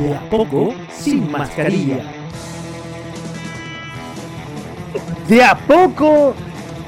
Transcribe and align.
De 0.00 0.14
a 0.14 0.20
poco, 0.30 0.72
sin 0.90 1.30
mascarilla. 1.30 1.98
De 5.28 5.44
a 5.44 5.54
poco, 5.54 6.34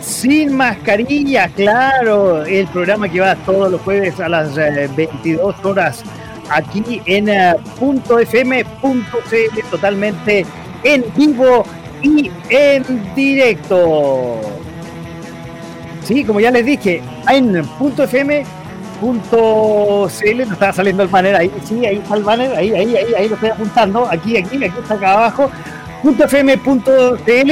sin 0.01 0.57
mascarilla, 0.57 1.49
claro. 1.49 2.43
El 2.47 2.67
programa 2.69 3.11
que 3.11 3.21
va 3.21 3.37
todos 3.37 3.71
los 3.71 3.83
jueves 3.83 4.19
a 4.19 4.31
las 4.31 4.55
22 4.97 5.55
eh, 5.55 5.59
horas 5.63 6.03
aquí 6.49 7.03
en 7.05 7.29
uh, 7.29 7.61
punto 7.79 8.19
.fm.cl, 8.19 9.61
totalmente 9.71 10.47
en 10.83 11.05
vivo 11.15 11.65
y 12.01 12.31
en 12.49 13.15
directo. 13.15 14.41
Sí, 16.03 16.25
como 16.25 16.41
ya 16.41 16.51
les 16.51 16.65
dije, 16.65 17.03
en 17.29 17.63
punto 17.79 18.05
.fm 18.05 18.43
punto 18.43 18.62
.cl, 19.03 20.39
nos 20.39 20.53
está 20.53 20.73
saliendo 20.73 21.03
el 21.03 21.09
banner 21.09 21.35
ahí, 21.35 21.51
sí, 21.65 21.85
ahí 21.85 21.97
está 21.97 22.15
el 22.15 22.23
banner, 22.23 22.57
ahí, 22.57 22.73
ahí, 22.73 22.97
ahí, 22.97 23.15
ahí 23.19 23.29
lo 23.29 23.35
estoy 23.35 23.51
apuntando, 23.51 24.07
aquí, 24.09 24.37
aquí, 24.37 24.65
aquí 24.65 24.79
está 24.81 24.95
acá 24.95 25.13
abajo, 25.15 25.51
.fm.cl, 26.05 27.51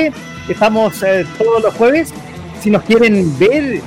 estamos 0.48 1.02
eh, 1.02 1.26
todos 1.38 1.62
los 1.62 1.74
jueves, 1.74 2.12
si 2.60 2.70
nos 2.70 2.82
quieren 2.82 3.36
ver 3.38 3.80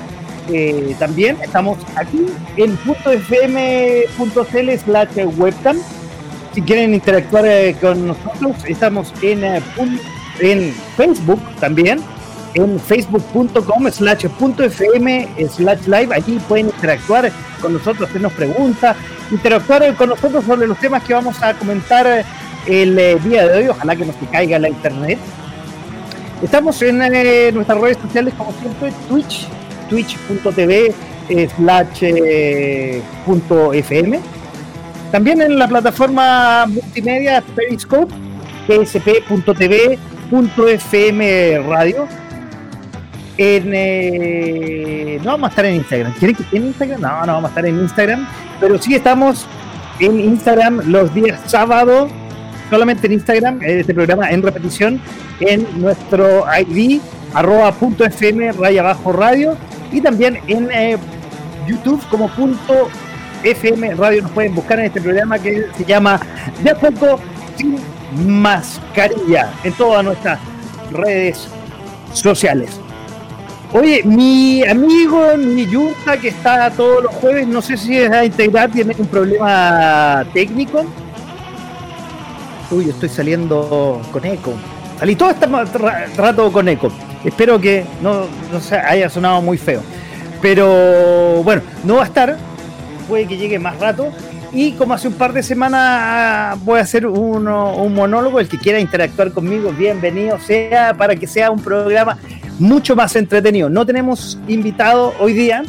eh, 0.52 0.96
también, 1.00 1.38
estamos 1.42 1.78
aquí 1.96 2.26
en 2.58 2.78
.fm.cl 2.78 4.78
slash 4.78 5.26
webcam, 5.38 5.78
si 6.54 6.62
quieren 6.62 6.94
interactuar 6.94 7.46
eh, 7.48 7.76
con 7.80 8.08
nosotros, 8.08 8.58
estamos 8.68 9.14
en, 9.22 9.44
en 9.44 10.74
Facebook 10.98 11.42
también, 11.60 12.00
en 12.54 12.80
facebook.com 12.80 13.92
slash 13.92 14.26
fm 14.26 15.28
slash 15.50 15.88
live. 15.88 16.14
Allí 16.14 16.40
pueden 16.48 16.68
interactuar 16.68 17.32
con 17.62 17.74
nosotros, 17.74 18.10
hacernos 18.10 18.34
preguntas, 18.34 18.96
interactuar 19.32 19.96
con 19.96 20.10
nosotros 20.10 20.44
sobre 20.46 20.68
los 20.68 20.78
temas 20.80 21.04
que 21.04 21.14
vamos 21.14 21.42
a 21.42 21.54
comentar 21.54 22.26
el 22.66 23.00
eh, 23.00 23.18
día 23.24 23.48
de 23.48 23.58
hoy. 23.58 23.68
Ojalá 23.70 23.96
que 23.96 24.06
nos 24.06 24.16
caiga 24.32 24.60
la 24.60 24.70
internet. 24.70 25.20
Estamos 26.42 26.82
en 26.82 27.02
eh, 27.02 27.52
nuestras 27.54 27.80
redes 27.80 27.98
sociales, 27.98 28.34
como 28.38 28.52
siempre, 28.54 28.92
Twitch, 29.08 29.48
twitch.tv 29.90 30.94
slash 31.56 32.04
eh, 32.04 33.02
fm. 33.74 34.20
También 35.12 35.42
en 35.42 35.58
la 35.58 35.68
plataforma 35.68 36.66
multimedia 36.66 37.42
Periscope, 37.56 38.14
psp.tv 38.68 40.00
.fm 40.34 41.60
radio 41.68 42.08
en, 43.38 43.72
eh, 43.74 45.20
no 45.24 45.32
vamos 45.32 45.48
a 45.48 45.50
estar 45.50 45.66
en 45.66 45.76
Instagram. 45.76 46.14
¿Quieren 46.14 46.36
que 46.36 46.44
esté 46.44 46.58
en 46.58 46.66
Instagram? 46.68 47.02
No, 47.02 47.26
no 47.26 47.34
vamos 47.34 47.46
a 47.46 47.48
estar 47.50 47.66
en 47.66 47.80
Instagram. 47.80 48.28
Pero 48.60 48.78
sí 48.82 48.96
estamos 48.96 49.48
en 50.00 50.20
Instagram 50.20 50.82
los 50.86 51.14
días 51.14 51.40
sábado, 51.46 52.10
solamente 52.70 53.08
en 53.08 53.14
Instagram, 53.14 53.60
este 53.62 53.94
programa 53.94 54.30
en 54.30 54.42
repetición, 54.42 55.02
en 55.40 55.68
nuestro 55.80 56.46
ID, 56.60 57.00
arroba 57.34 57.72
punto 57.74 58.06
FM, 58.06 58.54
raya 58.54 58.82
abajo 58.82 59.12
radio, 59.12 59.58
y 59.92 60.02
también 60.02 60.40
en 60.48 60.70
eh, 60.72 60.98
YouTube 61.68 62.02
como 62.10 62.28
punto 62.30 62.90
FM 63.44 63.96
radio. 63.96 64.24
Nos 64.24 64.32
pueden 64.32 64.56
buscar 64.56 64.80
en 64.80 64.86
este 64.86 65.02
programa 65.02 65.38
que 65.40 65.68
se 65.78 65.86
llama 65.86 66.20
De 66.64 66.72
a 66.72 66.76
poco 66.76 67.20
sin 67.58 67.78
mascarilla 68.42 69.52
en 69.64 69.74
todas 69.74 70.04
nuestras 70.04 70.40
redes 70.92 71.48
sociales. 72.14 72.83
Oye, 73.76 74.04
mi 74.04 74.64
amigo, 74.64 75.36
mi 75.36 75.66
Yunta, 75.66 76.16
que 76.18 76.28
está 76.28 76.70
todos 76.70 77.02
los 77.06 77.16
jueves, 77.16 77.48
no 77.48 77.60
sé 77.60 77.76
si 77.76 77.98
es 77.98 78.12
a 78.12 78.24
integrar, 78.24 78.70
tiene 78.70 78.96
un 78.96 79.08
problema 79.08 80.24
técnico. 80.32 80.86
Uy, 82.70 82.92
estoy 82.92 83.10
saliendo 83.10 84.00
con 84.12 84.24
eco. 84.26 84.54
Salí 85.00 85.16
todo 85.16 85.32
este 85.32 85.48
rato 86.18 86.52
con 86.52 86.70
eco. 86.70 86.92
Espero 87.26 87.60
que 87.60 87.84
no, 88.00 88.28
no 88.52 88.60
haya 88.88 89.10
sonado 89.10 89.42
muy 89.42 89.58
feo. 89.58 89.82
Pero 90.40 91.42
bueno, 91.44 91.64
no 91.84 91.96
va 91.96 92.04
a 92.04 92.06
estar. 92.06 92.38
Puede 93.08 93.26
que 93.26 93.38
llegue 93.38 93.58
más 93.58 93.80
rato. 93.80 94.12
Y 94.52 94.74
como 94.74 94.94
hace 94.94 95.08
un 95.08 95.16
par 95.16 95.34
de 95.34 95.42
semanas 95.42 96.64
voy 96.64 96.78
a 96.78 96.84
hacer 96.84 97.08
un 97.08 97.44
monólogo, 97.96 98.40
el 98.40 98.48
que 98.48 98.60
quiera 98.60 98.80
interactuar 98.80 99.32
conmigo, 99.32 99.72
bienvenido 99.72 100.38
sea, 100.38 100.94
para 100.94 101.16
que 101.16 101.26
sea 101.26 101.50
un 101.50 101.60
programa 101.60 102.20
mucho 102.60 102.96
más 102.96 103.16
entretenido. 103.16 103.70
No 103.70 103.86
tenemos 103.86 104.38
invitado 104.48 105.14
hoy 105.20 105.34
día. 105.34 105.64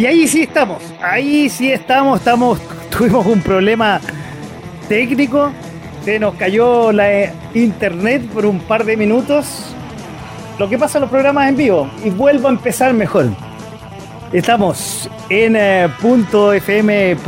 Y 0.00 0.06
ahí 0.06 0.26
sí 0.26 0.44
estamos, 0.44 0.82
ahí 1.02 1.50
sí 1.50 1.70
estamos, 1.70 2.20
estamos, 2.20 2.58
tuvimos 2.90 3.26
un 3.26 3.42
problema 3.42 4.00
técnico, 4.88 5.52
se 6.04 6.18
nos 6.18 6.34
cayó 6.34 6.92
la 6.92 7.12
eh, 7.12 7.32
internet 7.54 8.26
por 8.28 8.46
un 8.46 8.60
par 8.60 8.84
de 8.84 8.96
minutos. 8.96 9.74
Lo 10.58 10.68
que 10.68 10.78
pasa 10.78 10.98
en 10.98 11.02
los 11.02 11.10
programas 11.10 11.48
en 11.48 11.56
vivo. 11.56 11.90
Y 12.04 12.10
vuelvo 12.10 12.48
a 12.48 12.50
empezar 12.50 12.92
mejor. 12.92 13.26
Estamos 14.32 15.10
en 15.28 15.56
eh, 15.56 15.88
.fm.cl 16.02 17.18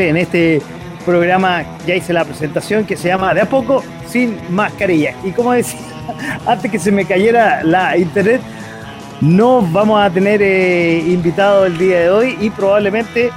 en 0.00 0.16
este 0.16 0.62
programa. 1.04 1.64
Ya 1.86 1.94
hice 1.94 2.12
la 2.12 2.24
presentación 2.24 2.84
que 2.84 2.96
se 2.96 3.08
llama 3.08 3.34
De 3.34 3.40
a 3.40 3.48
poco 3.48 3.82
sin 4.06 4.38
mascarilla. 4.50 5.14
Y 5.24 5.30
como 5.32 5.52
decía, 5.52 5.80
antes 6.46 6.70
que 6.70 6.78
se 6.78 6.92
me 6.92 7.04
cayera 7.04 7.64
la 7.64 7.96
internet, 7.96 8.40
no 9.20 9.62
vamos 9.62 10.00
a 10.00 10.10
tener 10.10 10.40
eh, 10.42 10.98
invitado 10.98 11.66
el 11.66 11.78
día 11.78 12.00
de 12.00 12.10
hoy 12.10 12.36
y 12.40 12.50
probablemente 12.50 13.30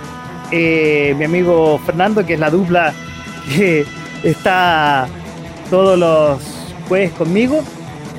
mi 0.51 1.23
amigo 1.25 1.79
Fernando, 1.85 2.25
que 2.25 2.35
es 2.35 2.39
la 2.39 2.50
dupla 2.50 2.94
que 3.53 3.85
está 4.25 5.08
todos 5.69 5.97
los 5.97 6.41
jueves 6.90 7.12
conmigo. 7.12 7.63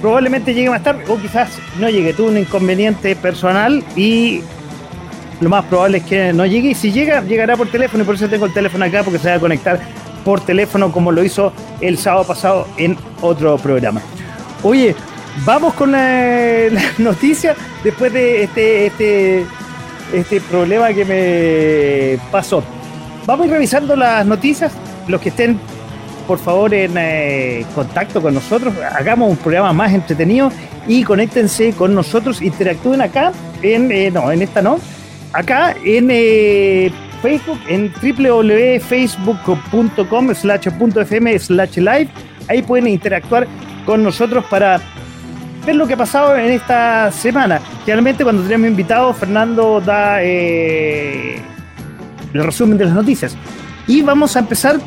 Probablemente 0.00 0.54
llegue 0.54 0.70
más 0.70 0.82
tarde 0.82 1.04
o 1.08 1.16
quizás 1.18 1.50
no 1.78 1.90
llegue. 1.90 2.12
Tuvo 2.12 2.28
un 2.28 2.38
inconveniente 2.38 3.16
personal 3.16 3.84
y 3.96 4.40
lo 5.40 5.48
más 5.48 5.64
probable 5.66 5.98
es 5.98 6.04
que 6.04 6.32
no 6.32 6.46
llegue. 6.46 6.70
Y 6.70 6.74
si 6.74 6.92
llega, 6.92 7.22
llegará 7.22 7.56
por 7.56 7.68
teléfono 7.68 8.02
y 8.02 8.06
por 8.06 8.14
eso 8.14 8.28
tengo 8.28 8.46
el 8.46 8.52
teléfono 8.52 8.84
acá 8.84 9.02
porque 9.02 9.18
se 9.18 9.28
va 9.28 9.34
a 9.36 9.40
conectar 9.40 9.80
por 10.24 10.40
teléfono 10.40 10.90
como 10.92 11.12
lo 11.12 11.22
hizo 11.22 11.52
el 11.80 11.98
sábado 11.98 12.24
pasado 12.26 12.66
en 12.76 12.96
otro 13.20 13.56
programa. 13.58 14.00
Oye, 14.62 14.94
vamos 15.44 15.74
con 15.74 15.92
la, 15.92 16.68
noticia 16.98 17.54
después 17.82 18.12
de 18.12 18.44
este, 18.44 18.86
este, 18.86 19.46
este 20.12 20.40
problema 20.40 20.92
que 20.92 21.04
me 21.04 22.30
pasó. 22.30 22.62
Vamos 23.24 23.44
a 23.44 23.46
ir 23.46 23.52
revisando 23.52 23.96
las 23.96 24.26
noticias. 24.26 24.72
Los 25.08 25.20
que 25.20 25.28
estén 25.28 25.60
por 26.26 26.38
favor 26.38 26.74
en 26.74 26.94
eh, 26.96 27.64
contacto 27.74 28.20
con 28.20 28.34
nosotros, 28.34 28.74
hagamos 28.98 29.30
un 29.30 29.36
programa 29.36 29.72
más 29.72 29.92
entretenido 29.92 30.50
y 30.86 31.04
conéctense 31.04 31.72
con 31.72 31.94
nosotros, 31.94 32.42
interactúen 32.42 33.00
acá, 33.00 33.32
en, 33.62 33.90
eh, 33.92 34.10
no, 34.10 34.30
en 34.30 34.42
esta 34.42 34.60
no, 34.62 34.78
acá 35.32 35.74
en 35.84 36.08
eh, 36.10 36.92
Facebook, 37.22 37.58
en 37.68 37.92
www.facebook.com 37.92 40.34
slash 40.34 40.68
.fm 40.68 41.38
slash 41.38 41.76
live, 41.76 42.08
ahí 42.48 42.62
pueden 42.62 42.88
interactuar 42.88 43.46
con 43.84 44.02
nosotros 44.02 44.44
para 44.50 44.80
ver 45.64 45.76
lo 45.76 45.86
que 45.86 45.94
ha 45.94 45.98
pasado 45.98 46.36
en 46.36 46.50
esta 46.52 47.10
semana. 47.12 47.60
Generalmente 47.84 48.24
cuando 48.24 48.42
tenemos 48.42 48.68
invitados, 48.68 49.16
Fernando 49.16 49.80
da 49.80 50.20
el 50.22 51.40
resumen 52.32 52.78
de 52.78 52.84
las 52.84 52.94
noticias. 52.94 53.36
Y 53.88 54.02
vamos 54.02 54.36
a 54.36 54.40
empezar 54.40 54.80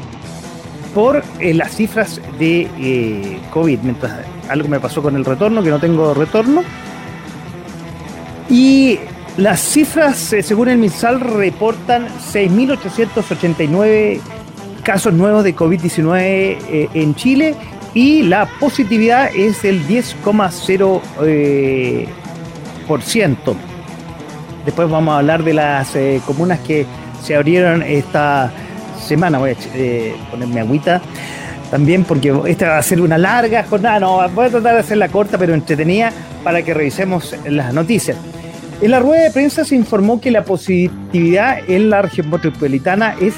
por 0.94 1.24
eh, 1.39 1.53
las 1.53 1.75
cifras 1.75 2.21
de 2.38 2.68
eh, 2.80 3.39
COVID, 3.51 3.80
mientras 3.80 4.12
algo 4.50 4.68
me 4.68 4.80
pasó 4.80 5.01
con 5.01 5.15
el 5.15 5.25
retorno, 5.25 5.62
que 5.63 5.69
no 5.69 5.80
tengo 5.80 6.13
retorno. 6.13 6.63
Y 8.50 9.00
Las 9.39 9.62
cifras, 9.62 10.33
eh, 10.33 10.44
según 10.44 10.68
el 10.68 10.77
MinSal, 10.77 11.21
reportan 11.21 12.09
6.889 12.33 14.19
casos 14.83 15.13
nuevos 15.13 15.45
de 15.45 15.56
COVID-19 15.56 16.18
eh, 16.19 16.89
en 16.94 17.15
Chile 17.15 17.56
y 17.94 18.24
la 18.24 18.47
positividad 18.59 19.33
es 19.33 19.62
del 19.62 19.88
10,0%. 19.88 21.00
Eh, 21.24 22.09
Después 24.65 24.89
vamos 24.89 25.13
a 25.13 25.19
hablar 25.19 25.44
de 25.44 25.53
las 25.53 25.95
comunas 26.25 26.59
que 26.59 26.86
se 27.24 27.33
abrieron 27.36 27.81
esta 27.81 28.51
semana. 29.00 29.38
Voy 29.38 29.51
a 29.51 30.31
ponerme 30.31 30.62
agüita 30.62 31.01
también 31.72 32.04
porque 32.04 32.38
esta 32.48 32.69
va 32.69 32.78
a 32.78 32.84
ser 32.84 33.01
una 33.01 33.18
larga 33.18 33.63
jornada. 33.63 34.00
No, 34.00 34.30
voy 34.30 34.46
a 34.48 34.50
tratar 34.50 34.75
de 34.75 34.80
hacerla 34.80 35.10
corta 35.10 35.38
pero 35.38 35.54
entretenida 35.54 36.12
para 36.44 36.63
que 36.63 36.74
revisemos 36.74 37.36
las 37.48 37.74
noticias. 37.74 38.18
En 38.81 38.92
la 38.92 39.00
rueda 39.00 39.24
de 39.24 39.31
prensa 39.31 39.66
se 39.66 39.75
informó 39.75 40.22
que 40.22 40.31
la 40.31 40.46
positividad 40.46 41.60
en 41.68 41.90
la 41.90 42.01
región 42.01 42.30
metropolitana 42.30 43.13
es 43.19 43.34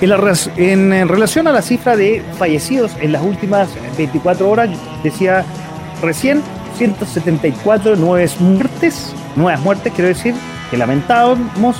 En, 0.00 0.92
en, 0.92 1.08
relación 1.08 1.46
a 1.46 1.52
la 1.52 1.60
cifra 1.60 1.94
de 1.96 2.22
fallecidos 2.38 2.92
en 3.00 3.12
las 3.12 3.22
últimas 3.22 3.68
24 3.98 4.48
horas, 4.48 4.70
decía 5.02 5.44
recién, 6.00 6.40
174 6.78 7.96
nuevas 7.96 8.40
muertes, 8.40 9.12
nuevas 9.36 9.60
muertes, 9.60 9.92
quiero 9.92 10.08
decir, 10.08 10.34
que 10.70 10.78
lamentamos, 10.78 11.76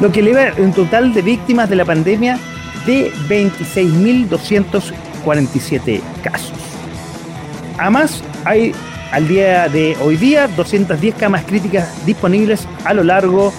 lo 0.00 0.12
que 0.12 0.20
eleva 0.20 0.52
un 0.58 0.72
total 0.72 1.12
de 1.14 1.22
víctimas 1.22 1.70
de 1.70 1.76
la 1.76 1.86
pandemia 1.86 2.38
de 2.84 3.10
26.247 3.28 6.00
casos. 6.22 6.52
Además, 7.78 8.22
hay 8.44 8.74
al 9.12 9.28
día 9.28 9.68
de 9.68 9.96
hoy 10.02 10.16
día 10.16 10.48
210 10.48 11.14
camas 11.14 11.44
críticas 11.44 12.04
disponibles 12.04 12.66
a 12.84 12.94
lo 12.94 13.04
largo 13.04 13.52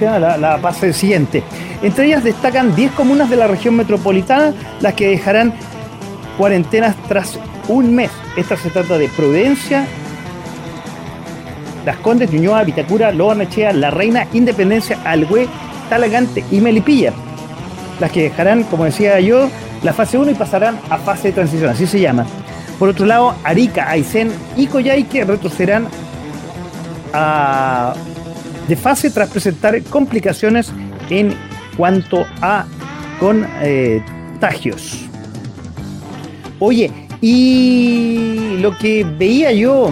la, 0.00 0.58
fase 0.62 0.92
siguiente. 0.92 1.42
Entre 1.82 2.06
ellas 2.06 2.22
destacan 2.22 2.76
10 2.76 2.92
comunas 2.92 3.28
de 3.28 3.34
la 3.34 3.48
región 3.48 3.74
metropolitana, 3.74 4.54
las 4.80 4.94
que 4.94 5.08
dejarán 5.08 5.52
cuarentenas 6.38 6.94
tras 7.08 7.40
un 7.66 7.92
mes. 7.92 8.12
Esta 8.36 8.56
se 8.56 8.70
trata 8.70 8.98
de 8.98 9.08
Prudencia, 9.08 9.84
las 11.84 11.96
Condes, 11.96 12.30
Ñuñoa, 12.30 12.62
Vitacura, 12.62 13.10
Loa 13.10 13.34
La 13.72 13.90
Reina, 13.90 14.28
Independencia, 14.32 14.96
Algüe, 15.04 15.48
Talagante 15.90 16.44
y 16.52 16.60
Melipilla. 16.60 17.12
Las 17.98 18.12
que 18.12 18.22
dejarán, 18.22 18.62
como 18.62 18.84
decía 18.84 19.18
yo, 19.18 19.48
la 19.82 19.92
fase 19.92 20.18
1 20.18 20.30
y 20.30 20.34
pasarán 20.34 20.78
a 20.88 20.98
fase 20.98 21.28
de 21.28 21.34
transición, 21.34 21.68
así 21.68 21.84
se 21.88 21.98
llama. 21.98 22.26
Por 22.78 22.90
otro 22.90 23.06
lado, 23.06 23.34
Arica, 23.42 23.90
Aysén 23.90 24.30
y 24.56 24.68
Coyhaique 24.68 25.24
retrocederán 25.24 25.88
de 28.68 28.76
fase 28.76 29.10
tras 29.10 29.30
presentar 29.30 29.80
complicaciones 29.84 30.72
en 31.10 31.34
cuanto 31.76 32.26
a 32.40 32.66
contagios. 33.20 35.06
Oye, 36.58 36.90
y 37.20 38.58
lo 38.60 38.76
que 38.76 39.04
veía 39.04 39.52
yo 39.52 39.90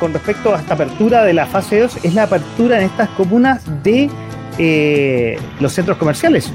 con 0.00 0.12
respecto 0.12 0.54
a 0.54 0.58
esta 0.58 0.74
apertura 0.74 1.24
de 1.24 1.32
la 1.32 1.46
fase 1.46 1.80
2 1.80 1.98
es 2.04 2.14
la 2.14 2.24
apertura 2.24 2.78
en 2.78 2.86
estas 2.86 3.08
comunas 3.10 3.62
de 3.82 4.10
eh, 4.58 5.38
los 5.60 5.72
centros 5.72 5.96
comerciales. 5.96 6.50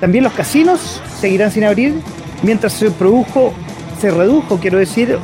También 0.00 0.24
los 0.24 0.32
casinos 0.32 1.00
seguirán 1.20 1.50
sin 1.50 1.64
abrir 1.64 1.94
mientras 2.42 2.72
se 2.74 2.90
produjo, 2.90 3.52
se 4.00 4.10
redujo, 4.10 4.58
quiero 4.58 4.78
decir, 4.78 5.18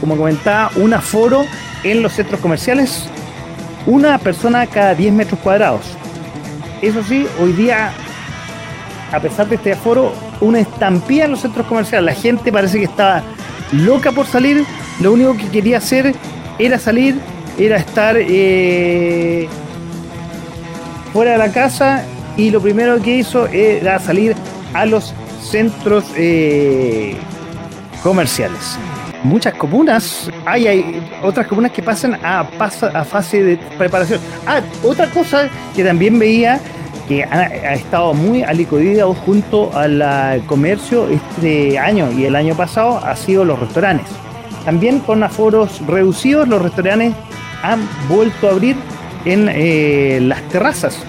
como 0.00 0.16
comentaba, 0.16 0.70
un 0.76 0.92
aforo 0.94 1.44
en 1.82 2.02
los 2.02 2.12
centros 2.12 2.40
comerciales, 2.40 3.08
una 3.86 4.18
persona 4.18 4.66
cada 4.66 4.94
10 4.94 5.12
metros 5.12 5.40
cuadrados. 5.40 5.82
Eso 6.82 7.02
sí, 7.02 7.26
hoy 7.40 7.52
día, 7.52 7.90
a 9.12 9.20
pesar 9.20 9.48
de 9.48 9.56
este 9.56 9.72
aforo, 9.72 10.12
una 10.40 10.60
estampida 10.60 11.24
en 11.24 11.32
los 11.32 11.40
centros 11.40 11.66
comerciales. 11.66 12.14
La 12.14 12.20
gente 12.20 12.52
parece 12.52 12.78
que 12.78 12.84
estaba 12.84 13.22
loca 13.72 14.12
por 14.12 14.26
salir. 14.26 14.64
Lo 15.00 15.12
único 15.12 15.36
que 15.36 15.48
quería 15.48 15.78
hacer 15.78 16.14
era 16.58 16.78
salir, 16.78 17.18
era 17.58 17.76
estar 17.76 18.16
eh, 18.18 19.48
fuera 21.12 21.32
de 21.32 21.38
la 21.38 21.52
casa 21.52 22.04
y 22.36 22.50
lo 22.50 22.60
primero 22.60 23.00
que 23.00 23.16
hizo 23.16 23.46
era 23.46 23.98
salir 23.98 24.36
a 24.74 24.86
los 24.86 25.14
centros 25.42 26.04
eh, 26.16 27.16
comerciales. 28.02 28.78
Muchas 29.28 29.52
comunas, 29.54 30.30
hay, 30.46 30.66
hay 30.66 31.02
otras 31.22 31.46
comunas 31.46 31.70
que 31.70 31.82
pasan 31.82 32.14
a, 32.22 32.40
a 32.40 33.04
fase 33.04 33.42
de 33.42 33.56
preparación. 33.76 34.20
Ah, 34.46 34.62
otra 34.82 35.06
cosa 35.10 35.50
que 35.76 35.84
también 35.84 36.18
veía 36.18 36.58
que 37.06 37.24
ha, 37.24 37.74
estado 37.74 38.14
muy 38.14 38.42
alicudida 38.42 39.04
junto 39.26 39.70
al 39.76 40.42
comercio 40.46 41.08
este 41.08 41.78
año 41.78 42.10
y 42.10 42.24
el 42.24 42.36
año 42.36 42.54
pasado 42.54 43.04
ha 43.04 43.14
sido 43.16 43.44
los 43.44 43.60
restaurantes. 43.60 44.06
También 44.64 45.00
con 45.00 45.22
aforos 45.22 45.86
reducidos, 45.86 46.48
los 46.48 46.62
restaurantes 46.62 47.12
han 47.62 47.86
vuelto 48.08 48.48
a 48.48 48.52
abrir 48.52 48.76
en 49.26 49.50
eh, 49.50 50.20
las 50.22 50.40
terrazas. 50.48 51.02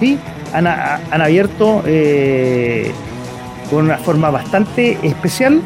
¿sí? 0.00 0.18
Han, 0.52 0.66
han 0.66 1.22
abierto 1.22 1.82
eh, 1.86 2.92
con 3.70 3.86
una 3.86 3.96
forma 3.96 4.28
bastante 4.28 4.98
especial 5.02 5.62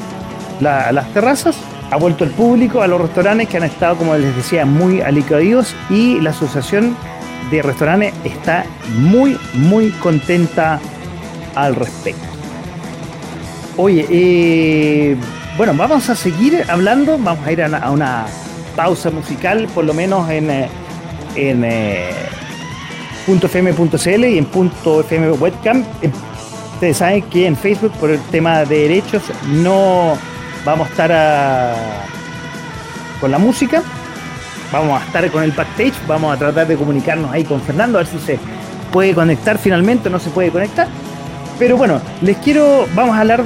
las 0.61 1.13
terrazas. 1.13 1.57
Ha 1.91 1.97
vuelto 1.97 2.25
el 2.25 2.31
público 2.31 2.83
a 2.83 2.87
los 2.87 3.01
restaurantes 3.01 3.49
que 3.49 3.57
han 3.57 3.65
estado, 3.65 3.97
como 3.97 4.15
les 4.17 4.35
decía, 4.37 4.67
muy 4.67 5.01
alicaídos 5.01 5.75
y 5.89 6.21
la 6.21 6.31
asociación 6.31 6.97
de 7.51 7.63
restaurantes 7.63 8.13
está 8.25 8.67
muy, 8.97 9.39
muy 9.55 9.91
contenta 9.93 10.81
al 11.55 11.75
respecto. 11.75 12.27
Oye, 13.77 14.07
eh, 14.11 15.17
bueno, 15.57 15.73
vamos 15.75 16.11
a 16.11 16.15
seguir 16.15 16.65
hablando, 16.69 17.17
vamos 17.19 17.47
a 17.47 17.53
ir 17.53 17.63
a 17.63 17.91
una, 17.91 18.27
pausa 18.79 19.11
musical, 19.11 19.67
por 19.75 19.85
lo 19.85 19.93
menos 19.93 20.31
en, 20.31 20.49
eh, 20.51 20.69
en 21.35 21.65
eh, 21.65 22.11
.fm.cl 23.27 24.25
y 24.25 24.39
en 24.39 24.47
.fm 24.47 25.33
webcam. 25.33 25.85
Ustedes 26.75 26.99
saben 26.99 27.23
que 27.23 27.49
en 27.49 27.57
Facebook, 27.57 27.91
por 27.99 28.11
el 28.11 28.21
tema 28.31 28.65
de 28.65 28.83
derechos, 28.83 29.25
no 29.49 30.17
vamos 30.65 30.87
a 30.87 30.91
estar 30.91 31.75
con 33.21 33.31
la 33.31 33.39
música, 33.39 33.83
vamos 34.73 35.01
a 35.01 35.05
estar 35.05 35.31
con 35.31 35.43
el 35.43 35.53
backstage, 35.53 35.95
vamos 36.07 36.35
a 36.35 36.39
tratar 36.39 36.67
de 36.67 36.77
comunicarnos 36.77 37.33
ahí 37.33 37.45
con 37.45 37.61
Fernando, 37.61 37.99
a 37.99 38.03
ver 38.03 38.11
si 38.11 38.19
se 38.19 38.39
puede 38.93 39.15
conectar 39.15 39.59
finalmente 39.59 40.09
o 40.09 40.13
no 40.13 40.19
se 40.19 40.31
puede 40.31 40.51
conectar. 40.51 40.89
Pero 41.59 41.77
bueno, 41.77 42.01
les 42.23 42.37
quiero, 42.39 42.87
vamos 42.95 43.17
a 43.17 43.21
hablar, 43.21 43.43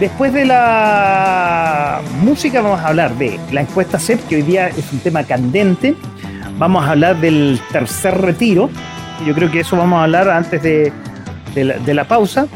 después 0.00 0.32
de 0.32 0.46
la 0.46 2.00
música, 2.22 2.62
vamos 2.62 2.80
a 2.80 2.88
hablar 2.88 3.14
de 3.16 3.38
la 3.52 3.60
encuesta 3.60 3.98
CEP, 3.98 4.26
que 4.28 4.36
hoy 4.36 4.42
día 4.42 4.68
es 4.68 4.92
un 4.92 5.00
tema 5.00 5.24
candente. 5.24 5.96
Vamos 6.58 6.86
a 6.86 6.92
hablar 6.92 7.20
del 7.20 7.60
tercer 7.70 8.18
retiro. 8.18 8.70
Yo 9.26 9.34
creo 9.34 9.50
que 9.50 9.60
eso 9.60 9.76
vamos 9.76 9.98
a 9.98 10.04
hablar 10.04 10.30
antes 10.30 10.62
de, 10.62 10.92
de 11.54 11.94
la 11.94 12.04
pausa 12.04 12.46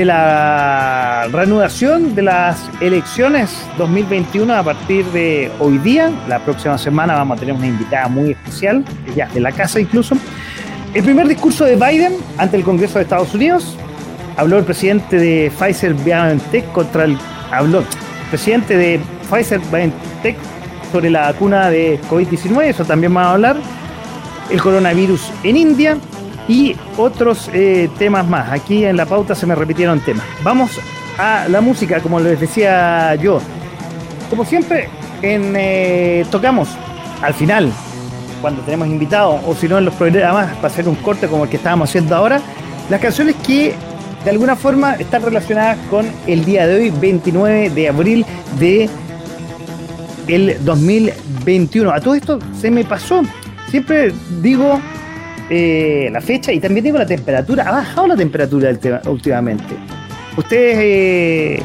de 0.00 0.06
la 0.06 1.28
reanudación 1.30 2.14
de 2.14 2.22
las 2.22 2.70
elecciones 2.80 3.50
2021 3.76 4.54
a 4.54 4.62
partir 4.62 5.04
de 5.12 5.52
hoy 5.60 5.76
día. 5.76 6.10
La 6.26 6.38
próxima 6.38 6.78
semana 6.78 7.16
vamos 7.16 7.36
a 7.36 7.40
tener 7.40 7.54
una 7.54 7.66
invitada 7.66 8.08
muy 8.08 8.30
especial, 8.30 8.82
ya 9.14 9.28
de 9.28 9.40
la 9.40 9.52
casa 9.52 9.78
incluso. 9.78 10.16
El 10.94 11.04
primer 11.04 11.28
discurso 11.28 11.66
de 11.66 11.76
Biden 11.76 12.14
ante 12.38 12.56
el 12.56 12.64
Congreso 12.64 12.94
de 12.94 13.02
Estados 13.02 13.34
Unidos. 13.34 13.76
Habló 14.38 14.56
el 14.56 14.64
presidente 14.64 15.18
de 15.18 15.52
Pfizer 15.58 15.92
BioNTech 15.92 16.72
contra 16.72 17.04
el. 17.04 17.18
Habló 17.52 17.84
presidente 18.30 18.78
de 18.78 19.00
Pfizer 19.30 19.60
BioNTech 19.70 20.38
sobre 20.90 21.10
la 21.10 21.30
vacuna 21.32 21.68
de 21.68 22.00
COVID-19, 22.08 22.62
eso 22.62 22.86
también 22.86 23.14
va 23.14 23.24
a 23.24 23.32
hablar. 23.32 23.56
El 24.48 24.62
coronavirus 24.62 25.30
en 25.44 25.58
India 25.58 25.98
y 26.50 26.74
otros 26.96 27.48
eh, 27.54 27.88
temas 27.96 28.26
más. 28.26 28.50
Aquí 28.50 28.84
en 28.84 28.96
la 28.96 29.06
pauta 29.06 29.36
se 29.36 29.46
me 29.46 29.54
repitieron 29.54 30.00
temas. 30.00 30.26
Vamos 30.42 30.80
a 31.16 31.46
la 31.48 31.60
música, 31.60 32.00
como 32.00 32.18
les 32.18 32.40
decía 32.40 33.14
yo. 33.14 33.40
Como 34.28 34.44
siempre, 34.44 34.88
en, 35.22 35.54
eh, 35.56 36.26
tocamos 36.28 36.68
al 37.22 37.34
final, 37.34 37.72
cuando 38.40 38.62
tenemos 38.62 38.88
invitados, 38.88 39.40
o 39.46 39.54
si 39.54 39.68
no 39.68 39.78
en 39.78 39.84
los 39.84 39.94
programas, 39.94 40.56
para 40.56 40.66
hacer 40.66 40.88
un 40.88 40.96
corte 40.96 41.28
como 41.28 41.44
el 41.44 41.50
que 41.50 41.56
estábamos 41.56 41.88
haciendo 41.88 42.16
ahora, 42.16 42.40
las 42.88 43.00
canciones 43.00 43.36
que 43.46 43.76
de 44.24 44.30
alguna 44.30 44.56
forma 44.56 44.94
están 44.94 45.22
relacionadas 45.22 45.78
con 45.88 46.04
el 46.26 46.44
día 46.44 46.66
de 46.66 46.74
hoy, 46.74 46.90
29 46.90 47.70
de 47.70 47.88
abril 47.88 48.26
de 48.58 48.90
el 50.26 50.64
2021. 50.64 51.92
A 51.92 52.00
todo 52.00 52.16
esto 52.16 52.40
se 52.60 52.72
me 52.72 52.84
pasó. 52.84 53.22
Siempre 53.68 54.12
digo 54.42 54.80
eh, 55.50 56.08
la 56.12 56.20
fecha 56.20 56.52
y 56.52 56.60
también 56.60 56.84
digo 56.84 56.98
la 56.98 57.06
temperatura. 57.06 57.68
Ha 57.68 57.72
bajado 57.72 58.06
la 58.06 58.16
temperatura 58.16 58.70
últimamente. 59.06 59.74
Ustedes, 60.36 60.78
eh, 60.80 61.62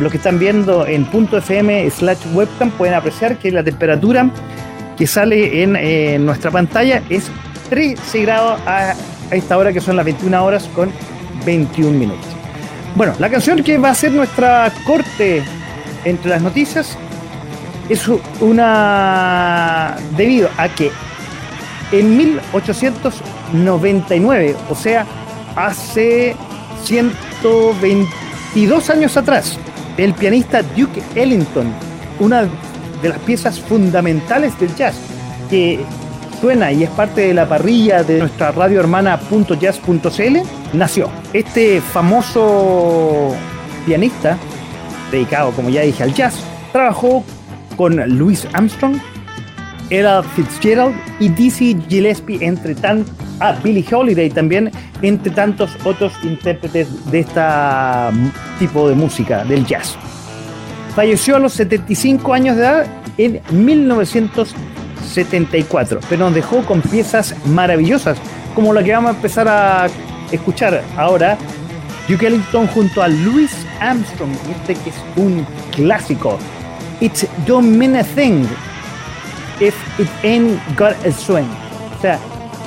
los 0.00 0.10
que 0.10 0.18
están 0.18 0.38
viendo 0.38 0.86
en 0.86 1.04
punto 1.06 1.38
.fm 1.38 1.88
slash 1.90 2.18
webcam, 2.34 2.70
pueden 2.72 2.94
apreciar 2.94 3.38
que 3.38 3.50
la 3.50 3.62
temperatura 3.62 4.30
que 4.96 5.06
sale 5.06 5.62
en 5.62 6.24
nuestra 6.24 6.50
pantalla 6.50 7.02
es 7.08 7.30
13 7.70 8.22
grados 8.22 8.60
a, 8.66 8.94
esta 9.30 9.56
hora 9.56 9.72
que 9.72 9.80
son 9.80 9.96
las 9.96 10.04
21 10.04 10.44
horas 10.44 10.68
con 10.74 10.90
21 11.44 11.98
minutos. 11.98 12.26
Bueno, 12.94 13.14
la 13.18 13.28
canción 13.28 13.62
que 13.62 13.78
va 13.78 13.90
a 13.90 13.94
ser 13.94 14.12
nuestra 14.12 14.72
corte 14.86 15.42
entre 16.04 16.30
las 16.30 16.42
noticias 16.42 16.96
es 17.88 18.08
una 18.40 19.96
debido 20.16 20.48
a 20.56 20.68
que 20.68 20.90
en 21.92 22.16
1899, 22.16 24.56
o 24.70 24.74
sea, 24.74 25.04
hace 25.56 26.34
122 26.84 28.90
años 28.90 29.16
atrás, 29.16 29.58
el 29.96 30.12
pianista 30.14 30.62
Duke 30.62 31.02
Ellington, 31.14 31.72
una 32.20 32.48
de 33.02 33.08
las 33.08 33.18
piezas 33.20 33.60
fundamentales 33.60 34.58
del 34.58 34.74
jazz, 34.74 34.96
que 35.50 35.80
suena 36.40 36.72
y 36.72 36.84
es 36.84 36.90
parte 36.90 37.28
de 37.28 37.34
la 37.34 37.48
parrilla 37.48 38.02
de 38.02 38.18
nuestra 38.18 38.52
radio 38.52 38.80
hermana 38.80 39.20
.jazz.cl, 39.60 40.38
nació. 40.72 41.10
Este 41.32 41.80
famoso 41.80 43.34
pianista, 43.86 44.36
dedicado, 45.10 45.52
como 45.52 45.70
ya 45.70 45.82
dije, 45.82 46.02
al 46.02 46.14
jazz, 46.14 46.34
trabajó 46.72 47.24
con 47.76 47.96
Louis 48.18 48.46
Armstrong, 48.52 48.96
era 49.90 50.22
Fitzgerald 50.22 50.94
y 51.20 51.28
Dizzy 51.28 51.76
Gillespie, 51.88 52.44
entre 52.44 52.74
ah, 53.40 53.56
Holiday 53.92 54.30
también, 54.30 54.72
entre 55.02 55.30
tantos 55.32 55.76
otros 55.84 56.12
intérpretes 56.22 57.10
de 57.10 57.20
este 57.20 57.42
tipo 58.58 58.88
de 58.88 58.94
música, 58.94 59.44
del 59.44 59.66
jazz. 59.66 59.96
Falleció 60.94 61.36
a 61.36 61.40
los 61.40 61.52
75 61.54 62.32
años 62.32 62.56
de 62.56 62.62
edad 62.62 62.86
en 63.18 63.42
1974, 63.50 66.00
pero 66.08 66.24
nos 66.26 66.34
dejó 66.34 66.64
con 66.64 66.80
piezas 66.80 67.34
maravillosas, 67.46 68.16
como 68.54 68.72
la 68.72 68.82
que 68.82 68.92
vamos 68.92 69.12
a 69.12 69.16
empezar 69.16 69.46
a 69.48 69.88
escuchar 70.30 70.82
ahora, 70.96 71.36
Duke 72.08 72.26
Ellington 72.26 72.66
junto 72.68 73.02
a 73.02 73.08
Louis 73.08 73.50
Armstrong, 73.80 74.32
este 74.50 74.74
que 74.74 74.90
es 74.90 74.96
un 75.16 75.46
clásico. 75.72 76.38
It's 77.00 77.26
Don't 77.46 77.76
Mean 77.76 77.96
a 77.96 78.04
Thing, 78.04 78.44
if 79.60 79.74
it 79.98 80.08
ain't 80.22 80.58
got 80.76 80.92
a 81.04 81.12
swing. 81.12 81.48
O 81.96 82.00
sea, 82.00 82.18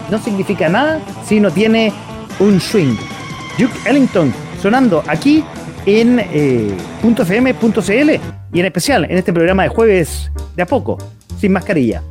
no 0.09 0.17
significa 0.19 0.69
nada 0.69 0.99
si 1.25 1.39
no 1.39 1.51
tiene 1.51 1.93
un 2.39 2.59
swing. 2.59 2.95
Duke 3.57 3.73
Ellington 3.85 4.33
sonando 4.61 5.03
aquí 5.07 5.43
en 5.85 6.19
eh, 6.19 6.71
.fm.cl 7.01 8.09
y 8.53 8.59
en 8.59 8.65
especial 8.65 9.05
en 9.05 9.17
este 9.17 9.33
programa 9.33 9.63
de 9.63 9.69
jueves 9.69 10.31
de 10.55 10.63
a 10.63 10.65
poco, 10.65 10.97
sin 11.39 11.53
mascarilla. 11.53 12.01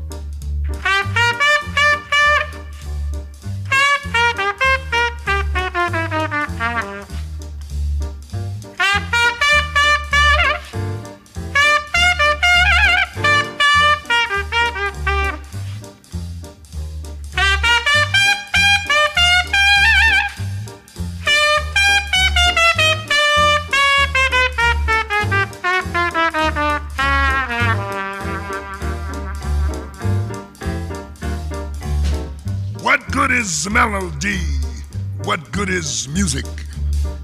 Is 35.77 36.09
music 36.09 36.47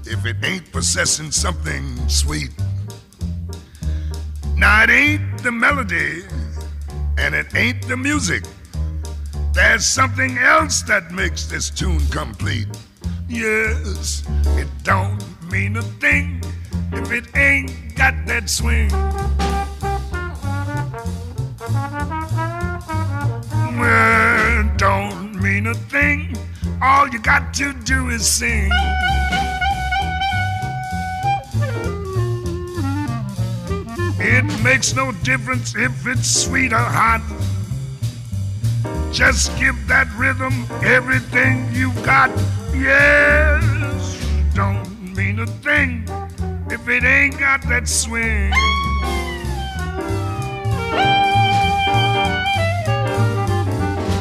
if 0.05 0.25
it 0.27 0.37
ain't 0.43 0.71
possessing 0.71 1.31
something 1.31 1.83
sweet? 2.07 2.51
Now, 4.55 4.83
it 4.83 4.91
ain't 4.91 5.39
the 5.39 5.51
melody 5.51 6.21
and 7.17 7.33
it 7.33 7.55
ain't 7.55 7.81
the 7.87 7.97
music. 7.97 8.43
There's 9.53 9.87
something 9.87 10.37
else 10.37 10.83
that 10.83 11.11
makes 11.11 11.47
this 11.47 11.71
tune 11.71 12.05
complete. 12.11 12.67
Yes, 13.27 14.23
it 14.61 14.67
don't 14.83 15.19
mean 15.51 15.77
a 15.77 15.81
thing 16.03 16.43
if 16.91 17.11
it 17.11 17.35
ain't 17.35 17.95
got 17.95 18.13
that 18.27 18.49
swing. 18.49 18.91
All 26.83 27.07
you 27.07 27.19
got 27.19 27.53
to 27.53 27.71
do 27.85 28.09
is 28.09 28.27
sing. 28.27 28.69
It 34.19 34.43
makes 34.63 34.93
no 34.93 35.13
difference 35.23 35.75
if 35.75 36.05
it's 36.05 36.43
sweet 36.43 36.73
or 36.73 36.77
hot. 36.77 37.21
Just 39.13 39.57
give 39.57 39.75
that 39.87 40.07
rhythm 40.17 40.65
everything 40.83 41.69
you've 41.73 42.03
got. 42.03 42.29
Yes, 42.73 44.17
don't 44.53 45.15
mean 45.15 45.39
a 45.39 45.47
thing 45.47 46.05
if 46.69 46.87
it 46.89 47.05
ain't 47.05 47.39
got 47.39 47.61
that 47.69 47.87
swing. 47.87 48.51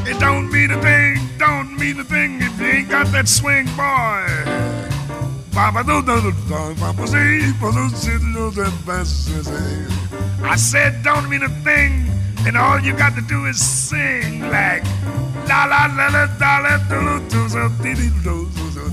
It 0.06 0.20
don't 0.20 0.50
mean 0.52 0.70
a 0.70 0.80
thing, 0.80 1.21
don't 1.42 1.76
mean 1.76 1.98
a 1.98 2.04
thing 2.04 2.40
if 2.40 2.60
you 2.60 2.66
ain't 2.66 2.88
got 2.88 3.08
that 3.08 3.26
swing, 3.26 3.66
boy. 3.74 4.22
I 10.44 10.56
said, 10.56 11.02
don't 11.02 11.28
mean 11.28 11.42
a 11.42 11.48
thing, 11.66 12.06
and 12.46 12.56
all 12.56 12.78
you 12.78 12.92
got 12.92 13.16
to 13.16 13.22
do 13.22 13.46
is 13.46 13.60
sing 13.60 14.42
like 14.50 14.84
la 15.48 15.64
la 15.64 15.86
la 15.98 16.06
la 16.14 16.28
la 16.38 16.58
la 16.58 16.78
do 16.88 17.18
do 17.28 17.48
do 18.22 18.70
do. 18.76 18.86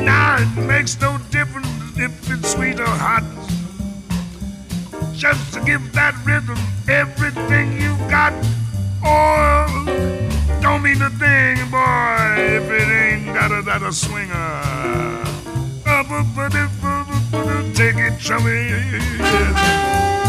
Now 0.00 0.38
it 0.40 0.56
makes 0.66 0.98
no 1.02 1.18
difference 1.30 1.68
if 1.98 2.30
it's 2.30 2.52
sweet 2.52 2.80
or 2.80 2.86
hot. 2.86 3.24
Just 5.14 5.52
to 5.52 5.60
give 5.66 5.92
that 5.92 6.14
rhythm 6.24 6.56
everything 6.88 7.78
you 7.78 7.94
got. 8.08 8.32
Oh, 9.04 10.29
don't 10.70 10.82
mean 10.82 11.02
a 11.02 11.10
thing, 11.10 11.56
boy, 11.68 12.34
if 12.38 12.70
it 12.70 12.88
ain't 12.88 13.26
got 13.34 13.50
a, 13.50 13.60
that 13.62 13.82
a 13.82 13.92
swinger. 13.92 14.30
Take 17.74 17.96
it, 17.96 18.16
chummy. 18.20 20.19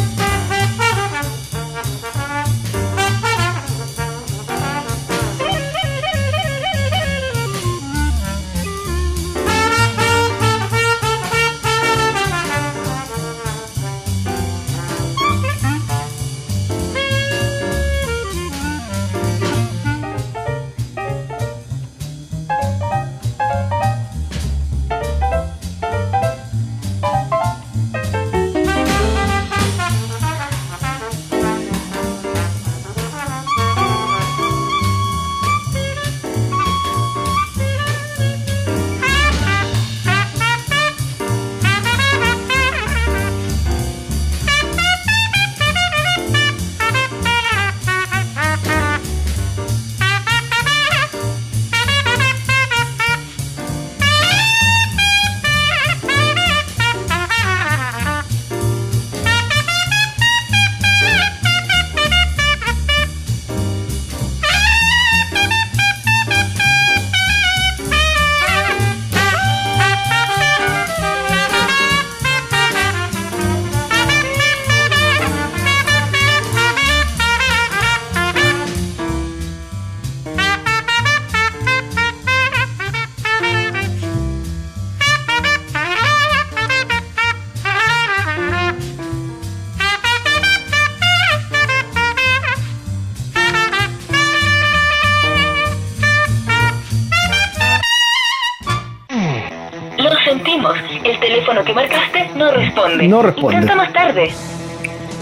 No 103.08 103.22
responde. 103.22 103.56
Intenta 103.56 103.76
más 103.76 103.94
tarde. 103.94 104.32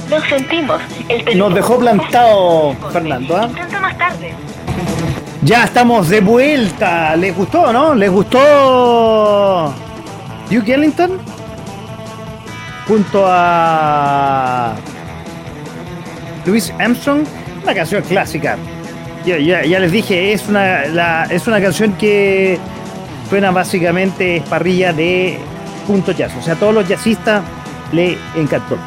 Lo 0.09 0.21
sentimos. 0.21 0.81
El 1.07 1.37
Nos 1.37 1.53
dejó 1.53 1.77
plantado 1.79 2.75
Fernando. 2.91 3.37
¿ah? 3.37 3.45
Intenta 3.49 3.79
más 3.79 3.97
tarde. 3.97 4.33
Ya 5.43 5.63
estamos 5.65 6.09
de 6.09 6.19
vuelta. 6.21 7.15
¿Les 7.15 7.35
gustó, 7.35 7.71
no? 7.71 7.93
¿Les 7.95 8.11
gustó 8.11 9.73
Duke 10.49 10.73
Ellington? 10.73 11.11
Junto 12.87 13.23
a 13.27 14.73
Louis 16.45 16.73
Armstrong. 16.79 17.23
Una 17.63 17.73
canción 17.75 18.01
clásica. 18.03 18.57
Ya, 19.25 19.37
ya, 19.37 19.63
ya 19.63 19.79
les 19.79 19.91
dije, 19.91 20.33
es 20.33 20.47
una, 20.47 20.85
la- 20.87 21.25
es 21.29 21.45
una 21.45 21.61
canción 21.61 21.93
que 21.93 22.57
suena 23.29 23.51
básicamente 23.51 24.37
es 24.37 24.43
parrilla 24.43 24.91
de 24.93 25.37
punto 25.85 26.11
jazz. 26.13 26.31
O 26.39 26.41
sea, 26.41 26.55
todos 26.55 26.73
los 26.73 26.87
jazzistas 26.87 27.43
le 27.91 28.17
encantó. 28.35 28.77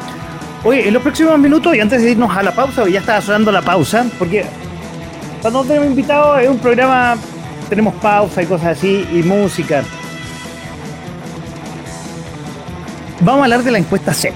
Oye, 0.63 0.87
en 0.87 0.93
los 0.93 1.03
próximos 1.03 1.37
minutos, 1.39 1.75
y 1.75 1.81
antes 1.81 2.01
de 2.01 2.11
irnos 2.11 2.35
a 2.35 2.41
la 2.41 2.53
pausa, 2.53 2.87
ya 2.87 2.99
estaba 2.99 3.21
sonando 3.21 3.51
la 3.51 3.61
pausa, 3.61 4.05
porque 4.17 4.45
cuando 5.41 5.63
tenemos 5.63 5.87
invitados 5.87 6.41
es 6.41 6.49
un 6.49 6.57
programa, 6.57 7.15
tenemos 7.69 7.93
pausa 7.95 8.41
y 8.41 8.45
cosas 8.45 8.77
así, 8.77 9.05
y 9.11 9.23
música. 9.23 9.83
Vamos 13.19 13.41
a 13.41 13.43
hablar 13.43 13.63
de 13.63 13.71
la 13.71 13.77
encuesta 13.77 14.13
CEP. 14.13 14.33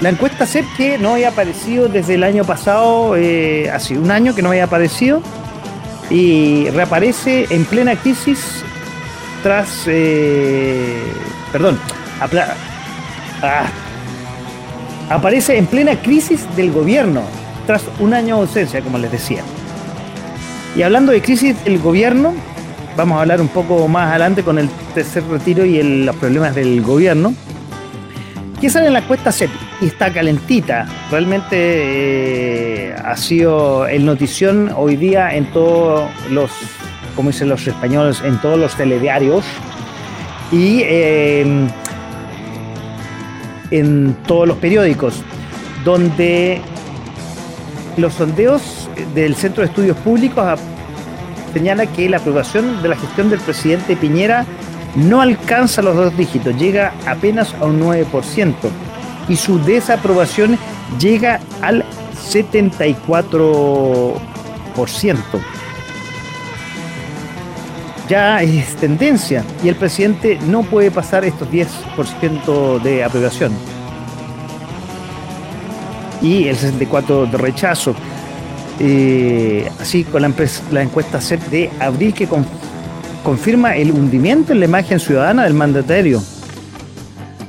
La 0.00 0.10
encuesta 0.10 0.46
CEP 0.46 0.64
que 0.76 0.98
no 0.98 1.14
había 1.14 1.30
aparecido 1.30 1.88
desde 1.88 2.14
el 2.14 2.22
año 2.22 2.44
pasado, 2.44 3.16
eh, 3.16 3.70
hace 3.70 3.98
un 3.98 4.10
año 4.10 4.34
que 4.34 4.42
no 4.42 4.50
había 4.50 4.64
aparecido, 4.64 5.22
y 6.10 6.68
reaparece 6.70 7.46
en 7.50 7.64
plena 7.64 7.96
crisis 7.96 8.62
tras, 9.42 9.84
eh, 9.86 11.02
perdón, 11.50 11.78
ah, 13.44 13.66
aparece 15.10 15.56
en 15.58 15.66
plena 15.66 16.00
crisis 16.00 16.44
del 16.56 16.72
gobierno 16.72 17.22
tras 17.66 17.82
un 18.00 18.14
año 18.14 18.36
de 18.36 18.42
ausencia, 18.42 18.80
como 18.80 18.98
les 18.98 19.10
decía. 19.10 19.42
Y 20.76 20.82
hablando 20.82 21.12
de 21.12 21.22
crisis 21.22 21.62
del 21.64 21.78
gobierno, 21.78 22.34
vamos 22.96 23.18
a 23.18 23.20
hablar 23.22 23.40
un 23.40 23.48
poco 23.48 23.86
más 23.88 24.10
adelante 24.10 24.42
con 24.42 24.58
el 24.58 24.68
tercer 24.94 25.24
retiro 25.28 25.64
y 25.64 25.82
los 25.82 26.16
problemas 26.16 26.54
del 26.54 26.82
gobierno. 26.82 27.34
¿Qué 28.60 28.70
sale 28.70 28.86
en 28.86 28.94
la 28.94 29.00
encuesta 29.00 29.30
CEP? 29.30 29.50
Y 29.80 29.86
está 29.86 30.12
calentita. 30.12 30.86
Realmente 31.10 31.56
eh, 31.56 32.94
ha 33.04 33.16
sido 33.16 33.86
el 33.86 34.04
notición 34.04 34.72
hoy 34.74 34.96
día 34.96 35.34
en 35.34 35.46
todos 35.52 36.08
los, 36.30 36.50
como 37.14 37.30
dicen 37.30 37.48
los 37.48 37.66
españoles, 37.66 38.22
en 38.24 38.38
todos 38.38 38.58
los 38.58 38.74
telediarios. 38.74 39.44
Y 40.50 40.80
eh, 40.84 41.68
en 43.70 44.16
todos 44.26 44.48
los 44.48 44.56
periódicos, 44.58 45.22
donde 45.84 46.60
los 47.96 48.14
sondeos 48.14 48.88
del 49.14 49.34
Centro 49.34 49.62
de 49.62 49.68
Estudios 49.68 49.96
Públicos 49.98 50.58
señala 51.52 51.86
que 51.86 52.08
la 52.08 52.16
aprobación 52.18 52.82
de 52.82 52.88
la 52.88 52.96
gestión 52.96 53.30
del 53.30 53.40
presidente 53.40 53.96
Piñera 53.96 54.44
no 54.96 55.20
alcanza 55.20 55.82
los 55.82 55.96
dos 55.96 56.16
dígitos, 56.16 56.56
llega 56.56 56.92
apenas 57.06 57.54
a 57.60 57.64
un 57.64 57.80
9%, 57.80 58.54
y 59.28 59.36
su 59.36 59.58
desaprobación 59.60 60.58
llega 60.98 61.40
al 61.62 61.84
74%. 62.30 64.18
Ya 68.08 68.42
es 68.42 68.76
tendencia 68.76 69.42
y 69.62 69.68
el 69.68 69.76
presidente 69.76 70.38
no 70.46 70.62
puede 70.62 70.90
pasar 70.90 71.24
estos 71.24 71.48
10% 71.50 72.82
de 72.82 73.02
aprobación 73.02 73.52
y 76.20 76.48
el 76.48 76.56
64% 76.56 77.30
de 77.30 77.38
rechazo. 77.38 77.94
Eh, 78.80 79.70
así 79.80 80.02
con 80.04 80.22
la, 80.22 80.32
la 80.72 80.82
encuesta 80.82 81.20
CEP 81.20 81.40
de 81.48 81.70
abril 81.78 82.12
que 82.12 82.26
con- 82.26 82.44
confirma 83.22 83.76
el 83.76 83.92
hundimiento 83.92 84.52
en 84.52 84.58
la 84.60 84.64
imagen 84.66 84.98
ciudadana 84.98 85.44
del 85.44 85.54
mandatario, 85.54 86.20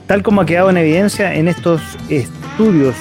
tal 0.08 0.22
como 0.24 0.42
ha 0.42 0.46
quedado 0.46 0.70
en 0.70 0.78
evidencia 0.78 1.34
en 1.34 1.48
estos 1.48 1.82
estudios, 2.10 2.96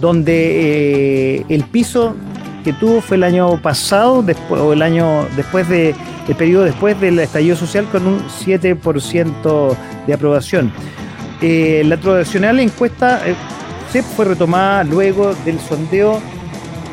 donde 0.00 1.36
eh, 1.38 1.46
el 1.48 1.64
piso 1.64 2.14
que 2.62 2.72
tuvo 2.72 3.00
fue 3.00 3.16
el 3.16 3.24
año 3.24 3.60
pasado, 3.60 4.22
después, 4.22 4.60
o 4.60 4.72
el 4.72 4.82
año 4.82 5.26
después 5.36 5.68
de 5.68 5.94
el 6.28 6.36
periodo 6.36 6.64
después 6.64 7.00
del 7.00 7.18
estallido 7.18 7.56
social 7.56 7.86
con 7.90 8.06
un 8.06 8.22
7% 8.28 9.76
de 10.06 10.14
aprobación. 10.14 10.72
Eh, 11.40 11.82
la 11.84 11.96
tradicional 11.96 12.60
encuesta 12.60 13.20
eh, 13.26 13.34
CEP 13.90 14.04
fue 14.04 14.26
retomada 14.26 14.84
luego 14.84 15.34
del 15.44 15.58
sondeo 15.58 16.20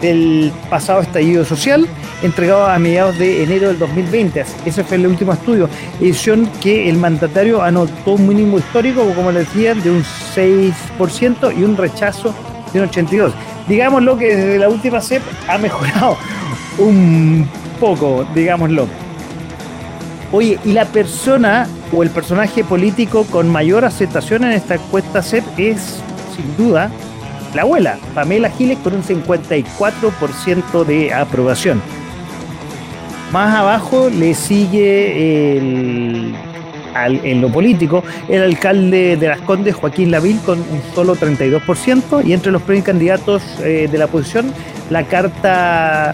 del 0.01 0.51
pasado 0.69 1.01
estallido 1.01 1.45
social 1.45 1.87
entregado 2.21 2.65
a 2.65 2.77
mediados 2.79 3.17
de 3.17 3.43
enero 3.43 3.67
del 3.69 3.79
2020. 3.79 4.45
Ese 4.65 4.83
fue 4.83 4.97
el 4.97 5.07
último 5.07 5.33
estudio. 5.33 5.69
Edición 5.99 6.49
que 6.61 6.89
el 6.89 6.97
mandatario 6.97 7.61
anotó 7.61 8.13
un 8.13 8.27
mínimo 8.27 8.57
histórico, 8.57 9.05
como 9.13 9.31
le 9.31 9.39
decían, 9.39 9.81
de 9.81 9.91
un 9.91 10.03
6% 10.03 11.57
y 11.57 11.63
un 11.63 11.77
rechazo 11.77 12.33
de 12.73 12.81
un 12.81 12.89
82%. 12.89 13.31
Digámoslo 13.69 14.17
que 14.17 14.35
desde 14.35 14.57
la 14.57 14.67
última 14.67 14.99
CEP 14.99 15.21
ha 15.47 15.57
mejorado 15.59 16.17
un 16.79 17.47
poco, 17.79 18.25
digámoslo. 18.33 18.87
Oye, 20.31 20.59
y 20.65 20.73
la 20.73 20.85
persona 20.85 21.67
o 21.91 22.03
el 22.03 22.09
personaje 22.09 22.63
político 22.63 23.25
con 23.25 23.47
mayor 23.47 23.85
aceptación 23.85 24.43
en 24.43 24.51
esta 24.51 24.75
encuesta 24.75 25.21
CEP 25.21 25.43
es, 25.57 26.01
sin 26.35 26.57
duda, 26.57 26.91
la 27.53 27.61
abuela, 27.61 27.97
Pamela 28.13 28.49
Giles, 28.49 28.77
con 28.79 28.93
un 28.93 29.03
54% 29.03 30.83
de 30.83 31.13
aprobación. 31.13 31.81
Más 33.31 33.55
abajo 33.55 34.09
le 34.09 34.33
sigue 34.33 35.57
el, 35.57 36.35
en 36.95 37.41
lo 37.41 37.49
político 37.49 38.03
el 38.27 38.43
alcalde 38.43 39.17
de 39.17 39.27
Las 39.27 39.41
Condes, 39.41 39.75
Joaquín 39.75 40.11
Lavil, 40.11 40.39
con 40.45 40.59
un 40.59 40.81
solo 40.93 41.15
32%, 41.15 42.25
y 42.25 42.33
entre 42.33 42.51
los 42.51 42.61
precandidatos 42.61 43.43
eh, 43.61 43.87
de 43.91 43.97
la 43.97 44.05
oposición, 44.05 44.53
la 44.89 45.03
carta 45.03 46.13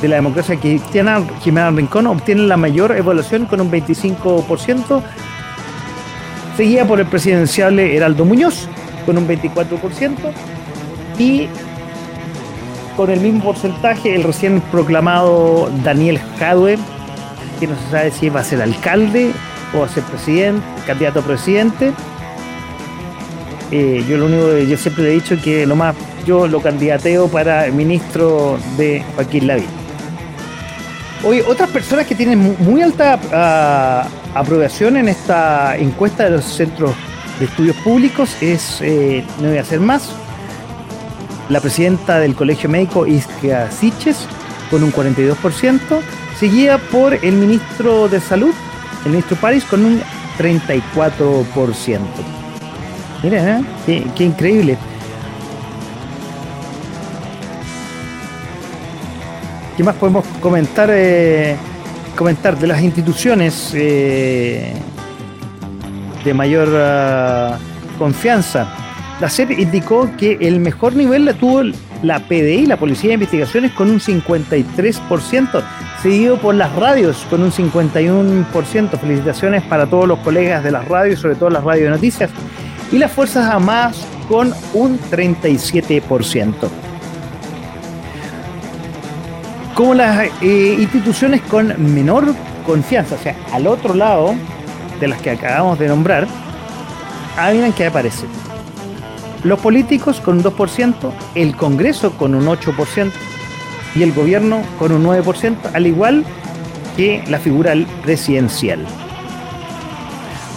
de 0.00 0.08
la 0.08 0.16
democracia 0.16 0.56
cristiana, 0.56 1.22
Jimena 1.42 1.70
Rincón, 1.70 2.06
obtiene 2.06 2.42
la 2.42 2.56
mayor 2.56 2.96
evaluación 2.96 3.46
con 3.46 3.60
un 3.60 3.70
25%, 3.70 5.02
seguida 6.56 6.84
por 6.84 7.00
el 7.00 7.06
presidencial 7.06 7.78
Heraldo 7.78 8.24
Muñoz, 8.24 8.68
con 9.06 9.18
un 9.18 9.26
24%, 9.26 10.14
y 11.18 11.48
con 12.96 13.10
el 13.10 13.20
mismo 13.20 13.44
porcentaje 13.44 14.14
el 14.14 14.22
recién 14.22 14.60
proclamado 14.70 15.70
Daniel 15.82 16.20
Jadwe, 16.38 16.78
no 17.66 17.76
se 17.76 17.90
sabe 17.90 18.10
si 18.10 18.28
va 18.28 18.40
a 18.40 18.44
ser 18.44 18.62
alcalde 18.62 19.32
o 19.72 19.80
va 19.80 19.86
a 19.86 19.88
ser 19.88 20.02
presidente, 20.04 20.64
candidato 20.86 21.20
a 21.20 21.22
presidente. 21.22 21.92
Eh, 23.70 24.04
yo 24.08 24.18
lo 24.18 24.26
único 24.26 24.50
que 24.50 24.66
yo 24.66 24.76
siempre 24.76 25.04
le 25.04 25.10
he 25.10 25.14
dicho 25.14 25.36
que 25.42 25.66
lo 25.66 25.74
más 25.74 25.96
yo 26.24 26.46
lo 26.46 26.60
candidateo 26.60 27.28
para 27.28 27.66
ministro 27.70 28.58
de 28.76 29.02
Joaquín 29.14 29.46
Lavín. 29.46 29.66
Oye, 31.22 31.42
otras 31.46 31.70
personas 31.70 32.06
que 32.06 32.14
tienen 32.14 32.56
muy 32.58 32.82
alta 32.82 33.18
ah, 33.32 34.06
aprobación 34.34 34.96
en 34.96 35.08
esta 35.08 35.76
encuesta 35.76 36.24
de 36.24 36.30
los 36.30 36.44
centros 36.44 36.92
de 37.38 37.46
estudios 37.46 37.76
públicos 37.76 38.36
es, 38.40 38.80
eh, 38.82 39.24
no 39.40 39.48
voy 39.48 39.58
a 39.58 39.62
hacer 39.62 39.80
más, 39.80 40.10
la 41.48 41.60
presidenta 41.60 42.18
del 42.20 42.34
Colegio 42.34 42.68
Médico 42.68 43.06
Iskia 43.06 43.70
Siches 43.70 44.26
con 44.70 44.82
un 44.82 44.92
42%, 44.92 45.80
seguida 46.38 46.78
por 46.78 47.14
el 47.14 47.34
ministro 47.34 48.08
de 48.08 48.20
Salud, 48.20 48.54
el 49.04 49.10
ministro 49.10 49.36
París, 49.36 49.64
con 49.64 49.84
un 49.84 50.00
34%. 50.38 51.98
Mira, 53.22 53.60
¿eh? 53.86 54.04
qué, 54.14 54.24
increíble. 54.24 54.76
¿Qué 59.76 59.82
más 59.82 59.96
podemos 59.96 60.24
comentar? 60.40 60.88
Eh, 60.92 61.56
comentar 62.16 62.56
de 62.58 62.66
las 62.68 62.80
instituciones 62.80 63.72
eh, 63.74 64.72
de 66.24 66.34
mayor 66.34 66.68
ah, 66.76 67.58
confianza 67.98 68.84
la 69.20 69.30
CEP 69.30 69.52
indicó 69.52 70.10
que 70.16 70.38
el 70.40 70.58
mejor 70.58 70.96
nivel 70.96 71.24
la 71.24 71.34
tuvo 71.34 71.62
la 72.02 72.18
PDI, 72.18 72.66
la 72.66 72.76
Policía 72.76 73.08
de 73.08 73.14
Investigaciones, 73.14 73.72
con 73.72 73.88
un 73.88 74.00
53%, 74.00 75.62
seguido 76.04 76.36
por 76.36 76.54
las 76.54 76.70
radios 76.76 77.26
con 77.30 77.42
un 77.42 77.50
51%. 77.50 78.98
Felicitaciones 79.00 79.62
para 79.62 79.86
todos 79.86 80.06
los 80.06 80.18
colegas 80.18 80.62
de 80.62 80.70
las 80.70 80.86
radios, 80.86 81.20
sobre 81.20 81.34
todo 81.34 81.48
las 81.48 81.64
radios 81.64 81.84
de 81.84 81.90
noticias. 81.92 82.30
Y 82.92 82.98
las 82.98 83.10
Fuerzas 83.10 83.46
Armadas 83.46 84.06
con 84.28 84.52
un 84.74 85.00
37%. 85.00 86.52
Como 89.74 89.94
las 89.94 90.28
eh, 90.42 90.76
instituciones 90.78 91.40
con 91.40 91.74
menor 91.94 92.34
confianza, 92.66 93.14
o 93.14 93.18
sea, 93.18 93.34
al 93.54 93.66
otro 93.66 93.94
lado 93.94 94.34
de 95.00 95.08
las 95.08 95.22
que 95.22 95.30
acabamos 95.30 95.78
de 95.78 95.88
nombrar, 95.88 96.28
miren 97.50 97.72
que 97.72 97.86
aparece 97.86 98.26
los 99.42 99.58
políticos 99.58 100.20
con 100.20 100.36
un 100.36 100.44
2%, 100.44 101.12
el 101.34 101.56
Congreso 101.56 102.12
con 102.12 102.34
un 102.34 102.44
8% 102.44 103.10
y 103.94 104.02
el 104.02 104.12
gobierno 104.12 104.62
con 104.78 104.92
un 104.92 105.04
9%, 105.04 105.56
al 105.72 105.86
igual 105.86 106.24
que 106.96 107.22
la 107.28 107.38
figura 107.38 107.74
presidencial. 108.02 108.84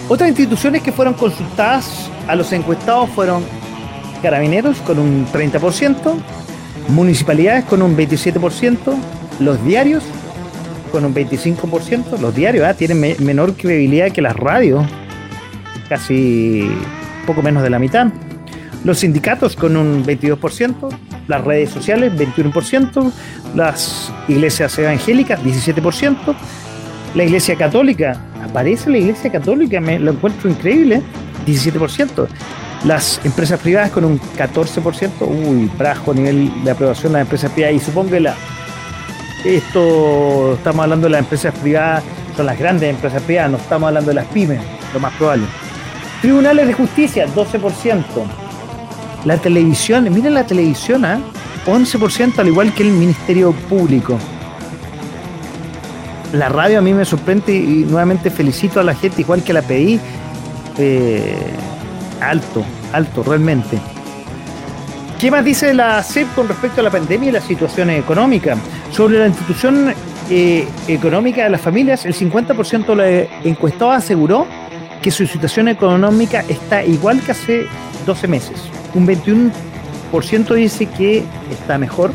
Otras 0.09 0.29
instituciones 0.29 0.81
que 0.81 0.91
fueron 0.91 1.13
consultadas 1.13 2.09
a 2.27 2.35
los 2.35 2.51
encuestados 2.53 3.09
fueron 3.09 3.43
Carabineros 4.21 4.77
con 4.81 4.99
un 4.99 5.27
30%, 5.27 6.15
municipalidades 6.89 7.65
con 7.65 7.81
un 7.81 7.95
27%, 7.95 8.95
los 9.39 9.63
diarios 9.63 10.03
con 10.91 11.05
un 11.05 11.13
25%, 11.13 12.17
los 12.19 12.33
diarios 12.33 12.65
¿ah? 12.65 12.73
tienen 12.73 13.15
menor 13.19 13.53
credibilidad 13.53 14.11
que 14.11 14.21
las 14.21 14.35
radios, 14.35 14.85
casi 15.89 16.67
poco 17.27 17.41
menos 17.41 17.61
de 17.61 17.69
la 17.69 17.77
mitad 17.77 18.07
los 18.83 18.99
sindicatos 18.99 19.55
con 19.55 19.75
un 19.75 20.05
22%, 20.05 20.89
las 21.27 21.43
redes 21.43 21.69
sociales 21.69 22.13
21%, 22.13 23.11
las 23.55 24.11
iglesias 24.27 24.77
evangélicas 24.79 25.41
17%, 25.43 26.35
la 27.15 27.23
iglesia 27.23 27.55
católica, 27.55 28.21
aparece 28.43 28.89
la 28.89 28.97
iglesia 28.97 29.31
católica, 29.31 29.79
me 29.79 29.99
lo 29.99 30.11
encuentro 30.11 30.49
increíble, 30.49 31.01
17%, 31.45 32.27
las 32.83 33.19
empresas 33.23 33.59
privadas 33.59 33.91
con 33.91 34.05
un 34.05 34.19
14%, 34.19 35.09
uy, 35.21 35.69
bajo 35.77 36.13
nivel 36.13 36.51
de 36.63 36.71
aprobación 36.71 37.13
las 37.13 37.21
empresas 37.21 37.51
privadas, 37.51 37.75
y 37.75 37.79
supongo 37.79 38.15
esto, 39.45 40.53
estamos 40.55 40.83
hablando 40.83 41.05
de 41.05 41.11
las 41.11 41.19
empresas 41.19 41.53
privadas, 41.55 42.03
son 42.35 42.45
las 42.45 42.59
grandes 42.59 42.89
empresas 42.89 43.21
privadas, 43.23 43.51
no 43.51 43.57
estamos 43.57 43.87
hablando 43.87 44.09
de 44.09 44.15
las 44.15 44.25
pymes, 44.27 44.59
lo 44.93 44.99
más 44.99 45.13
probable. 45.13 45.45
Tribunales 46.21 46.67
de 46.67 46.73
justicia, 46.73 47.27
12%. 47.27 48.03
La 49.27 49.35
televisión, 49.37 50.05
miren 50.13 50.35
la 50.35 50.45
televisión, 50.45 51.03
¿eh? 51.03 51.09
¿ah? 51.09 51.19
11% 51.65 52.39
al 52.39 52.47
igual 52.47 52.73
que 52.73 52.83
el 52.83 52.91
Ministerio 52.91 53.51
Público. 53.51 54.17
La 56.31 56.47
radio 56.47 56.79
a 56.79 56.81
mí 56.81 56.93
me 56.93 57.03
sorprende 57.03 57.53
y 57.53 57.83
nuevamente 57.83 58.29
felicito 58.29 58.79
a 58.79 58.83
la 58.83 58.95
gente, 58.95 59.23
igual 59.23 59.43
que 59.43 59.51
la 59.51 59.61
PI. 59.63 59.99
Eh, 60.77 61.35
alto, 62.21 62.63
alto, 62.93 63.21
realmente. 63.21 63.77
¿Qué 65.19 65.29
más 65.29 65.43
dice 65.43 65.73
la 65.73 66.01
CEP 66.03 66.33
con 66.33 66.47
respecto 66.47 66.79
a 66.79 66.85
la 66.85 66.89
pandemia 66.89 67.27
y 67.27 67.31
la 67.33 67.41
situación 67.41 67.89
económica? 67.89 68.55
Sobre 68.91 69.19
la 69.19 69.27
institución 69.27 69.93
eh, 70.29 70.65
económica 70.87 71.43
de 71.43 71.49
las 71.49 71.59
familias, 71.59 72.05
el 72.05 72.13
50% 72.13 72.95
de 72.95 73.29
los 73.29 73.45
encuestados 73.45 73.97
aseguró 73.97 74.47
que 75.01 75.11
su 75.11 75.27
situación 75.27 75.67
económica 75.67 76.45
está 76.47 76.81
igual 76.81 77.19
que 77.19 77.31
hace 77.31 77.65
12 78.05 78.27
meses 78.29 78.71
un 78.97 79.05
21% 79.07 80.55
dice 80.55 80.87
que 80.87 81.23
está 81.51 81.77
mejor, 81.77 82.11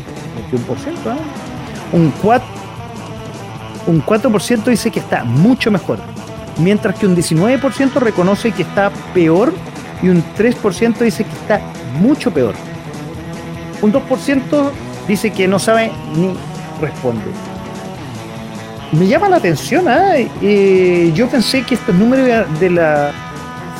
21%, 0.51 0.57
¿eh? 0.57 1.93
un 1.93 2.13
4%, 2.21 2.41
un 3.87 4.05
4% 4.05 4.63
dice 4.65 4.91
que 4.91 4.99
está 4.99 5.23
mucho 5.23 5.71
mejor, 5.71 5.99
mientras 6.57 6.95
que 6.95 7.07
un 7.07 7.15
19% 7.15 7.93
reconoce 7.95 8.51
que 8.51 8.63
está 8.63 8.91
peor 9.13 9.53
y 10.01 10.09
un 10.09 10.21
3% 10.37 10.97
dice 10.99 11.23
que 11.23 11.31
está 11.31 11.61
mucho 11.99 12.31
peor. 12.31 12.53
Un 13.81 13.93
2% 13.93 14.71
dice 15.07 15.31
que 15.31 15.47
no 15.47 15.59
sabe 15.59 15.89
ni 16.15 16.33
responde. 16.81 17.23
Me 18.91 19.07
llama 19.07 19.29
la 19.29 19.37
atención, 19.37 19.85
¿eh? 19.89 21.11
Yo 21.15 21.27
pensé 21.27 21.63
que 21.63 21.75
estos 21.75 21.95
números 21.95 22.47
de 22.59 22.69
la 22.69 23.11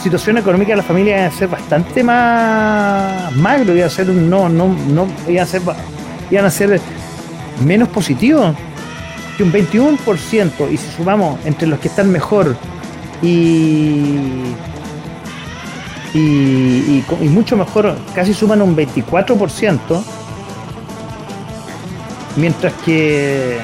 situación 0.03 0.37
económica 0.37 0.73
de 0.73 0.77
la 0.77 0.83
familia 0.83 1.17
iba 1.17 1.27
a 1.27 1.31
ser 1.31 1.47
bastante 1.47 2.03
más 2.03 3.33
magro, 3.37 3.73
iba 3.73 3.85
a 3.85 3.89
ser 3.89 4.07
no, 4.07 4.49
no, 4.49 4.67
no, 4.67 5.07
iba 5.29 5.41
a 5.41 5.45
ser, 5.45 5.61
iban 6.29 6.45
a 6.45 6.49
ser 6.49 6.81
menos 7.65 7.87
positivos 7.87 8.53
que 9.37 9.43
un 9.43 9.53
21%, 9.53 10.71
y 10.71 10.77
si 10.77 10.91
sumamos 10.97 11.39
entre 11.45 11.67
los 11.67 11.79
que 11.79 11.87
están 11.87 12.11
mejor 12.11 12.55
y, 13.21 14.17
y, 16.13 17.03
mucho 17.29 17.55
mejor, 17.55 17.97
casi 18.13 18.33
suman 18.33 18.61
un 18.61 18.75
24%, 18.75 20.03
mientras 22.35 22.73
que 22.85 23.57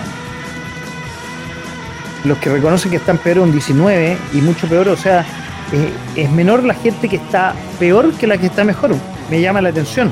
los 2.23 2.37
que 2.37 2.49
reconocen 2.49 2.91
que 2.91 2.97
están 2.97 3.17
peor 3.17 3.39
un 3.39 3.51
19 3.51 4.17
y 4.33 4.37
mucho 4.37 4.67
peor, 4.67 4.87
o 4.87 4.97
sea, 4.97 5.25
eh, 5.71 5.91
es 6.15 6.31
menor 6.31 6.63
la 6.63 6.73
gente 6.73 7.07
que 7.07 7.17
está 7.17 7.53
peor 7.77 8.13
que 8.13 8.27
la 8.27 8.37
que 8.37 8.47
está 8.47 8.63
mejor. 8.63 8.95
Me 9.29 9.41
llama 9.41 9.61
la 9.61 9.69
atención. 9.69 10.11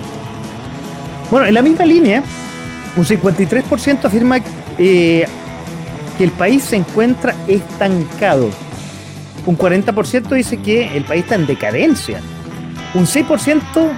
Bueno, 1.31 1.47
en 1.47 1.53
la 1.53 1.61
misma 1.61 1.85
línea, 1.85 2.23
un 2.95 3.03
53% 3.05 4.05
afirma 4.05 4.39
eh, 4.77 5.25
que 6.17 6.23
el 6.23 6.31
país 6.31 6.63
se 6.63 6.75
encuentra 6.75 7.35
estancado. 7.47 8.49
Un 9.45 9.57
40% 9.57 10.29
dice 10.29 10.57
que 10.57 10.95
el 10.95 11.05
país 11.05 11.23
está 11.23 11.35
en 11.35 11.47
decadencia. 11.47 12.21
Un 12.93 13.05
6% 13.05 13.89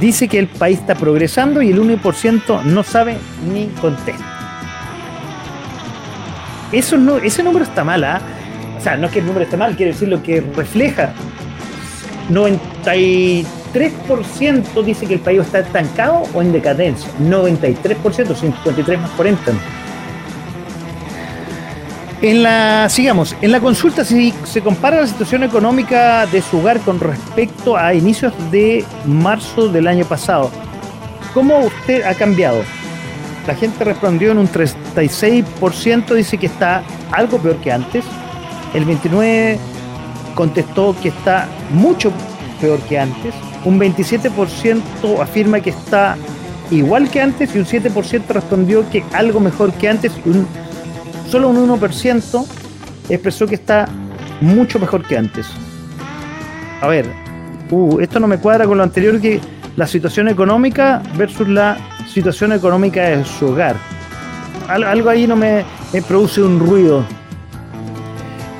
dice 0.00 0.28
que 0.28 0.38
el 0.38 0.48
país 0.48 0.78
está 0.78 0.94
progresando 0.94 1.62
y 1.62 1.70
el 1.70 1.80
1% 1.80 2.62
no 2.64 2.82
sabe 2.82 3.16
ni 3.52 3.66
contesta. 3.80 4.24
Eso 6.72 6.96
no, 6.96 7.18
ese 7.18 7.42
número 7.42 7.64
está 7.64 7.84
mal, 7.84 8.02
¿ah? 8.04 8.20
Sea, 8.86 8.96
no 8.96 9.08
es 9.08 9.12
que 9.12 9.18
el 9.18 9.26
número 9.26 9.44
esté 9.44 9.56
mal, 9.56 9.74
quiere 9.74 9.90
decir 9.92 10.08
lo 10.08 10.22
que 10.22 10.40
refleja. 10.40 11.12
93% 12.30 14.84
dice 14.84 15.06
que 15.06 15.14
el 15.14 15.20
país 15.20 15.40
está 15.40 15.58
estancado 15.58 16.22
o 16.32 16.40
en 16.40 16.52
decadencia. 16.52 17.10
93%, 17.20 18.36
53 18.36 19.00
más 19.00 19.10
40. 19.10 19.52
En 22.22 22.44
la, 22.44 22.88
sigamos, 22.88 23.36
en 23.42 23.52
la 23.52 23.60
consulta 23.60 24.04
si 24.04 24.32
se 24.44 24.62
compara 24.62 25.00
la 25.00 25.06
situación 25.06 25.42
económica 25.42 26.24
de 26.26 26.40
su 26.40 26.58
hogar 26.58 26.80
con 26.80 27.00
respecto 27.00 27.76
a 27.76 27.92
inicios 27.92 28.32
de 28.50 28.84
marzo 29.04 29.68
del 29.68 29.88
año 29.88 30.04
pasado. 30.04 30.50
¿Cómo 31.34 31.58
usted 31.58 32.04
ha 32.04 32.14
cambiado? 32.14 32.62
La 33.46 33.54
gente 33.54 33.84
respondió 33.84 34.30
en 34.30 34.38
un 34.38 34.48
36%, 34.48 36.14
dice 36.14 36.38
que 36.38 36.46
está 36.46 36.82
algo 37.12 37.38
peor 37.38 37.56
que 37.56 37.72
antes. 37.72 38.04
El 38.76 38.86
29% 38.86 39.56
contestó 40.34 40.94
que 41.02 41.08
está 41.08 41.48
mucho 41.70 42.12
peor 42.60 42.78
que 42.80 42.98
antes. 42.98 43.34
Un 43.64 43.80
27% 43.80 45.18
afirma 45.18 45.60
que 45.60 45.70
está 45.70 46.18
igual 46.70 47.08
que 47.08 47.22
antes 47.22 47.56
y 47.56 47.58
un 47.58 47.64
7% 47.64 48.28
respondió 48.28 48.88
que 48.90 49.02
algo 49.14 49.40
mejor 49.40 49.72
que 49.72 49.88
antes 49.88 50.12
solo 51.30 51.48
un 51.48 51.80
1% 51.80 52.46
expresó 53.08 53.46
que 53.46 53.54
está 53.54 53.88
mucho 54.42 54.78
mejor 54.78 55.06
que 55.06 55.16
antes. 55.16 55.46
A 56.82 56.88
ver, 56.88 57.06
uh, 57.70 57.98
esto 58.00 58.20
no 58.20 58.26
me 58.26 58.36
cuadra 58.36 58.66
con 58.66 58.76
lo 58.76 58.84
anterior 58.84 59.18
que 59.18 59.40
la 59.76 59.86
situación 59.86 60.28
económica 60.28 61.02
versus 61.16 61.48
la 61.48 61.78
situación 62.06 62.52
económica 62.52 63.04
de 63.04 63.24
su 63.24 63.46
hogar. 63.46 63.76
algo 64.68 65.08
ahí 65.08 65.26
no 65.26 65.34
me 65.34 65.64
produce 66.06 66.42
un 66.42 66.60
ruido. 66.60 67.06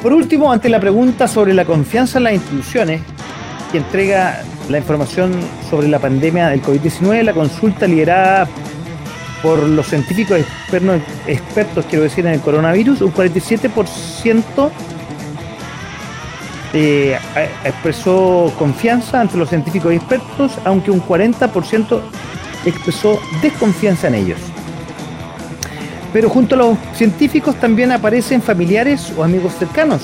Por 0.03 0.13
último, 0.13 0.53
ante 0.53 0.69
la 0.69 0.79
pregunta 0.79 1.27
sobre 1.27 1.55
la 1.55 1.65
confianza 1.65 2.19
en 2.19 2.25
las 2.25 2.35
instituciones 2.35 3.01
que 3.73 3.79
entrega 3.79 4.43
la 4.69 4.79
información 4.79 5.33
sobre 5.69 5.89
la 5.89 5.99
pandemia 5.99 6.49
del 6.49 6.63
COVID-19, 6.63 7.23
la 7.23 7.33
consulta 7.33 7.87
liderada 7.87 8.49
por 9.43 9.63
los 9.63 9.87
científicos 9.87 10.41
expertos, 11.27 11.85
quiero 11.87 12.05
decir, 12.05 12.27
en 12.27 12.35
el 12.35 12.41
coronavirus, 12.41 13.01
un 13.03 13.13
47% 13.13 14.71
eh, 16.73 17.19
expresó 17.65 18.53
confianza 18.59 19.21
ante 19.21 19.37
los 19.37 19.49
científicos 19.49 19.93
expertos, 19.93 20.53
aunque 20.65 20.91
un 20.91 21.01
40% 21.01 22.01
expresó 22.65 23.19
desconfianza 23.41 24.09
en 24.09 24.15
ellos. 24.17 24.41
Pero 26.17 26.31
junto 26.31 26.55
a 26.55 26.59
los 26.59 26.79
científicos 26.95 27.57
también 27.57 27.93
aparecen 27.93 28.41
familiares 28.41 29.13
o 29.19 29.23
amigos 29.23 29.53
cercanos, 29.59 30.01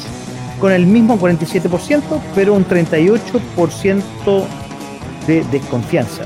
con 0.61 0.71
el 0.71 0.85
mismo 0.85 1.19
47%, 1.19 2.03
pero 2.35 2.53
un 2.53 2.67
38% 2.67 4.45
de 5.27 5.43
desconfianza. 5.45 6.25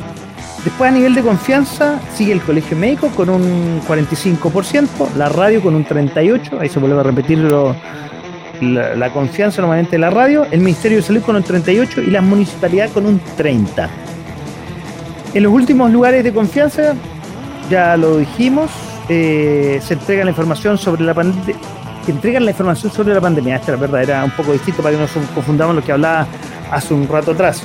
Después 0.65 0.91
a 0.91 0.93
nivel 0.93 1.15
de 1.15 1.23
confianza 1.23 2.01
sigue 2.17 2.33
el 2.33 2.41
colegio 2.41 2.77
médico 2.77 3.11
con 3.11 3.31
un 3.31 3.81
45%, 3.87 5.15
la 5.15 5.29
radio 5.29 5.63
con 5.63 5.77
un 5.77 5.87
38%, 5.87 6.59
ahí 6.59 6.69
se 6.69 6.81
vuelve 6.81 6.99
a 6.99 7.05
repetir 7.05 7.39
la, 7.39 9.13
confianza 9.13 9.63
normalmente 9.63 9.93
de 9.93 9.99
la 9.99 10.11
radio, 10.11 10.49
el 10.51 10.63
Ministerio 10.63 10.97
de 10.97 11.05
Salud 11.05 11.23
con 11.23 11.37
un 11.37 11.45
38% 11.45 12.09
y 12.09 12.11
la 12.11 12.23
municipalidad 12.23 12.91
con 12.91 13.07
un 13.07 13.21
30%. 13.39 13.89
En 15.33 15.43
los 15.45 15.53
últimos 15.53 15.93
lugares 15.93 16.25
de 16.25 16.33
confianza, 16.33 16.95
ya 17.71 17.97
lo 17.97 18.17
dijimos, 18.17 18.69
eh, 19.09 19.81
se 19.83 19.95
entrega 19.95 20.25
la 20.25 20.31
información 20.31 20.79
sobre 20.79 21.05
la 21.05 21.15
pandemia 21.15 21.57
entregan 22.11 22.45
la 22.45 22.51
información 22.53 22.93
sobre 22.93 23.15
la 23.15 23.21
pandemia. 23.21 23.57
Esta 23.57 23.75
es 23.75 23.81
verdad, 23.81 24.03
era 24.03 24.25
un 24.25 24.31
poco 24.31 24.53
distinto 24.53 24.81
para 24.83 24.97
que 24.97 25.03
no 25.03 25.09
confundamos 25.35 25.77
lo 25.77 25.83
que 25.83 25.93
hablaba 25.93 26.27
hace 26.71 26.95
un 26.95 27.07
rato 27.09 27.33
atrás. 27.33 27.63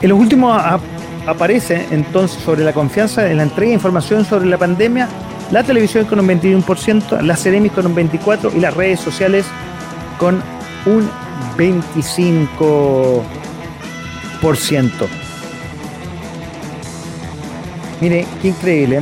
En 0.00 0.08
los 0.08 0.18
últimos 0.18 0.60
aparece 1.26 1.86
entonces 1.90 2.42
sobre 2.42 2.64
la 2.64 2.72
confianza 2.72 3.30
en 3.30 3.36
la 3.38 3.44
entrega 3.44 3.70
de 3.70 3.74
información 3.74 4.24
sobre 4.24 4.46
la 4.46 4.58
pandemia, 4.58 5.08
la 5.50 5.62
televisión 5.62 6.06
con 6.06 6.18
un 6.20 6.28
21%, 6.28 7.20
la 7.20 7.36
Ceremis 7.36 7.72
con 7.72 7.86
un 7.86 7.94
24% 7.94 8.54
y 8.54 8.60
las 8.60 8.74
redes 8.74 9.00
sociales 9.00 9.44
con 10.18 10.42
un 10.86 11.10
25%. 11.56 13.22
Mire, 18.00 18.26
qué 18.42 18.48
increíble. 18.48 19.00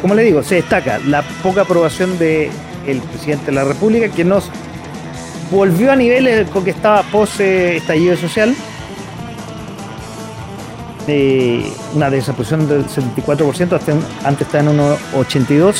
Como 0.00 0.14
le 0.14 0.22
digo, 0.22 0.42
se 0.42 0.56
destaca 0.56 0.98
la 0.98 1.22
poca 1.42 1.62
aprobación 1.62 2.18
del 2.18 2.50
presidente 3.10 3.46
de 3.46 3.52
la 3.52 3.64
República, 3.64 4.08
que 4.08 4.24
nos 4.24 4.50
volvió 5.50 5.92
a 5.92 5.96
niveles 5.96 6.48
con 6.50 6.64
que 6.64 6.70
estaba 6.70 7.02
pose 7.02 7.76
estallido 7.76 8.16
social 8.16 8.54
una 11.94 12.10
desaprobación 12.10 12.68
del 12.68 12.86
74%, 12.86 13.72
hasta 13.72 13.92
antes 14.24 14.46
está 14.46 14.60
en 14.60 14.78
1,82%. 14.78 15.74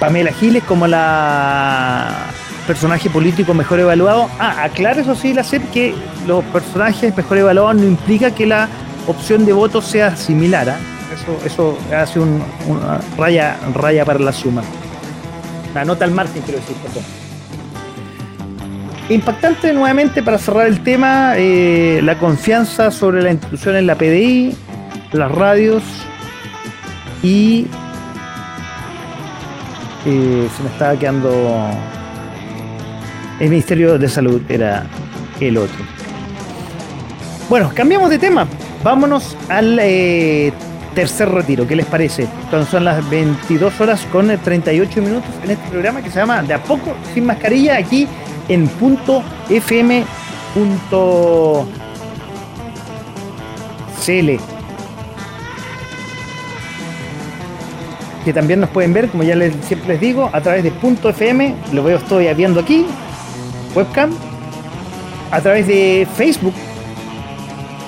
Pamela 0.00 0.32
Giles 0.32 0.62
como 0.62 0.86
la 0.86 2.26
personaje 2.66 3.10
político 3.10 3.52
mejor 3.52 3.80
evaluado. 3.80 4.28
Ah, 4.38 4.62
aclara 4.64 5.00
eso 5.00 5.14
sí, 5.14 5.32
la 5.32 5.42
CEP, 5.42 5.70
que 5.72 5.94
los 6.26 6.44
personajes 6.44 7.16
mejor 7.16 7.38
evaluados 7.38 7.76
no 7.80 7.84
implica 7.84 8.30
que 8.30 8.46
la 8.46 8.68
opción 9.08 9.44
de 9.44 9.52
voto 9.52 9.82
sea 9.82 10.14
similar. 10.16 10.70
¿ah? 10.70 10.78
Eso, 11.14 11.38
eso 11.44 11.78
hace 11.94 12.20
un, 12.20 12.42
una 12.68 13.00
raya, 13.16 13.56
raya 13.74 14.04
para 14.04 14.18
la 14.18 14.32
suma. 14.32 14.62
Una 15.72 15.84
nota 15.84 16.04
al 16.04 16.12
margen, 16.12 16.42
quiero 16.42 16.60
decir, 16.60 16.76
perdón. 16.76 17.04
Impactante 19.08 19.72
nuevamente 19.72 20.22
para 20.22 20.36
cerrar 20.36 20.66
el 20.66 20.82
tema, 20.82 21.32
eh, 21.36 22.00
la 22.02 22.18
confianza 22.18 22.90
sobre 22.90 23.22
la 23.22 23.30
institución 23.30 23.76
en 23.76 23.86
la 23.86 23.94
PDI, 23.94 24.54
las 25.12 25.32
radios 25.32 25.82
y 27.22 27.66
eh, 30.04 30.48
se 30.54 30.62
me 30.62 30.68
estaba 30.68 30.94
quedando 30.98 31.70
el 33.40 33.48
Ministerio 33.48 33.98
de 33.98 34.08
Salud 34.08 34.42
era 34.48 34.84
el 35.40 35.56
otro. 35.56 35.84
Bueno, 37.48 37.70
cambiamos 37.74 38.10
de 38.10 38.18
tema. 38.18 38.46
Vámonos 38.82 39.36
al 39.48 39.78
eh, 39.80 40.52
tercer 40.98 41.28
retiro. 41.28 41.64
¿Qué 41.64 41.76
les 41.76 41.86
parece? 41.86 42.26
Cuando 42.50 42.66
son 42.68 42.84
las 42.84 43.08
22 43.08 43.80
horas 43.80 44.04
con 44.10 44.36
38 44.36 45.00
minutos 45.00 45.30
en 45.44 45.52
este 45.52 45.68
programa 45.68 46.02
que 46.02 46.10
se 46.10 46.18
llama 46.18 46.42
De 46.42 46.52
a 46.52 46.60
poco 46.60 46.92
sin 47.14 47.24
mascarilla 47.24 47.76
aquí 47.76 48.08
en 48.48 48.66
punto 48.66 49.22
fm.cl. 49.48 50.08
Que 58.24 58.32
también 58.32 58.58
nos 58.58 58.70
pueden 58.70 58.92
ver, 58.92 59.08
como 59.08 59.22
ya 59.22 59.36
les, 59.36 59.54
siempre 59.66 59.90
les 59.90 60.00
digo, 60.00 60.28
a 60.32 60.40
través 60.40 60.64
de 60.64 60.72
punto 60.72 61.10
.fm, 61.10 61.54
lo 61.72 61.84
veo 61.84 61.98
estoy 61.98 62.34
viendo 62.34 62.58
aquí, 62.58 62.86
webcam, 63.72 64.10
a 65.30 65.40
través 65.40 65.68
de 65.68 66.08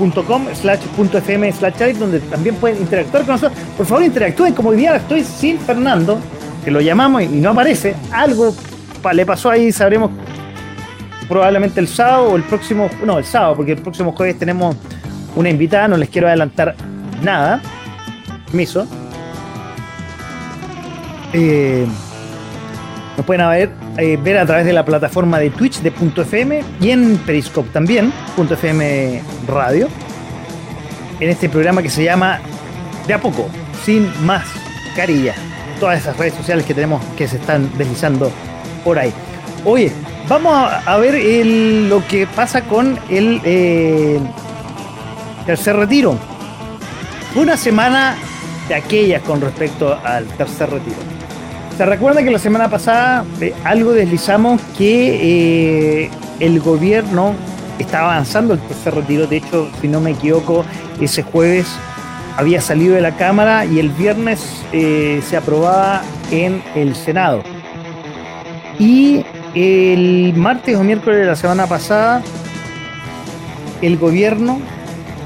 facebook.com 0.01 0.47
slash 0.55 0.81
fm 0.81 1.53
slash 1.53 1.99
donde 1.99 2.21
también 2.21 2.55
pueden 2.57 2.79
interactuar 2.79 3.25
con 3.25 3.35
nosotros. 3.35 3.61
Por 3.77 3.87
favor, 3.87 4.05
interactúen, 4.05 4.55
como 4.55 4.71
hoy 4.71 4.79
día 4.79 4.97
estoy 4.97 5.25
sin 5.25 5.59
Fernando, 5.59 6.19
que 6.65 6.71
lo 6.71 6.81
llamamos 6.81 7.23
y 7.23 7.29
no 7.29 7.51
aparece, 7.51 7.95
algo 8.13 8.55
le 9.13 9.27
pasó 9.27 9.51
ahí, 9.51 9.73
sabremos 9.73 10.11
probablemente 11.29 11.81
el 11.81 11.89
sábado 11.89 12.31
o 12.31 12.37
el 12.37 12.43
próximo, 12.43 12.91
no, 13.05 13.19
el 13.19 13.25
sábado, 13.25 13.57
porque 13.57 13.73
el 13.73 13.83
próximo 13.83 14.13
jueves 14.13 14.39
tenemos 14.39 14.77
una 15.37 15.49
invitada, 15.49 15.89
no 15.89 15.97
les 15.97 16.09
quiero 16.09 16.27
adelantar 16.27 16.75
nada. 17.23 17.61
Permiso. 18.47 18.87
Eh, 21.33 21.87
nos 23.17 23.27
pueden 23.27 23.49
ver, 23.49 23.71
eh, 23.99 24.19
ver 24.23 24.39
a 24.39 24.47
través 24.47 24.65
de 24.65 24.73
la 24.73 24.85
plataforma 24.85 25.39
de 25.39 25.51
Twitch 25.51 25.81
de 25.81 25.91
Punto 25.91 26.23
.fm 26.23 26.63
y 26.81 26.91
en 26.91 27.19
Periscope 27.19 27.69
también, 27.71 28.13
Punto 28.37 28.55
.fm 28.55 29.23
Radio, 29.47 29.89
en 31.19 31.29
este 31.29 31.49
programa 31.49 31.83
que 31.83 31.91
se 31.91 32.05
llama 32.05 32.41
De 33.07 33.15
a 33.15 33.21
poco, 33.21 33.49
sin 33.85 34.11
mascarilla. 34.25 35.35
Todas 35.79 36.01
esas 36.01 36.17
redes 36.17 36.35
sociales 36.35 36.65
que 36.65 36.75
tenemos 36.75 37.03
que 37.17 37.27
se 37.27 37.37
están 37.37 37.71
deslizando 37.77 38.31
por 38.85 38.99
ahí. 38.99 39.13
Oye, 39.65 39.93
vamos 40.29 40.53
a, 40.55 40.97
ver 40.99 41.47
lo 41.47 42.07
que 42.07 42.27
pasa 42.27 42.63
con 42.63 42.99
el 43.11 43.41
eh, 43.45 44.21
tercer 45.47 45.77
retiro. 45.77 46.17
Una 47.35 47.57
semana 47.57 48.17
de 48.69 48.75
aquellas 48.75 49.23
con 49.23 49.41
respecto 49.41 49.99
al 50.05 50.27
tercer 50.27 50.71
retiro. 50.71 51.20
Se 51.81 51.87
recuerda 51.87 52.23
que 52.23 52.31
la 52.31 52.39
semana 52.39 52.69
pasada 52.69 53.25
eh, 53.41 53.55
algo 53.65 53.93
deslizamos 53.93 54.61
que 54.77 56.05
eh, 56.05 56.11
el 56.39 56.61
gobierno 56.61 57.33
está 57.79 58.01
avanzando 58.01 58.53
el 58.53 58.61
tercer 58.61 58.97
retiro. 58.97 59.27
De 59.27 59.39
hecho, 59.39 59.71
si 59.81 59.89
no 59.89 59.99
me 59.99 60.11
equivoco, 60.11 60.63
ese 61.01 61.23
jueves 61.23 61.67
había 62.37 62.61
salido 62.61 62.97
de 62.97 63.01
la 63.01 63.17
Cámara 63.17 63.65
y 63.65 63.79
el 63.79 63.89
viernes 63.89 64.63
eh, 64.75 65.23
se 65.27 65.39
aprobaba 65.39 66.03
en 66.31 66.63
el 66.75 66.95
Senado. 66.95 67.43
Y 68.79 69.25
el 69.55 70.35
martes 70.37 70.77
o 70.77 70.85
miércoles 70.85 71.21
de 71.21 71.27
la 71.29 71.37
semana 71.37 71.67
pasada, 71.67 72.21
el 73.81 73.97
gobierno 73.97 74.61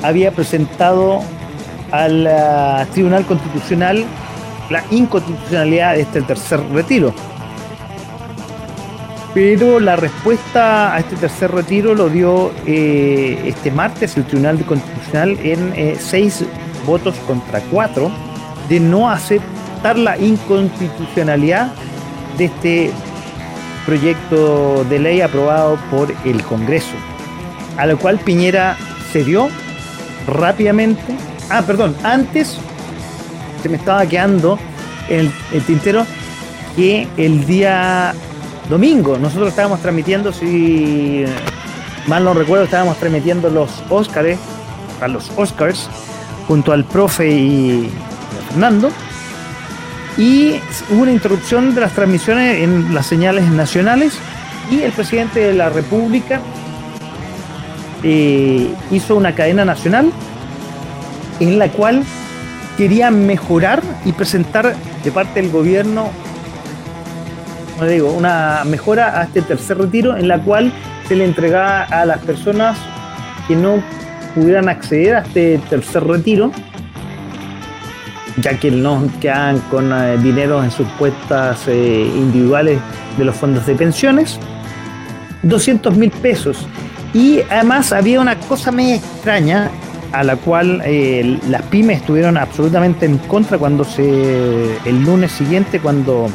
había 0.05 0.31
presentado 0.31 1.19
al 1.90 2.29
ah, 2.29 2.87
Tribunal 2.93 3.27
Constitucional 3.27 4.05
la 4.70 4.85
inconstitucionalidad 4.90 5.94
de 5.94 6.03
este 6.03 6.22
tercer 6.22 6.61
retiro. 6.72 7.14
Pero 9.35 9.81
la 9.81 9.96
respuesta 9.96 10.94
a 10.94 11.00
este 11.00 11.16
tercer 11.16 11.50
retiro 11.50 11.94
lo 11.94 12.09
dio 12.09 12.53
eh, 12.66 13.42
este 13.46 13.70
martes 13.72 14.16
el 14.16 14.24
Tribunal 14.24 14.64
Constitucional 14.64 15.37
en 15.42 15.72
eh, 15.74 15.96
seis 15.98 16.44
votos 16.87 17.16
contra 17.27 17.61
cuatro 17.62 18.12
de 18.68 18.79
no 18.79 19.11
aceptar 19.11 19.98
la 19.98 20.16
inconstitucionalidad 20.18 21.72
de 22.38 22.44
este 22.44 22.90
proyecto 23.85 24.85
de 24.85 24.98
ley 24.98 25.20
aprobado 25.20 25.79
por 25.90 26.14
el 26.24 26.42
Congreso. 26.44 26.94
A 27.77 27.87
lo 27.87 27.98
cual 27.98 28.18
Piñera 28.18 28.77
cedió 29.12 29.48
rápidamente. 30.27 31.16
Ah, 31.50 31.62
perdón, 31.66 31.94
antes 32.03 32.59
se 33.64 33.70
me 33.70 33.79
estaba 33.79 34.05
quedando 34.05 34.59
en 35.09 35.33
el, 35.50 35.62
tintero 35.62 36.05
que 36.77 37.09
el 37.16 37.46
día 37.46 38.12
domingo 38.68 39.16
nosotros 39.16 39.48
estábamos 39.48 39.81
transmitiendo, 39.81 40.35
si 40.35 41.24
mal 42.07 42.24
no 42.24 42.35
recuerdo, 42.35 42.64
estábamos 42.64 42.98
transmitiendo 42.98 43.48
los 43.48 43.70
Óscares, 43.88 44.38
a 45.00 45.09
los 45.09 45.33
Oscars, 45.37 45.88
junto 46.46 46.74
al 46.74 46.85
profe 46.85 47.31
y 47.31 47.90
Fernando. 48.50 48.90
Y 50.18 50.57
hubo 50.90 51.00
una 51.00 51.12
interrupción 51.12 51.74
de 51.74 51.81
las 51.81 51.92
transmisiones 51.92 52.62
en 52.62 52.94
las 52.94 53.07
señales 53.07 53.44
nacionales 53.46 54.18
y 54.70 54.83
el 54.83 54.92
presidente 54.92 55.40
de 55.40 55.55
la 55.55 55.70
República 55.70 56.38
eh, 58.03 58.74
hizo 58.90 59.16
una 59.16 59.35
cadena 59.35 59.64
nacional 59.64 60.12
en 61.40 61.59
la 61.59 61.70
cual 61.70 62.05
quería 62.77 63.11
mejorar 63.11 63.83
y 64.05 64.13
presentar 64.13 64.75
de 65.03 65.11
parte 65.11 65.41
del 65.41 65.51
gobierno, 65.51 66.09
digo, 67.89 68.13
una 68.13 68.63
mejora 68.65 69.21
a 69.21 69.25
este 69.25 69.43
tercer 69.43 69.79
retiro 69.79 70.17
en 70.17 70.29
la 70.29 70.41
cual 70.41 70.73
se 71.09 71.17
le 71.17 71.25
entregaba 71.25 71.83
a 71.83 72.05
las 72.07 72.19
personas 72.21 72.79
que 73.47 73.57
no 73.57 73.83
pudieran 74.35 74.69
acceder 74.69 75.17
a 75.17 75.19
este 75.21 75.59
tercer 75.71 76.05
retiro, 76.05 76.51
ya 78.39 78.59
que 78.59 78.71
no 78.71 79.07
quedan 79.21 79.59
con 79.71 79.93
eh, 79.93 80.17
dinero 80.19 80.63
en 80.63 80.71
sus 80.71 80.89
cuentas 80.99 81.69
eh, 81.69 82.11
individuales 82.17 82.81
de 83.17 83.25
los 83.25 83.37
fondos 83.37 83.67
de 83.67 83.75
pensiones, 83.75 84.41
200 85.43 85.97
mil 85.97 86.11
pesos. 86.11 86.67
Y 87.13 87.43
además 87.43 87.93
había 87.93 88.21
una 88.21 88.37
cosa 88.41 88.73
media 88.73 88.97
extraña 88.97 89.71
a 90.14 90.22
la 90.22 90.37
cual 90.37 90.81
eh, 90.85 91.40
las 91.48 91.62
pymes 91.62 91.98
estuvieron 91.98 92.37
absolutamente 92.37 93.05
en 93.05 93.18
contra 93.18 93.59
cuando 93.59 93.83
se 93.85 94.77
el 94.85 95.03
lunes 95.05 95.33
siguiente 95.33 95.81
cuando 95.81 96.29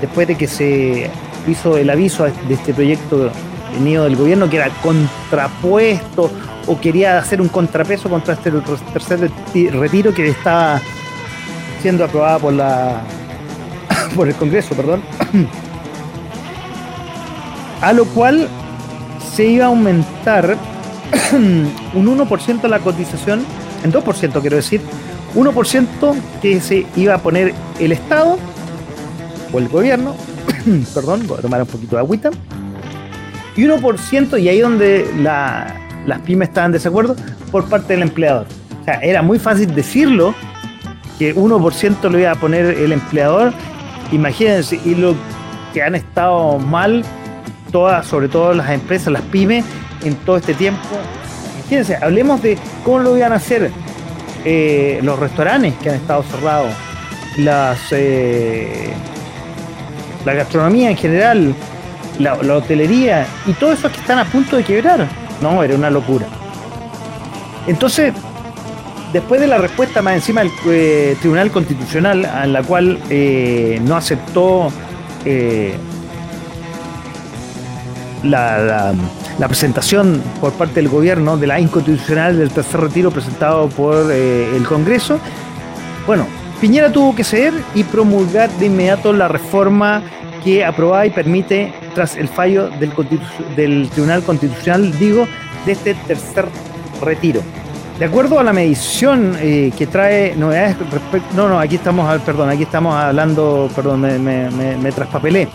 después 0.00 0.26
de 0.26 0.36
que 0.36 0.46
se 0.46 1.10
hizo 1.46 1.76
el 1.76 1.90
aviso 1.90 2.24
de 2.24 2.54
este 2.54 2.72
proyecto 2.72 3.30
venido 3.74 4.04
del 4.04 4.16
gobierno 4.16 4.48
que 4.48 4.56
era 4.56 4.70
contrapuesto 4.82 6.30
o 6.66 6.80
quería 6.80 7.18
hacer 7.18 7.42
un 7.42 7.48
contrapeso 7.48 8.08
contra 8.08 8.34
este 8.34 8.50
tercer 8.92 9.30
retiro 9.72 10.14
que 10.14 10.26
estaba 10.28 10.80
siendo 11.82 12.04
aprobada 12.04 12.38
por 12.38 12.54
la 12.54 13.02
por 14.16 14.28
el 14.28 14.34
Congreso, 14.34 14.74
perdón. 14.74 15.02
A 17.82 17.92
lo 17.92 18.04
cual 18.06 18.48
se 19.34 19.44
iba 19.46 19.64
a 19.64 19.68
aumentar 19.68 20.56
un 21.32 22.18
1% 22.18 22.68
la 22.68 22.78
cotización, 22.80 23.44
en 23.84 23.92
2% 23.92 24.40
quiero 24.40 24.56
decir, 24.56 24.80
1% 25.34 26.14
que 26.42 26.60
se 26.60 26.86
iba 26.96 27.14
a 27.14 27.18
poner 27.18 27.54
el 27.78 27.92
Estado 27.92 28.38
o 29.52 29.58
el 29.58 29.68
gobierno, 29.68 30.14
perdón, 30.94 31.26
voy 31.26 31.38
a 31.38 31.42
tomar 31.42 31.62
un 31.62 31.68
poquito 31.68 31.96
de 31.96 32.02
agüita, 32.02 32.30
y 33.56 33.64
1%, 33.64 34.40
y 34.40 34.48
ahí 34.48 34.60
donde 34.60 35.08
las 35.18 36.20
pymes 36.20 36.48
estaban 36.48 36.72
de 36.72 36.78
desacuerdo, 36.78 37.16
por 37.50 37.68
parte 37.68 37.94
del 37.94 38.02
empleador. 38.02 38.46
O 38.80 38.84
sea, 38.84 38.94
era 39.00 39.22
muy 39.22 39.38
fácil 39.38 39.74
decirlo, 39.74 40.34
que 41.18 41.34
1% 41.34 42.08
lo 42.08 42.18
iba 42.18 42.30
a 42.30 42.36
poner 42.36 42.66
el 42.78 42.92
empleador, 42.92 43.52
imagínense, 44.12 44.80
y 44.84 44.94
lo 44.94 45.14
que 45.74 45.82
han 45.82 45.94
estado 45.94 46.58
mal 46.58 47.04
todas, 47.70 48.06
sobre 48.06 48.28
todo 48.28 48.54
las 48.54 48.70
empresas, 48.70 49.12
las 49.12 49.22
pymes, 49.22 49.64
en 50.02 50.14
todo 50.16 50.36
este 50.36 50.54
tiempo. 50.54 50.80
Fíjense, 51.68 51.96
hablemos 51.96 52.42
de 52.42 52.58
cómo 52.84 52.98
lo 53.00 53.16
iban 53.16 53.32
a 53.32 53.36
hacer 53.36 53.70
eh, 54.44 54.98
los 55.02 55.18
restaurantes 55.18 55.74
que 55.74 55.90
han 55.90 55.96
estado 55.96 56.22
cerrados, 56.22 56.74
las 57.36 57.78
eh, 57.92 58.92
la 60.24 60.34
gastronomía 60.34 60.90
en 60.90 60.96
general, 60.96 61.54
la, 62.18 62.34
hotelería 62.34 63.26
y 63.46 63.52
todo 63.52 63.72
eso 63.72 63.90
que 63.90 63.98
están 64.00 64.18
a 64.18 64.24
punto 64.24 64.56
de 64.56 64.64
quebrar. 64.64 65.06
No, 65.40 65.62
era 65.62 65.74
una 65.74 65.90
locura. 65.90 66.26
Entonces, 67.66 68.12
después 69.12 69.40
de 69.40 69.46
la 69.46 69.58
respuesta 69.58 70.02
más 70.02 70.14
encima 70.14 70.42
del 70.42 70.50
eh, 70.66 71.16
Tribunal 71.20 71.50
Constitucional, 71.50 72.28
en 72.42 72.52
la 72.52 72.62
cual 72.62 72.98
no 73.82 73.96
aceptó 73.96 74.72
la, 78.22 78.94
presentación 79.46 80.22
por 80.40 80.52
parte 80.52 80.74
del 80.74 80.88
gobierno 80.88 81.36
de 81.36 81.46
la 81.46 81.60
inconstitucional 81.60 82.38
del 82.38 82.50
tercer 82.50 82.80
retiro 82.80 83.10
presentado 83.10 83.68
por 83.68 84.10
eh, 84.10 84.54
el 84.54 84.64
Congreso. 84.64 85.18
Bueno, 86.06 86.26
Piñera 86.60 86.92
tuvo 86.92 87.14
que 87.14 87.24
ceder 87.24 87.54
y 87.74 87.84
promulgar 87.84 88.50
de 88.50 88.66
inmediato 88.66 89.12
la 89.12 89.28
reforma 89.28 90.02
que 90.44 90.64
aprobaba 90.64 91.06
y 91.06 91.10
permite, 91.10 91.72
tras 91.94 92.16
el 92.16 92.28
fallo 92.28 92.70
del, 92.70 93.90
Tribunal 93.90 94.22
Constitucional, 94.22 94.98
digo, 94.98 95.26
de 95.66 95.72
este 95.72 95.94
tercer 95.94 96.46
retiro. 97.02 97.42
De 97.98 98.06
acuerdo 98.06 98.38
a 98.38 98.42
la 98.42 98.54
medición 98.54 99.36
eh, 99.40 99.72
que 99.76 99.86
trae 99.86 100.34
novedades 100.34 100.78
respecto... 100.90 101.34
No, 101.36 101.48
no, 101.48 101.58
aquí 101.58 101.76
estamos, 101.76 102.20
perdón, 102.22 102.48
aquí 102.48 102.62
estamos 102.62 102.94
hablando, 102.94 103.70
perdón, 103.74 104.00
me, 104.00 104.18
me 104.18 104.92
traspapelé 104.92 105.48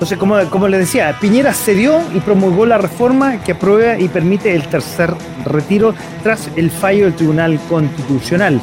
entonces, 0.00 0.48
como, 0.48 0.66
les 0.66 0.80
decía, 0.80 1.14
Piñera 1.20 1.52
cedió 1.52 2.00
y 2.14 2.20
promulgó 2.20 2.64
la 2.64 2.78
reforma 2.78 3.36
que 3.44 3.52
aprueba 3.52 3.98
y 3.98 4.08
permite 4.08 4.54
el 4.54 4.66
tercer 4.66 5.12
retiro 5.44 5.94
tras 6.22 6.48
el 6.56 6.70
fallo 6.70 7.04
del 7.04 7.14
Tribunal 7.14 7.60
Constitucional. 7.68 8.62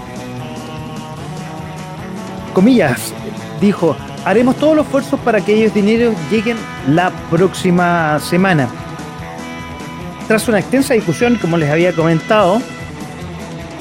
Comillas, 2.56 3.14
dijo, 3.62 3.96
haremos 4.26 4.56
todos 4.56 4.78
los 4.78 4.88
esfuerzos 4.88 5.20
para 5.20 5.40
que 5.40 5.54
ellos 5.54 5.76
dineros 5.76 6.16
lleguen 6.32 6.58
la 6.88 7.12
próxima 7.30 8.20
semana. 8.20 8.68
Tras 10.28 10.48
una 10.48 10.58
extensa 10.58 10.96
discusión, 10.96 11.36
como 11.36 11.56
les 11.60 11.70
había 11.70 11.94
comentado, 11.94 12.60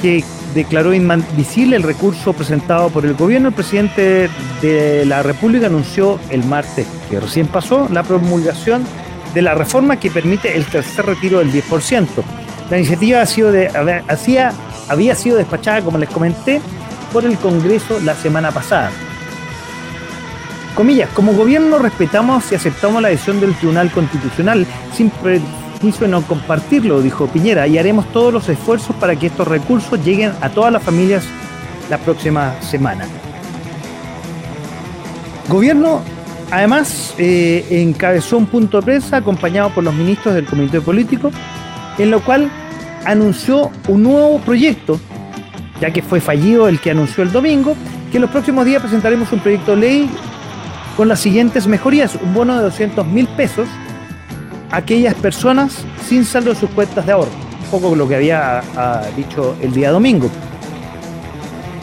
que 0.02 0.22
declaró 0.52 0.92
invisible 0.92 1.76
el 1.76 1.84
recurso 1.84 2.34
presentado 2.34 2.90
por 2.90 3.06
el 3.06 3.14
gobierno, 3.14 3.48
el 3.48 3.54
presidente 3.54 4.28
de 4.60 5.06
la 5.06 5.22
República 5.22 5.68
anunció 5.68 6.20
el 6.28 6.44
martes 6.44 6.86
que 7.08 7.20
recién 7.20 7.46
pasó 7.46 7.88
la 7.90 8.02
promulgación 8.02 8.84
de 9.34 9.42
la 9.42 9.54
reforma 9.54 9.96
que 9.96 10.10
permite 10.10 10.56
el 10.56 10.64
tercer 10.64 11.06
retiro 11.06 11.38
del 11.40 11.52
10%. 11.52 12.06
La 12.70 12.78
iniciativa 12.78 13.20
ha 13.20 13.26
sido 13.26 13.52
de, 13.52 13.68
había 14.88 15.14
sido 15.14 15.36
despachada, 15.36 15.82
como 15.82 15.98
les 15.98 16.08
comenté, 16.08 16.60
por 17.12 17.24
el 17.24 17.36
Congreso 17.38 18.00
la 18.00 18.14
semana 18.14 18.50
pasada. 18.50 18.90
Comillas, 20.74 21.08
como 21.14 21.32
gobierno 21.32 21.78
respetamos 21.78 22.52
y 22.52 22.54
aceptamos 22.54 23.00
la 23.00 23.08
decisión 23.08 23.40
del 23.40 23.54
Tribunal 23.54 23.90
Constitucional 23.90 24.66
sin 24.94 25.10
juicio 25.80 26.08
no 26.08 26.22
compartirlo, 26.22 27.00
dijo 27.00 27.26
Piñera, 27.28 27.66
y 27.66 27.78
haremos 27.78 28.10
todos 28.12 28.32
los 28.32 28.48
esfuerzos 28.48 28.94
para 28.96 29.16
que 29.16 29.28
estos 29.28 29.48
recursos 29.48 30.04
lleguen 30.04 30.32
a 30.40 30.50
todas 30.50 30.72
las 30.72 30.82
familias 30.82 31.24
la 31.88 31.98
próxima 31.98 32.54
semana. 32.60 33.06
Gobierno 35.48 36.02
además 36.50 37.14
eh, 37.18 37.66
encabezó 37.70 38.38
un 38.38 38.46
punto 38.46 38.78
de 38.78 38.84
prensa 38.84 39.18
acompañado 39.18 39.70
por 39.70 39.84
los 39.84 39.94
ministros 39.94 40.34
del 40.34 40.44
Comité 40.44 40.80
Político, 40.80 41.30
en 41.98 42.10
lo 42.10 42.20
cual 42.24 42.50
anunció 43.04 43.70
un 43.88 44.02
nuevo 44.02 44.38
proyecto, 44.40 45.00
ya 45.80 45.90
que 45.90 46.02
fue 46.02 46.20
fallido 46.20 46.68
el 46.68 46.80
que 46.80 46.90
anunció 46.90 47.22
el 47.22 47.32
domingo, 47.32 47.76
que 48.10 48.18
en 48.18 48.22
los 48.22 48.30
próximos 48.30 48.64
días 48.64 48.82
presentaremos 48.82 49.32
un 49.32 49.40
proyecto 49.40 49.72
de 49.72 49.76
ley 49.76 50.10
con 50.96 51.08
las 51.08 51.20
siguientes 51.20 51.66
mejorías. 51.66 52.16
Un 52.16 52.34
bono 52.34 52.56
de 52.56 52.62
200 52.62 53.06
mil 53.06 53.26
pesos 53.28 53.68
a 54.70 54.78
aquellas 54.78 55.14
personas 55.14 55.84
sin 56.08 56.24
saldo 56.24 56.50
de 56.50 56.56
sus 56.56 56.70
cuentas 56.70 57.06
de 57.06 57.12
ahorro. 57.12 57.30
Un 57.64 57.70
poco 57.70 57.94
lo 57.94 58.08
que 58.08 58.16
había 58.16 58.62
ah, 58.76 59.02
dicho 59.16 59.56
el 59.60 59.72
día 59.72 59.90
domingo. 59.90 60.30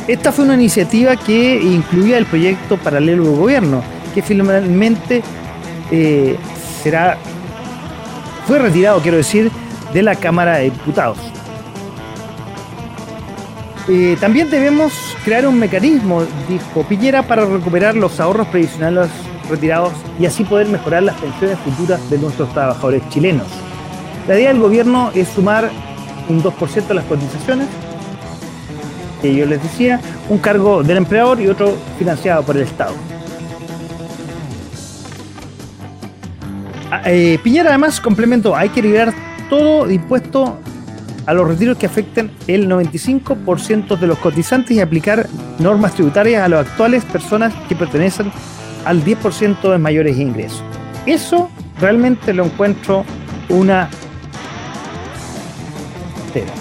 Esta 0.07 0.32
fue 0.34 0.45
una 0.45 0.55
iniciativa 0.55 1.16
que 1.16 1.61
incluía 1.61 2.18
el 2.18 2.26
proyecto 2.26 2.78
paralelo 2.78 3.24
del 3.24 3.36
gobierno, 3.36 3.82
que 4.14 4.22
finalmente 4.22 5.22
eh, 5.91 6.38
será, 6.82 7.18
fue 8.47 8.59
retirado, 8.59 8.99
quiero 9.01 9.18
decir, 9.18 9.51
de 9.93 10.01
la 10.01 10.16
Cámara 10.16 10.57
de 10.57 10.66
Diputados. 10.66 11.18
Eh, 13.89 14.16
también 14.20 14.49
debemos 14.49 14.93
crear 15.26 15.45
un 15.45 15.59
mecanismo, 15.59 16.24
dijo 16.47 16.84
Piñera, 16.84 17.24
para 17.24 17.45
recuperar 17.45 17.95
los 17.95 18.20
ahorros 18.20 18.47
previsionales 18.47 19.09
retirados 19.49 19.91
y 20.20 20.26
así 20.26 20.45
poder 20.45 20.68
mejorar 20.68 21.03
las 21.03 21.16
pensiones 21.18 21.57
futuras 21.59 22.09
de 22.09 22.18
nuestros 22.18 22.51
trabajadores 22.53 23.07
chilenos. 23.09 23.47
La 24.28 24.36
idea 24.36 24.53
del 24.53 24.61
gobierno 24.61 25.11
es 25.14 25.28
sumar 25.28 25.70
un 26.30 26.41
2% 26.41 26.88
de 26.88 26.93
las 26.93 27.03
cotizaciones, 27.05 27.68
que 29.22 29.36
yo 29.36 29.45
les 29.45 29.61
decía, 29.61 29.99
un 30.30 30.38
cargo 30.38 30.82
del 30.82 30.97
empleador 30.97 31.41
y 31.41 31.47
otro 31.49 31.76
financiado 31.97 32.43
por 32.43 32.55
el 32.55 32.64
Estado. 32.64 32.93
Eh, 37.06 37.39
Piñera 37.44 37.70
además 37.70 38.00
complementó, 38.02 38.56
hay 38.56 38.70
que 38.70 38.82
liberar 38.82 39.14
todo 39.50 39.89
impuesto 39.89 40.60
a 41.26 41.34
los 41.34 41.48
retiros 41.48 41.78
que 41.78 41.86
afecten 41.86 42.32
el 42.48 42.70
95% 42.70 43.98
de 43.98 44.08
los 44.08 44.18
cotizantes 44.20 44.72
y 44.76 44.82
aplicar 44.82 45.28
normas 45.60 45.94
tributarias 45.94 46.44
a 46.44 46.50
las 46.50 46.68
actuales 46.68 47.06
personas 47.06 47.54
que 47.70 47.76
pertenecen 47.76 48.32
al 48.86 49.04
10% 49.04 49.72
de 49.72 49.78
mayores 49.78 50.18
ingresos. 50.18 50.64
Eso 51.06 51.50
realmente 51.80 52.34
lo 52.34 52.46
encuentro 52.46 53.06
una... 53.50 53.89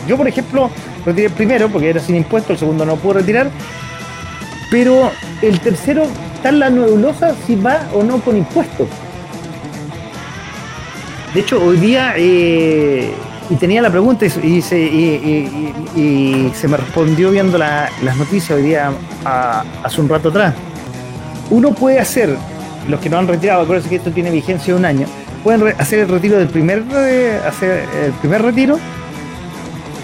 Yo, 0.07 0.17
por 0.19 0.29
ejemplo, 0.29 0.71
retiré 1.07 1.29
el 1.29 1.33
primero 1.33 1.69
porque 1.69 1.91
era 1.91 2.01
sin 2.01 2.17
impuesto, 2.17 2.53
el 2.53 2.59
segundo 2.59 2.85
no 2.85 2.97
puedo 2.97 3.21
retirar, 3.21 3.51
pero 4.71 5.11
el 5.41 5.59
tercero 5.61 6.07
está 6.35 6.51
en 6.51 6.59
la 6.59 6.71
nebulosa 6.71 7.35
si 7.47 7.57
va 7.57 7.89
o 7.95 8.03
no 8.03 8.21
con 8.21 8.37
impuestos. 8.37 8.89
De 11.35 11.41
hecho, 11.41 11.65
hoy 11.65 11.79
día 11.79 12.15
eh, 12.17 13.11
y 13.49 13.57
tenía 13.57 13.83
la 13.83 13.91
pregunta 13.91 14.27
y, 14.27 14.63
se, 14.63 16.69
me 16.69 16.77
respondió 16.77 17.31
viendo 17.31 17.59
las 17.59 18.17
noticias 18.17 18.59
hoy 18.59 18.63
día 18.63 18.93
hace 19.25 20.01
un 20.01 20.09
rato 20.09 20.29
atrás. 20.29 20.55
Uno 21.51 21.73
puede 21.73 21.99
hacer, 21.99 22.37
los 22.89 23.01
que 23.01 23.11
no 23.11 23.19
han 23.19 23.29
retirado, 23.29 23.63
acuérdense 23.63 23.89
que 23.89 23.97
esto 23.97 24.11
tiene 24.11 24.31
vigencia 24.31 24.73
de 24.73 24.79
un 24.79 24.85
año, 24.85 25.07
pueden 25.43 25.75
hacer 25.79 26.01
el 26.01 26.09
retiro 26.09 26.39
del 26.39 26.49
primer, 26.49 26.85
eh, 26.95 27.39
hacer 27.47 27.85
el 28.05 28.13
primer 28.13 28.43
retiro, 28.43 28.79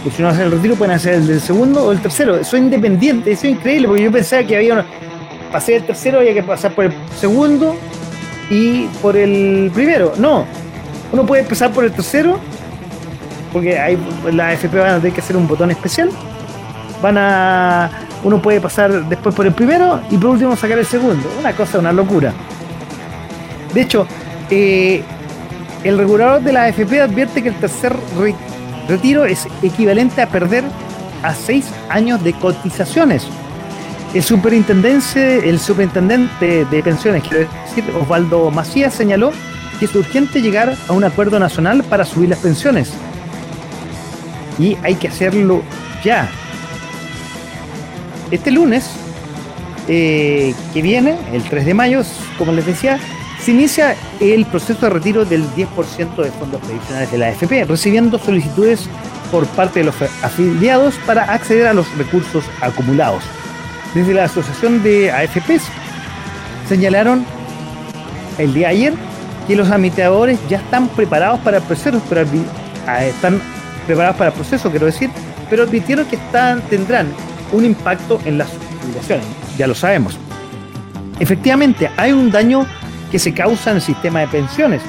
y 0.05 0.11
si 0.11 0.23
no 0.23 0.29
hacen 0.29 0.43
el 0.43 0.53
retiro 0.53 0.77
pueden 0.77 0.95
hacer 0.95 1.15
el 1.15 1.27
del 1.27 1.41
segundo 1.41 1.85
o 1.85 1.93
el 1.93 2.01
tercero. 2.01 2.37
Es 2.37 2.53
independiente, 2.53 3.33
eso 3.33 3.47
es 3.47 3.53
increíble, 3.53 3.89
porque 3.89 4.03
yo 4.03 4.13
pensaba 4.13 4.43
que 4.45 4.57
había, 4.57 4.85
para 5.47 5.59
hacer 5.59 5.77
el 5.77 5.85
tercero 5.85 6.19
había 6.19 6.35
que 6.35 6.43
pasar 6.43 6.75
por 6.75 6.87
el 6.87 6.93
segundo 7.19 7.77
y 8.51 8.87
por 9.01 9.17
el 9.17 9.71
primero. 9.75 10.13
No, 10.19 10.47
uno 11.13 11.27
puede 11.27 11.43
empezar 11.43 11.71
por 11.73 11.85
el 11.85 11.93
tercero 11.93 12.39
porque 13.53 13.79
hay, 13.79 13.99
la 14.33 14.53
FP 14.53 14.79
van 14.79 14.91
a 14.91 14.97
tener 14.97 15.13
que 15.13 15.21
hacer 15.21 15.37
un 15.37 15.47
botón 15.47 15.71
especial. 15.71 16.11
Van 17.03 17.17
a. 17.19 17.91
Uno 18.25 18.43
puede 18.43 18.61
pasar 18.61 19.09
después 19.09 19.35
por 19.35 19.47
el 19.47 19.53
primero 19.53 20.01
y 20.11 20.17
por 20.17 20.31
último 20.31 20.57
sacar 20.57 20.79
el 20.79 20.87
segundo. 20.87 21.31
Una 21.39 21.53
cosa, 21.53 21.79
una 21.79 21.93
locura. 21.93 22.33
De 23.73 23.83
hecho, 23.83 24.07
eh, 24.51 25.03
el 25.85 25.99
regulador 25.99 26.43
de 26.43 26.53
la 26.53 26.65
AFP 26.65 27.01
advierte 27.01 27.43
que 27.43 27.51
el 27.51 27.55
tercer 27.57 27.95
retiro 28.89 29.25
es 29.25 29.47
equivalente 29.63 30.21
a 30.21 30.29
perder 30.29 30.65
a 31.23 31.33
seis 31.35 31.67
años 31.89 32.23
de 32.25 32.33
cotizaciones. 32.33 33.27
El 34.15 34.23
superintendente, 34.23 35.49
el 35.49 35.61
superintendente 35.61 36.65
de 36.65 36.83
pensiones, 36.83 37.23
quiero 37.23 37.49
decir, 37.67 37.85
Osvaldo 38.01 38.51
Macías, 38.51 38.95
señaló 38.95 39.33
que 39.79 39.87
es 39.87 39.95
urgente 39.95 40.43
llegar 40.43 40.77
a 40.89 40.93
un 40.93 41.05
acuerdo 41.05 41.39
nacional 41.39 41.85
para 41.85 42.05
subir 42.05 42.29
las 42.29 42.39
pensiones 42.39 42.93
y 44.59 44.77
hay 44.83 44.97
que 44.97 45.09
hacerlo 45.09 45.63
ya. 46.05 46.29
Este 48.31 48.51
lunes 48.51 48.91
eh, 49.87 50.55
que 50.75 50.83
viene, 50.83 51.17
el 51.33 51.43
3 51.43 51.65
de 51.65 51.75
mayo, 51.75 52.03
como 52.37 52.53
les 52.53 52.67
decía, 52.67 52.99
se 53.41 53.53
inicia 53.53 53.97
el 54.21 54.45
proceso 54.47 54.81
de 54.87 54.91
retiro 54.91 55.25
del 55.25 55.45
10% 55.55 56.17
de 56.17 56.31
fondos 56.33 56.61
previsionales 56.61 57.11
de 57.11 57.19
la 57.19 57.29
AFP, 57.29 57.65
recibiendo 57.65 58.19
solicitudes 58.19 58.89
por 59.31 59.47
parte 59.47 59.81
de 59.81 59.87
los 59.87 59.95
afiliados 60.23 60.95
para 61.07 61.33
acceder 61.33 61.69
a 61.69 61.73
los 61.73 61.87
recursos 61.97 62.45
acumulados. 62.61 63.23
Desde 63.95 64.13
la 64.13 64.25
Asociación 64.25 64.83
de 64.83 65.11
AFPs 65.11 65.63
señalaron 66.69 67.25
el 68.37 68.53
día 68.53 68.69
ayer 68.69 68.93
que 69.49 69.57
los 69.57 69.71
administradores 69.71 70.39
ya 70.49 70.59
están 70.59 70.89
preparados 70.89 71.41
para 71.41 71.57
el 71.57 71.63
proceso, 71.63 72.01
pero 72.09 72.21
están 73.01 73.41
preparados 73.87 74.17
para 74.17 74.29
el 74.29 74.35
proceso, 74.35 74.71
quiero 74.71 74.87
decir, 74.87 75.11
pero 75.49 75.63
advirtieron 75.63 76.05
que 76.05 76.17
están, 76.17 76.61
tendrán 76.69 77.09
un 77.51 77.65
impacto 77.65 78.21
en 78.27 78.37
las 78.37 78.49
jubilaciones, 78.83 79.25
ya 79.57 79.67
lo 79.67 79.75
sabemos. 79.75 80.19
Efectivamente, 81.19 81.91
hay 81.97 82.13
un 82.13 82.31
daño 82.31 82.67
que 83.11 83.19
se 83.19 83.33
causa 83.33 83.71
en 83.71 83.77
el 83.77 83.83
sistema 83.83 84.21
de 84.21 84.29
pensiones 84.29 84.83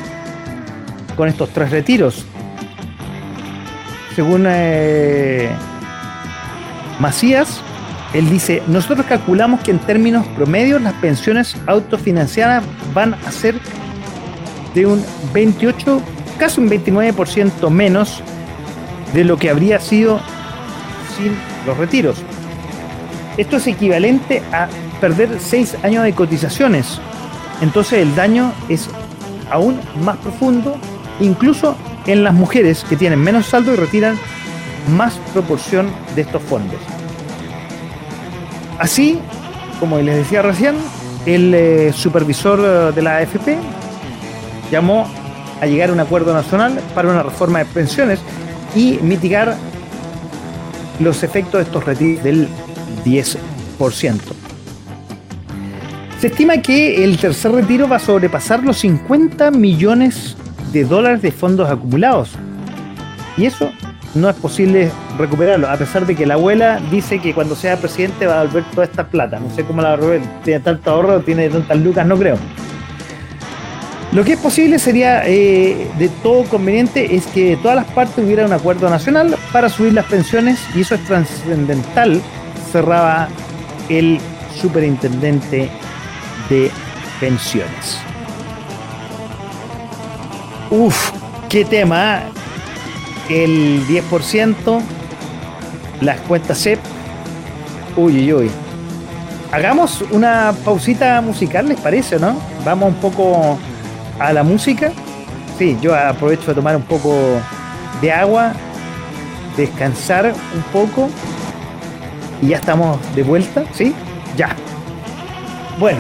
con 1.16 1.30
estos 1.30 1.50
tres 1.50 1.72
retiros. 1.72 2.26
Según 4.14 4.46
eh, 4.46 5.50
Macías, 7.00 7.62
él 8.14 8.30
dice, 8.30 8.62
nosotros 8.68 9.06
calculamos 9.06 9.62
que 9.62 9.72
en 9.72 9.80
términos 9.80 10.28
promedios 10.36 10.82
las 10.82 10.94
pensiones 10.96 11.56
autofinanciadas 11.66 12.64
van 12.94 13.14
a 13.14 13.32
ser 13.32 13.56
de 14.74 14.86
un 14.86 15.04
28, 15.34 16.02
casi 16.38 16.62
un 16.62 16.70
29% 16.70 17.70
menos 17.70 18.22
de 19.14 19.24
lo 19.24 19.38
que 19.38 19.50
habría 19.50 19.80
sido 19.80 20.20
sin 21.18 21.34
los 21.66 21.78
retiros. 21.78 22.18
Esto 23.38 23.58
es 23.58 23.68
equivalente 23.68 24.42
a 24.52 24.68
perder 25.00 25.40
seis 25.40 25.76
años 25.84 26.04
de 26.04 26.14
cotizaciones. 26.14 27.00
Entonces 27.62 28.00
el 28.00 28.16
daño 28.16 28.52
es 28.68 28.90
aún 29.50 29.80
más 30.04 30.18
profundo, 30.18 30.78
incluso 31.20 31.76
en 32.06 32.24
las 32.24 32.34
mujeres 32.34 32.86
que 32.88 32.96
tienen 32.96 33.20
menos 33.20 33.48
saldo 33.48 33.74
y 33.74 33.76
retiran 33.76 34.18
más 34.96 35.20
proporción 35.34 35.90
de 36.16 36.22
estos 36.22 36.42
fondos. 36.44 36.80
Así, 38.78 39.20
como 39.80 40.00
les 40.00 40.16
decía 40.16 40.42
recién, 40.42 40.76
el 41.26 41.54
eh, 41.54 41.94
supervisor 41.94 42.94
de 42.94 43.02
la 43.02 43.18
AFP 43.18 43.58
llamó 44.72 45.08
a 45.62 45.66
llegar 45.66 45.90
a 45.90 45.94
un 45.94 46.00
acuerdo 46.00 46.34
nacional 46.34 46.80
para 46.96 47.10
una 47.10 47.24
reforma 47.24 47.60
de 47.60 47.66
pensiones 47.66 48.20
y 48.76 49.00
mitigar 49.02 49.56
los 51.00 51.24
efectos 51.24 51.54
de 51.54 51.62
estos 51.64 51.84
retiros 51.84 52.24
del 52.24 52.48
10%. 53.06 54.20
Se 56.20 56.28
estima 56.28 56.58
que 56.58 57.04
el 57.04 57.18
tercer 57.18 57.52
retiro 57.54 57.88
va 57.88 57.96
a 57.96 58.00
sobrepasar 58.00 58.64
los 58.64 58.80
50 58.80 59.52
millones 59.52 60.36
de 60.74 60.84
dólares 60.84 61.22
de 61.22 61.32
fondos 61.32 61.70
acumulados. 61.70 62.32
Y 63.38 63.46
eso 63.46 63.72
no 64.16 64.30
es 64.30 64.36
posible 64.36 64.92
recuperarlo, 65.18 65.70
a 65.70 65.78
pesar 65.78 66.06
de 66.06 66.16
que 66.16 66.26
la 66.26 66.34
abuela 66.34 66.82
dice 66.92 67.20
que 67.20 67.34
cuando 67.34 67.56
sea 67.56 67.78
presidente 67.78 68.26
va 68.26 68.42
a 68.42 68.44
volver 68.44 68.66
toda 68.72 68.84
esta 68.84 69.08
plata. 69.08 69.40
No 69.40 69.50
sé 69.56 69.64
cómo 69.64 69.82
la 69.82 69.96
va 69.96 70.18
tiene 70.44 70.60
tanto 70.60 70.92
ahorro, 70.92 71.22
tiene 71.22 71.50
tantas 71.50 71.78
lucas, 71.80 72.06
no 72.06 72.18
creo. 72.18 72.38
Lo 74.12 74.24
que 74.24 74.34
es 74.34 74.40
posible 74.40 74.80
sería 74.80 75.22
eh, 75.28 75.88
de 76.00 76.10
todo 76.10 76.44
conveniente 76.46 77.16
es 77.16 77.28
que 77.28 77.58
todas 77.58 77.76
las 77.76 77.86
partes 77.86 78.26
hubieran 78.26 78.48
un 78.48 78.54
acuerdo 78.54 78.90
nacional 78.90 79.38
para 79.54 79.70
subir 79.70 79.94
las 79.94 80.06
pensiones 80.06 80.60
y 80.76 80.82
eso 80.82 80.96
es 80.96 81.06
trascendental, 81.06 82.20
cerraba 82.72 83.28
el 83.88 84.20
superintendente 84.60 85.70
de 86.50 86.72
pensiones. 87.20 88.00
Uf, 90.72 91.12
qué 91.48 91.64
tema. 91.66 92.24
¿eh? 93.30 93.44
El 93.44 93.88
10%, 93.88 94.82
las 96.02 96.20
cuentas 96.22 96.64
CEP. 96.64 96.80
Uy, 97.96 98.18
uy, 98.18 98.34
uy. 98.34 98.52
Hagamos 99.52 100.04
una 100.10 100.54
pausita 100.66 101.22
musical, 101.22 101.68
¿les 101.70 101.80
parece, 101.80 102.18
no? 102.18 102.36
Vamos 102.66 102.90
un 102.90 102.96
poco 102.96 103.60
a 104.20 104.34
la 104.34 104.44
música. 104.44 104.92
Sí, 105.58 105.78
yo 105.82 105.96
aprovecho 105.96 106.48
de 106.48 106.56
tomar 106.56 106.76
un 106.76 106.84
poco 106.84 107.16
de 108.02 108.12
agua, 108.12 108.54
descansar 109.58 110.34
un 110.56 110.62
poco 110.72 111.10
y 112.42 112.50
ya 112.50 112.58
estamos 112.58 112.98
de 113.16 113.24
vuelta, 113.24 113.64
¿sí? 113.74 113.94
Ya. 114.38 114.56
Bueno, 115.78 116.00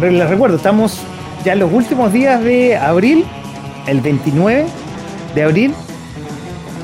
les 0.00 0.28
recuerdo, 0.28 0.56
estamos 0.56 1.00
ya 1.44 1.52
en 1.52 1.60
los 1.60 1.72
últimos 1.72 2.12
días 2.12 2.42
de 2.42 2.76
abril, 2.76 3.24
el 3.86 4.00
29 4.00 4.66
de 5.34 5.42
abril, 5.42 5.74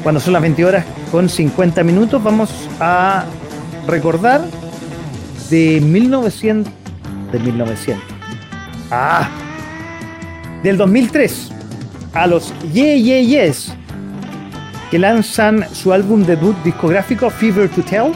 cuando 0.02 0.20
son 0.20 0.34
las 0.34 0.42
20 0.42 0.64
horas 0.64 0.84
con 1.10 1.28
50 1.28 1.82
minutos, 1.82 2.22
vamos 2.22 2.50
a 2.78 3.24
recordar 3.86 4.42
de 5.48 5.80
1900, 5.80 6.72
de 7.32 7.38
1900, 7.38 8.02
ah, 8.90 9.28
del 10.62 10.76
2003, 10.76 11.50
a 12.14 12.26
los 12.26 12.52
Yeah 12.72 12.96
Yeah 12.96 13.20
Yes, 13.20 13.72
que 14.90 14.98
lanzan 14.98 15.66
su 15.72 15.92
álbum 15.92 16.24
debut 16.24 16.56
discográfico 16.64 17.30
Fever 17.30 17.68
to 17.68 17.82
Tell, 17.82 18.12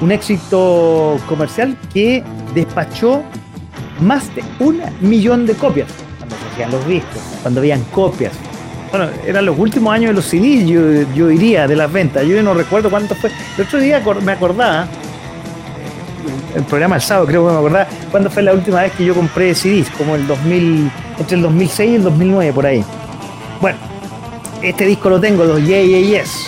un 0.00 0.12
éxito 0.12 1.18
comercial 1.28 1.76
que 1.92 2.22
despachó 2.54 3.22
más 4.00 4.34
de 4.34 4.42
un 4.60 4.80
millón 5.00 5.46
de 5.46 5.54
copias 5.54 5.88
cuando 6.18 6.36
se 6.56 6.66
los 6.76 6.86
discos, 6.88 7.22
cuando 7.42 7.60
habían 7.60 7.82
copias. 7.84 8.32
Bueno, 8.90 9.08
eran 9.26 9.44
los 9.44 9.58
últimos 9.58 9.92
años 9.92 10.10
de 10.10 10.14
los 10.14 10.24
CDs, 10.24 10.68
yo, 11.14 11.26
diría, 11.26 11.66
de 11.66 11.74
las 11.74 11.92
ventas. 11.92 12.24
Yo 12.26 12.40
no 12.42 12.54
recuerdo 12.54 12.90
cuánto 12.90 13.14
fue. 13.16 13.30
El 13.58 13.64
otro 13.64 13.80
día 13.80 14.00
me 14.22 14.32
acordaba, 14.32 14.86
el 16.54 16.62
programa 16.62 16.94
del 16.94 17.02
sábado 17.02 17.26
creo 17.26 17.44
que 17.44 17.52
me 17.52 17.58
acordaba, 17.58 17.88
cuándo 18.10 18.30
fue 18.30 18.42
la 18.42 18.52
última 18.52 18.82
vez 18.82 18.92
que 18.92 19.04
yo 19.04 19.14
compré 19.14 19.54
CDs, 19.54 19.90
como 19.90 20.14
el 20.14 20.26
2000, 20.26 20.90
entre 21.18 21.36
el 21.36 21.42
2006 21.42 21.90
y 21.90 21.94
el 21.96 22.02
2009, 22.02 22.52
por 22.52 22.66
ahí. 22.66 22.84
Bueno, 23.60 23.78
este 24.62 24.86
disco 24.86 25.10
lo 25.10 25.20
tengo, 25.20 25.44
los 25.44 25.64
Yeah 25.64 25.82
Yeah 25.82 26.00
Yes. 26.00 26.46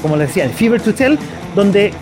Como 0.00 0.16
les 0.16 0.28
decía, 0.28 0.44
el 0.44 0.50
Fever 0.50 0.80
to 0.80 0.94
Tell, 0.94 1.18
donde 1.54 1.92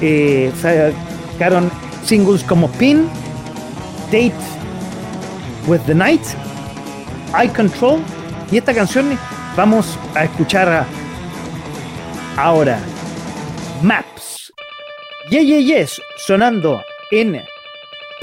eh, 0.00 0.52
sacaron 0.60 1.70
singles 2.04 2.42
como 2.42 2.68
Pin, 2.72 3.08
Date 4.06 4.34
with 5.66 5.80
the 5.86 5.94
Night, 5.94 6.22
I 7.34 7.48
Control. 7.48 8.00
Y 8.50 8.58
esta 8.58 8.74
canción 8.74 9.18
vamos 9.56 9.98
a 10.14 10.24
escuchar 10.24 10.86
ahora. 12.36 12.78
Maps. 13.82 14.52
Yeah, 15.30 15.42
yeah, 15.42 15.58
yes, 15.58 16.00
sonando 16.26 16.82
en 17.10 17.53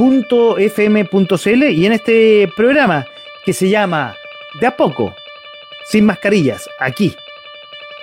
.fm.cl 0.01 1.63
y 1.69 1.85
en 1.85 1.93
este 1.93 2.49
programa 2.55 3.05
que 3.45 3.53
se 3.53 3.69
llama 3.69 4.15
De 4.59 4.65
a 4.67 4.75
poco, 4.75 5.15
sin 5.85 6.05
mascarillas, 6.05 6.67
aquí, 6.79 7.15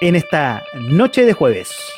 en 0.00 0.14
esta 0.14 0.64
noche 0.74 1.24
de 1.24 1.32
jueves. 1.32 1.97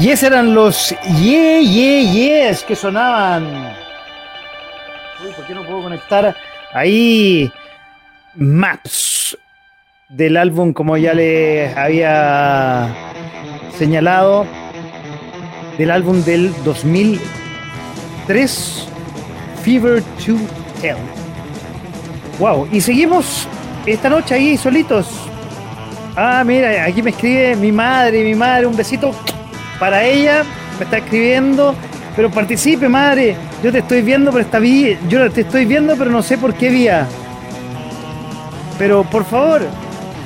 Y 0.00 0.08
esos 0.08 0.28
eran 0.28 0.54
los 0.54 0.96
yeah, 1.18 1.60
yeah, 1.60 2.12
yes 2.12 2.64
que 2.64 2.74
sonaban 2.74 3.44
Uy, 5.22 5.30
¿por 5.36 5.46
qué 5.46 5.54
no 5.54 5.62
puedo 5.66 5.82
conectar 5.82 6.34
ahí 6.72 7.52
Maps 8.34 9.36
del 10.08 10.38
álbum 10.38 10.72
como 10.72 10.96
ya 10.96 11.12
les 11.12 11.76
había 11.76 12.88
señalado 13.76 14.46
del 15.76 15.90
álbum 15.90 16.24
del 16.24 16.50
2003 16.64 18.88
Fever 19.62 20.02
to 20.24 20.36
Tell. 20.80 20.96
Wow, 22.38 22.66
y 22.72 22.80
seguimos 22.80 23.46
esta 23.84 24.08
noche 24.08 24.34
ahí 24.34 24.56
solitos. 24.56 25.06
Ah, 26.16 26.42
mira, 26.44 26.84
aquí 26.84 27.02
me 27.02 27.10
escribe 27.10 27.54
mi 27.56 27.70
madre, 27.70 28.24
mi 28.24 28.34
madre, 28.34 28.66
un 28.66 28.76
besito 28.76 29.14
para 29.80 30.04
ella, 30.04 30.44
me 30.78 30.84
está 30.84 30.98
escribiendo, 30.98 31.74
pero 32.14 32.30
participe, 32.30 32.88
madre. 32.88 33.34
Yo 33.64 33.72
te 33.72 33.78
estoy 33.78 34.02
viendo, 34.02 34.30
pero 34.30 34.44
está 34.44 34.58
vía, 34.58 34.98
yo 35.08 35.28
te 35.30 35.40
estoy 35.40 35.64
viendo, 35.64 35.96
pero 35.96 36.10
no 36.10 36.22
sé 36.22 36.38
por 36.38 36.54
qué 36.54 36.68
vía. 36.68 37.08
Pero 38.78 39.04
por 39.04 39.24
favor, 39.24 39.62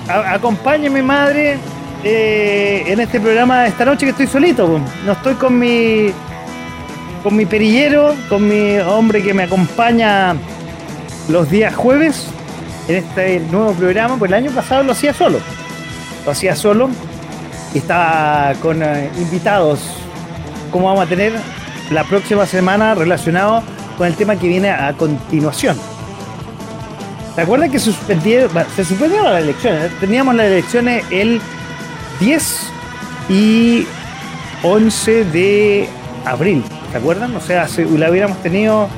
acompáñeme, 0.08 1.02
madre, 1.02 1.56
eh, 2.02 2.84
en 2.86 3.00
este 3.00 3.20
programa 3.20 3.66
esta 3.66 3.84
noche 3.84 4.06
que 4.06 4.10
estoy 4.10 4.26
solito. 4.26 4.80
No 5.06 5.12
estoy 5.12 5.34
con 5.34 5.58
mi 5.58 6.12
con 7.22 7.36
mi 7.36 7.46
perillero, 7.46 8.14
con 8.28 8.46
mi 8.46 8.76
hombre 8.78 9.22
que 9.22 9.32
me 9.32 9.44
acompaña 9.44 10.34
los 11.28 11.48
días 11.48 11.74
jueves 11.74 12.26
en 12.86 12.96
este 12.96 13.40
nuevo 13.50 13.72
programa, 13.72 14.18
pues 14.18 14.30
el 14.30 14.34
año 14.34 14.50
pasado 14.50 14.82
lo 14.82 14.92
hacía 14.92 15.14
solo. 15.14 15.38
Lo 16.26 16.32
hacía 16.32 16.54
solo 16.54 16.90
estaba 17.78 18.52
con 18.62 18.82
eh, 18.82 19.10
invitados 19.16 19.80
como 20.70 20.86
vamos 20.86 21.06
a 21.06 21.08
tener 21.08 21.32
la 21.90 22.04
próxima 22.04 22.46
semana 22.46 22.94
relacionado 22.94 23.62
con 23.96 24.06
el 24.06 24.14
tema 24.14 24.36
que 24.36 24.48
viene 24.48 24.70
a 24.70 24.92
continuación. 24.94 25.76
¿Se 27.34 27.40
acuerdan 27.40 27.70
que 27.70 27.78
suspendieron, 27.78 28.50
se 28.74 28.84
suspendieron 28.84 29.32
las 29.32 29.42
elecciones? 29.42 29.90
Teníamos 30.00 30.34
las 30.34 30.46
elecciones 30.46 31.04
el 31.10 31.40
10 32.20 32.58
y 33.28 33.86
11 34.62 35.24
de 35.24 35.88
abril. 36.24 36.64
¿Se 36.92 36.98
acuerdan? 36.98 37.34
O 37.36 37.40
sea, 37.40 37.66
si 37.68 37.84
la 37.84 38.10
hubiéramos 38.10 38.40
tenido 38.42 38.88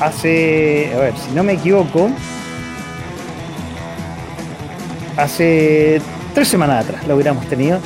hace, 0.00 0.92
a 0.94 0.98
ver, 0.98 1.14
si 1.16 1.34
no 1.34 1.42
me 1.42 1.54
equivoco, 1.54 2.10
hace 5.16 6.00
tres 6.34 6.48
semanas 6.48 6.84
atrás 6.84 7.06
la 7.06 7.14
hubiéramos 7.14 7.46
tenido, 7.46 7.80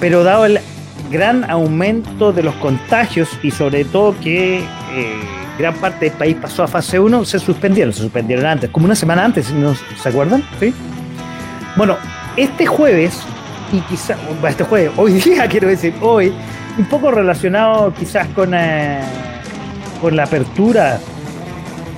pero 0.00 0.24
dado 0.24 0.46
el 0.46 0.60
gran 1.10 1.48
aumento 1.50 2.32
de 2.32 2.42
los 2.42 2.54
contagios 2.56 3.28
y 3.42 3.50
sobre 3.50 3.84
todo 3.84 4.14
que 4.20 4.58
eh, 4.58 4.64
gran 5.58 5.74
parte 5.74 6.06
del 6.06 6.14
país 6.14 6.36
pasó 6.40 6.62
a 6.62 6.68
fase 6.68 7.00
1, 7.00 7.24
se 7.24 7.38
suspendieron, 7.38 7.92
se 7.92 8.02
suspendieron 8.02 8.46
antes, 8.46 8.70
como 8.70 8.86
una 8.86 8.94
semana 8.94 9.24
antes, 9.24 9.50
¿no 9.50 9.74
se 9.74 10.08
acuerdan? 10.08 10.44
¿Sí? 10.60 10.72
Bueno, 11.76 11.96
este 12.36 12.66
jueves, 12.66 13.20
y 13.72 13.80
quizás, 13.80 14.16
este 14.48 14.64
jueves, 14.64 14.92
hoy 14.96 15.12
día 15.24 15.46
quiero 15.48 15.68
decir, 15.68 15.94
hoy, 16.00 16.32
un 16.76 16.84
poco 16.86 17.10
relacionado 17.10 17.92
quizás 17.94 18.28
con, 18.28 18.54
eh, 18.54 19.00
con 20.00 20.14
la 20.14 20.24
apertura 20.24 21.00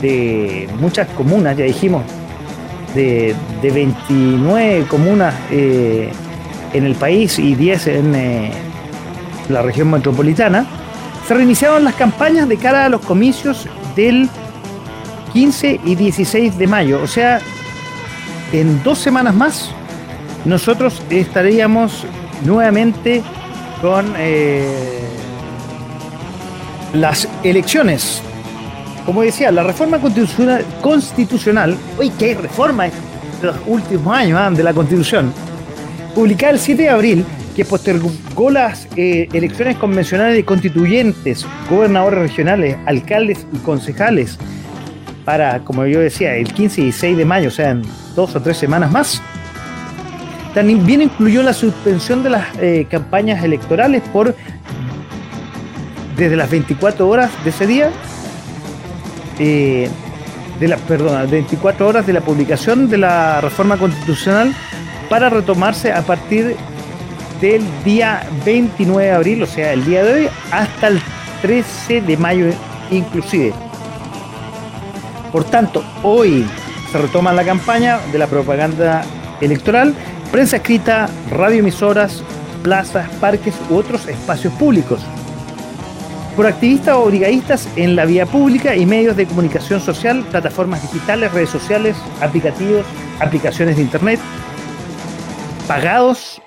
de 0.00 0.68
muchas 0.78 1.06
comunas, 1.08 1.56
ya 1.56 1.64
dijimos, 1.64 2.02
de, 2.94 3.34
de 3.62 3.70
29 3.70 4.84
comunas 4.88 5.34
eh, 5.50 6.10
en 6.72 6.84
el 6.84 6.94
país 6.94 7.38
y 7.38 7.54
10 7.54 7.86
en 7.86 8.14
eh, 8.14 8.52
la 9.48 9.62
región 9.62 9.90
metropolitana, 9.90 10.66
se 11.26 11.34
reiniciaron 11.34 11.84
las 11.84 11.94
campañas 11.94 12.48
de 12.48 12.56
cara 12.56 12.86
a 12.86 12.88
los 12.88 13.00
comicios 13.02 13.68
del 13.94 14.28
15 15.32 15.80
y 15.84 15.94
16 15.94 16.58
de 16.58 16.66
mayo. 16.66 17.00
O 17.02 17.06
sea, 17.06 17.40
en 18.52 18.82
dos 18.82 18.98
semanas 18.98 19.34
más, 19.34 19.70
nosotros 20.44 21.02
estaríamos 21.10 22.04
nuevamente 22.44 23.22
con 23.80 24.12
eh, 24.16 25.00
las 26.92 27.28
elecciones. 27.42 28.22
Como 29.06 29.22
decía, 29.22 29.50
la 29.50 29.62
reforma 29.62 29.98
constitucional, 30.80 31.76
uy, 31.98 32.10
qué 32.10 32.34
reforma 32.34 32.84
de 32.84 32.92
los 33.42 33.56
últimos 33.66 34.16
años 34.16 34.38
ah, 34.40 34.50
de 34.50 34.62
la 34.62 34.72
constitución, 34.72 35.32
publicada 36.14 36.52
el 36.52 36.58
7 36.58 36.82
de 36.82 36.88
abril, 36.88 37.24
que 37.54 37.64
postergó 37.64 38.50
las 38.50 38.88
eh, 38.96 39.28
elecciones 39.32 39.76
convencionales 39.76 40.34
de 40.34 40.44
constituyentes, 40.44 41.46
gobernadores 41.68 42.20
regionales, 42.20 42.76
alcaldes 42.86 43.46
y 43.52 43.58
concejales 43.58 44.38
para, 45.24 45.60
como 45.60 45.86
yo 45.86 46.00
decía, 46.00 46.34
el 46.36 46.52
15 46.52 46.80
y 46.80 46.84
16 46.84 47.16
de 47.16 47.24
mayo, 47.24 47.48
o 47.48 47.52
sea, 47.52 47.70
en 47.70 47.82
dos 48.14 48.34
o 48.34 48.40
tres 48.40 48.56
semanas 48.56 48.90
más. 48.90 49.22
También 50.54 51.02
incluyó 51.02 51.42
la 51.42 51.52
suspensión 51.52 52.22
de 52.24 52.30
las 52.30 52.46
eh, 52.60 52.86
campañas 52.90 53.44
electorales 53.44 54.02
por 54.12 54.34
desde 56.16 56.36
las 56.36 56.50
24 56.50 57.08
horas 57.08 57.30
de 57.44 57.50
ese 57.50 57.66
día, 57.66 57.90
eh, 59.38 59.88
de 60.58 60.68
la, 60.68 60.76
perdón, 60.76 61.30
24 61.30 61.86
horas 61.86 62.06
de 62.06 62.12
la 62.12 62.20
publicación 62.20 62.90
de 62.90 62.98
la 62.98 63.40
reforma 63.40 63.76
constitucional 63.76 64.54
para 65.10 65.28
retomarse 65.28 65.92
a 65.92 66.00
partir 66.02 66.56
del 67.40 67.62
día 67.84 68.22
29 68.46 69.08
de 69.08 69.12
abril, 69.12 69.42
o 69.42 69.46
sea, 69.46 69.72
el 69.72 69.84
día 69.84 70.04
de 70.04 70.12
hoy, 70.12 70.28
hasta 70.52 70.86
el 70.86 71.00
13 71.42 72.00
de 72.02 72.16
mayo 72.16 72.46
inclusive. 72.90 73.52
Por 75.32 75.44
tanto, 75.44 75.84
hoy 76.02 76.46
se 76.90 76.98
retoma 76.98 77.32
la 77.32 77.44
campaña 77.44 77.98
de 78.12 78.18
la 78.18 78.28
propaganda 78.28 79.02
electoral, 79.40 79.94
prensa 80.30 80.56
escrita, 80.56 81.08
radioemisoras, 81.30 82.22
plazas, 82.62 83.08
parques 83.20 83.54
u 83.68 83.76
otros 83.76 84.06
espacios 84.06 84.52
públicos. 84.54 85.00
Por 86.36 86.46
activistas 86.46 86.96
o 86.96 87.06
brigadistas 87.06 87.68
en 87.74 87.96
la 87.96 88.04
vía 88.04 88.26
pública 88.26 88.76
y 88.76 88.86
medios 88.86 89.16
de 89.16 89.26
comunicación 89.26 89.80
social, 89.80 90.24
plataformas 90.30 90.82
digitales, 90.82 91.32
redes 91.32 91.50
sociales, 91.50 91.96
aplicativos, 92.20 92.84
aplicaciones 93.18 93.76
de 93.76 93.82
internet, 93.82 94.20
pagados 95.70 96.42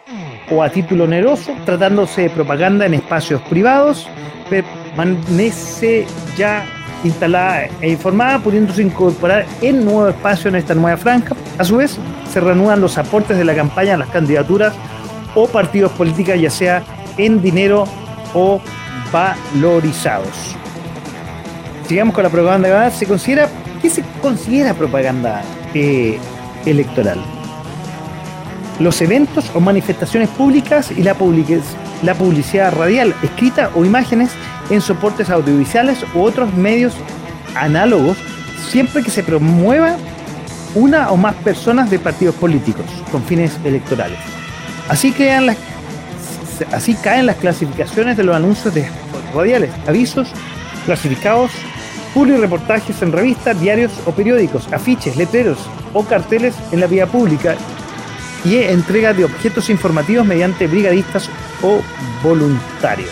o 0.52 0.62
a 0.62 0.70
título 0.70 1.06
oneroso, 1.06 1.54
tratándose 1.64 2.24
de 2.24 2.30
propaganda 2.30 2.86
en 2.86 2.94
espacios 2.94 3.42
privados, 3.44 4.06
permanece 4.50 6.06
ya 6.36 6.66
instalada 7.06 7.70
e 7.80 7.92
informada, 7.92 8.40
pudiéndose 8.40 8.82
incorporar 8.82 9.46
en 9.62 9.86
nuevo 9.86 10.10
espacio 10.10 10.50
en 10.50 10.58
esta 10.58 10.76
nueva 10.76 10.98
franja. 10.98 11.38
A 11.58 11.64
su 11.64 11.78
vez, 11.78 11.98
se 12.30 12.42
reanudan 12.42 12.82
los 12.82 12.98
aportes 12.98 13.38
de 13.38 13.46
la 13.46 13.56
campaña 13.56 13.94
a 13.94 13.98
las 13.98 14.10
candidaturas 14.10 14.74
o 15.36 15.48
partidos 15.48 15.94
políticos, 15.94 16.36
ya 16.38 16.50
sea 16.50 16.84
en 17.18 17.42
dinero 17.42 17.86
o 18.34 18.60
valorizados. 19.14 20.54
Sigamos 21.88 22.14
con 22.14 22.26
la 22.26 22.30
propaganda. 22.30 22.92
¿Se 22.92 23.06
considera, 23.06 23.48
¿Qué 23.82 23.90
se 23.90 24.04
considera 24.22 24.74
propaganda 24.74 25.42
eh, 25.74 26.20
electoral? 26.66 27.22
Los 28.80 29.02
eventos 29.02 29.52
o 29.54 29.60
manifestaciones 29.60 30.30
públicas 30.30 30.92
y 30.92 31.04
la, 31.04 31.16
la 32.04 32.14
publicidad 32.16 32.74
radial, 32.74 33.14
escrita 33.22 33.70
o 33.76 33.86
imágenes 33.86 34.32
en 34.70 34.82
soportes 34.82 35.30
audiovisuales 35.30 36.00
u 36.14 36.22
otros 36.22 36.54
medios 36.54 36.94
análogos, 37.56 38.18
siempre 38.70 39.04
que 39.04 39.12
se 39.12 39.24
promueva 39.24 39.98
una 40.76 41.12
o 41.12 41.18
más 41.18 41.36
personas 41.36 41.90
de 41.90 42.00
partidos 42.00 42.36
políticos 42.36 42.86
con 43.12 43.24
fines 43.24 43.60
electorales. 43.64 44.18
Así, 44.90 45.14
las, 45.18 45.58
así 46.72 46.96
caen 46.96 47.26
las 47.26 47.38
clasificaciones 47.38 48.18
de 48.18 48.24
los 48.24 48.36
anuncios 48.36 48.74
de 48.74 48.88
radiales, 49.34 49.70
avisos 49.88 50.30
clasificados, 50.86 51.52
reportajes 52.16 53.02
en 53.02 53.12
revistas, 53.12 53.60
diarios 53.60 53.92
o 54.06 54.12
periódicos, 54.12 54.72
afiches, 54.72 55.16
letreros 55.18 55.58
o 55.94 56.04
carteles 56.04 56.54
en 56.72 56.80
la 56.80 56.88
vía 56.88 57.08
pública 57.08 57.56
y 58.46 58.58
entrega 58.58 59.14
de 59.14 59.26
objetos 59.26 59.70
informativos 59.70 60.26
mediante 60.26 60.68
brigadistas 60.68 61.30
o 61.62 61.82
voluntarios. 62.22 63.12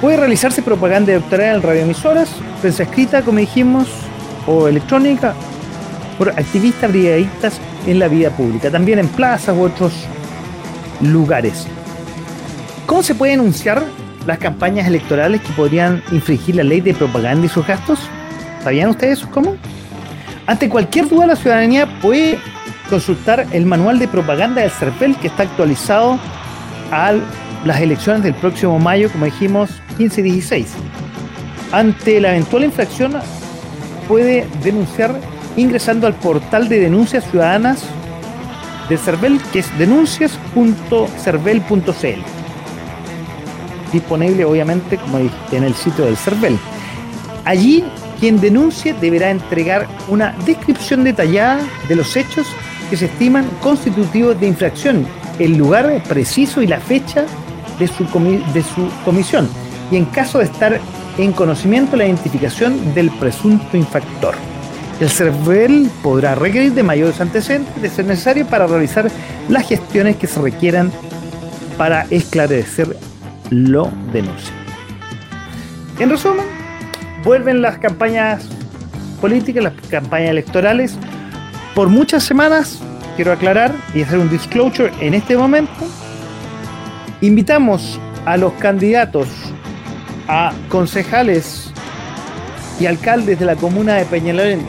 Puede 0.00 0.16
realizarse 0.16 0.62
propaganda 0.62 1.12
electoral 1.12 1.56
en 1.56 1.62
radioemisoras, 1.62 2.28
prensa 2.60 2.82
escrita, 2.82 3.22
como 3.22 3.38
dijimos, 3.38 3.88
o 4.46 4.68
electrónica, 4.68 5.34
por 6.18 6.28
activistas 6.30 6.90
brigadistas 6.90 7.60
en 7.86 7.98
la 7.98 8.08
vida 8.08 8.30
pública, 8.30 8.70
también 8.70 8.98
en 8.98 9.08
plazas 9.08 9.56
u 9.56 9.62
otros 9.62 9.92
lugares. 11.00 11.66
¿Cómo 12.86 13.02
se 13.02 13.14
pueden 13.14 13.40
anunciar 13.40 13.82
las 14.26 14.38
campañas 14.38 14.86
electorales 14.86 15.40
que 15.40 15.52
podrían 15.54 16.02
infringir 16.12 16.56
la 16.56 16.62
ley 16.64 16.80
de 16.80 16.94
propaganda 16.94 17.46
y 17.46 17.48
sus 17.48 17.66
gastos? 17.66 17.98
¿Sabían 18.62 18.90
ustedes 18.90 19.24
cómo? 19.26 19.56
Ante 20.46 20.68
cualquier 20.68 21.08
duda, 21.08 21.26
la 21.26 21.36
ciudadanía 21.36 21.88
puede 22.00 22.38
consultar 22.88 23.46
el 23.52 23.66
manual 23.66 23.98
de 23.98 24.08
propaganda 24.08 24.62
del 24.62 24.70
CERPEL 24.70 25.16
que 25.16 25.28
está 25.28 25.44
actualizado 25.44 26.18
a 26.90 27.12
las 27.64 27.80
elecciones 27.80 28.22
del 28.22 28.34
próximo 28.34 28.78
mayo, 28.78 29.10
como 29.10 29.24
dijimos, 29.24 29.70
15 29.96 30.20
y 30.20 30.24
16. 30.24 30.66
Ante 31.72 32.20
la 32.20 32.30
eventual 32.30 32.64
infracción 32.64 33.14
puede 34.06 34.46
denunciar 34.62 35.18
ingresando 35.56 36.06
al 36.06 36.14
portal 36.14 36.68
de 36.68 36.80
denuncias 36.80 37.24
ciudadanas 37.30 37.84
del 38.88 38.98
CERVEL, 38.98 39.40
que 39.52 39.58
es 39.60 39.78
denuncias.cervel.cl. 39.78 42.22
Disponible, 43.92 44.44
obviamente, 44.44 44.98
como 44.98 45.18
dije, 45.18 45.34
en 45.52 45.64
el 45.64 45.74
sitio 45.74 46.04
del 46.04 46.16
CERVEL. 46.16 46.58
Allí, 47.44 47.84
quien 48.20 48.40
denuncie 48.40 48.94
deberá 48.94 49.30
entregar 49.30 49.88
una 50.08 50.34
descripción 50.44 51.02
detallada 51.04 51.60
de 51.88 51.96
los 51.96 52.16
hechos 52.16 52.46
que 52.94 52.98
se 52.98 53.06
estiman 53.06 53.44
constitutivos 53.60 54.38
de 54.38 54.46
infracción, 54.46 55.04
el 55.40 55.56
lugar 55.56 56.00
preciso 56.08 56.62
y 56.62 56.68
la 56.68 56.78
fecha 56.78 57.26
de 57.80 57.88
su, 57.88 58.06
comisión, 59.04 59.48
y 59.90 59.96
en 59.96 60.04
caso 60.04 60.38
de 60.38 60.44
estar 60.44 60.78
en 61.18 61.32
conocimiento 61.32 61.96
la 61.96 62.06
identificación 62.06 62.94
del 62.94 63.10
presunto 63.10 63.76
infractor. 63.76 64.36
El 65.00 65.10
CERVEL 65.10 65.90
podrá 66.04 66.36
requerir 66.36 66.72
de 66.72 66.84
mayores 66.84 67.20
antecedentes 67.20 67.82
de 67.82 67.88
ser 67.88 68.04
necesario 68.04 68.46
para 68.46 68.68
realizar 68.68 69.10
las 69.48 69.66
gestiones 69.66 70.14
que 70.14 70.28
se 70.28 70.40
requieran 70.40 70.92
para 71.76 72.06
esclarecer 72.10 72.96
lo 73.50 73.90
denuncia. 74.12 74.54
En 75.98 76.10
resumen, 76.10 76.46
vuelven 77.24 77.60
las 77.60 77.78
campañas 77.78 78.46
políticas, 79.20 79.64
las 79.64 79.72
campañas 79.90 80.30
electorales. 80.30 80.96
Por 81.74 81.88
muchas 81.88 82.22
semanas, 82.22 82.78
quiero 83.16 83.32
aclarar 83.32 83.74
y 83.94 84.02
hacer 84.02 84.20
un 84.20 84.30
disclosure 84.30 84.92
en 85.00 85.12
este 85.12 85.36
momento, 85.36 85.72
invitamos 87.20 87.98
a 88.24 88.36
los 88.36 88.52
candidatos 88.54 89.26
a 90.28 90.52
concejales 90.68 91.72
y 92.78 92.86
alcaldes 92.86 93.40
de 93.40 93.46
la 93.46 93.56
comuna 93.56 93.94
de 93.94 94.04
Peñalolén, 94.04 94.64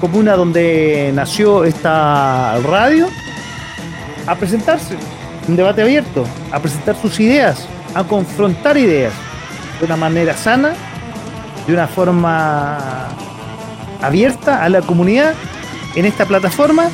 comuna 0.00 0.34
donde 0.34 1.12
nació 1.14 1.62
esta 1.62 2.58
radio, 2.58 3.06
a 4.26 4.34
presentarse, 4.34 4.96
un 5.46 5.54
debate 5.54 5.82
abierto, 5.82 6.24
a 6.50 6.58
presentar 6.58 6.96
sus 7.00 7.20
ideas, 7.20 7.68
a 7.94 8.02
confrontar 8.02 8.76
ideas 8.76 9.12
de 9.78 9.86
una 9.86 9.96
manera 9.96 10.36
sana, 10.36 10.72
de 11.68 11.72
una 11.72 11.86
forma 11.86 12.78
abierta 14.02 14.64
a 14.64 14.68
la 14.68 14.82
comunidad 14.82 15.34
en 15.96 16.04
esta 16.04 16.26
plataforma 16.26 16.88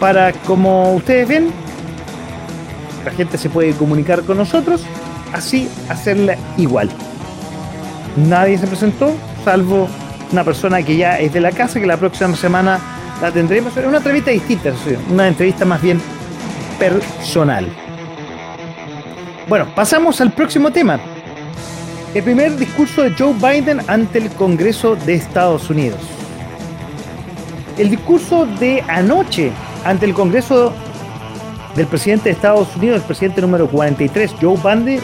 para, 0.00 0.32
como 0.32 0.94
ustedes 0.94 1.28
ven, 1.28 1.50
la 3.04 3.12
gente 3.12 3.38
se 3.38 3.50
puede 3.50 3.72
comunicar 3.74 4.22
con 4.22 4.38
nosotros, 4.38 4.82
así 5.32 5.68
hacerla 5.88 6.36
igual. 6.56 6.90
Nadie 8.16 8.58
se 8.58 8.66
presentó, 8.66 9.14
salvo 9.44 9.88
una 10.32 10.44
persona 10.44 10.82
que 10.82 10.96
ya 10.96 11.18
es 11.18 11.32
de 11.32 11.40
la 11.40 11.52
casa, 11.52 11.78
que 11.78 11.86
la 11.86 11.96
próxima 11.96 12.34
semana 12.34 12.80
la 13.20 13.30
tendremos. 13.30 13.76
Una 13.76 13.98
entrevista 13.98 14.30
distinta, 14.30 14.72
una 15.10 15.28
entrevista 15.28 15.64
más 15.64 15.80
bien 15.80 16.00
personal. 16.78 17.68
Bueno, 19.48 19.66
pasamos 19.74 20.20
al 20.20 20.32
próximo 20.32 20.70
tema. 20.70 20.98
El 22.14 22.22
primer 22.22 22.56
discurso 22.56 23.02
de 23.02 23.14
Joe 23.16 23.34
Biden 23.34 23.80
ante 23.86 24.18
el 24.18 24.30
Congreso 24.30 24.96
de 24.96 25.14
Estados 25.14 25.70
Unidos. 25.70 26.00
El 27.78 27.90
discurso 27.90 28.46
de 28.46 28.82
anoche 28.88 29.50
ante 29.84 30.06
el 30.06 30.14
Congreso 30.14 30.72
del 31.74 31.86
presidente 31.86 32.24
de 32.24 32.34
Estados 32.34 32.68
Unidos, 32.76 32.98
el 32.98 33.02
presidente 33.02 33.40
número 33.40 33.66
43, 33.68 34.34
Joe 34.40 34.56
Biden, 34.56 35.00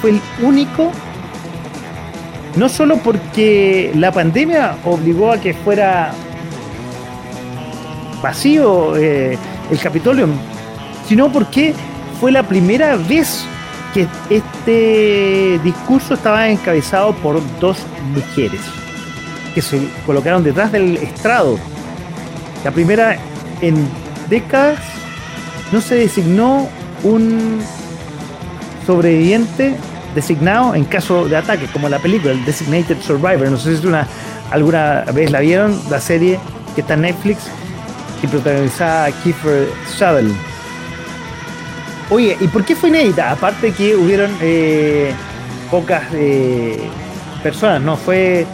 fue 0.00 0.10
el 0.10 0.20
único, 0.42 0.90
no 2.56 2.68
solo 2.68 2.96
porque 2.98 3.92
la 3.94 4.10
pandemia 4.10 4.76
obligó 4.84 5.32
a 5.32 5.38
que 5.38 5.54
fuera 5.54 6.12
vacío 8.22 8.96
eh, 8.96 9.38
el 9.70 9.78
Capitolio, 9.78 10.26
sino 11.06 11.30
porque 11.30 11.74
fue 12.20 12.32
la 12.32 12.42
primera 12.42 12.96
vez 12.96 13.44
que 13.94 14.06
este 14.28 15.60
discurso 15.64 16.14
estaba 16.14 16.48
encabezado 16.48 17.12
por 17.14 17.40
dos 17.60 17.78
mujeres 18.14 18.60
que 19.54 19.62
se 19.62 19.88
colocaron 20.06 20.44
detrás 20.44 20.70
del 20.72 20.96
estrado. 20.98 21.58
La 22.64 22.70
primera 22.70 23.16
en 23.60 23.88
décadas 24.28 24.78
no 25.72 25.80
se 25.80 25.94
designó 25.96 26.68
un 27.02 27.60
sobreviviente 28.86 29.76
designado 30.14 30.74
en 30.74 30.84
caso 30.84 31.28
de 31.28 31.36
ataque, 31.36 31.66
como 31.66 31.88
la 31.88 31.98
película, 31.98 32.32
el 32.32 32.44
Designated 32.44 33.00
Survivor. 33.00 33.48
No 33.50 33.56
sé 33.56 33.76
si 33.76 33.86
una, 33.86 34.06
alguna 34.50 35.04
vez 35.14 35.30
la 35.30 35.40
vieron, 35.40 35.80
la 35.90 36.00
serie 36.00 36.38
que 36.74 36.80
está 36.80 36.94
en 36.94 37.02
Netflix 37.02 37.44
y 38.22 38.26
protagonizada 38.26 39.06
a 39.06 39.12
Kiefer 39.12 39.68
Sutherland. 39.88 40.36
Oye, 42.10 42.36
¿y 42.40 42.48
por 42.48 42.64
qué 42.64 42.74
fue 42.74 42.88
inédita? 42.88 43.30
Aparte 43.30 43.72
que 43.72 43.94
hubieron 43.94 44.30
eh, 44.40 45.12
pocas 45.70 46.02
eh, 46.12 46.80
personas, 47.42 47.80
no 47.80 47.96
fue 47.96 48.46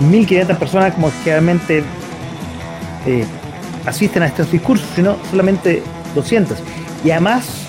1.500 0.00 0.50
eh, 0.50 0.54
personas 0.54 0.94
como 0.94 1.10
generalmente 1.24 1.82
asisten 3.84 4.22
a 4.22 4.26
estos 4.26 4.50
discursos, 4.50 4.88
sino 4.94 5.16
solamente 5.30 5.82
200. 6.14 6.58
Y 7.04 7.10
además 7.10 7.66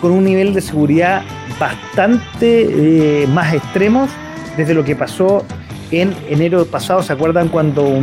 con 0.00 0.12
un 0.12 0.24
nivel 0.24 0.54
de 0.54 0.60
seguridad 0.60 1.22
bastante 1.58 3.26
más 3.32 3.52
extremos 3.52 4.10
desde 4.56 4.74
lo 4.74 4.84
que 4.84 4.96
pasó 4.96 5.44
en 5.90 6.14
enero 6.28 6.64
pasado. 6.66 7.02
¿Se 7.02 7.12
acuerdan 7.12 7.48
cuando 7.48 8.00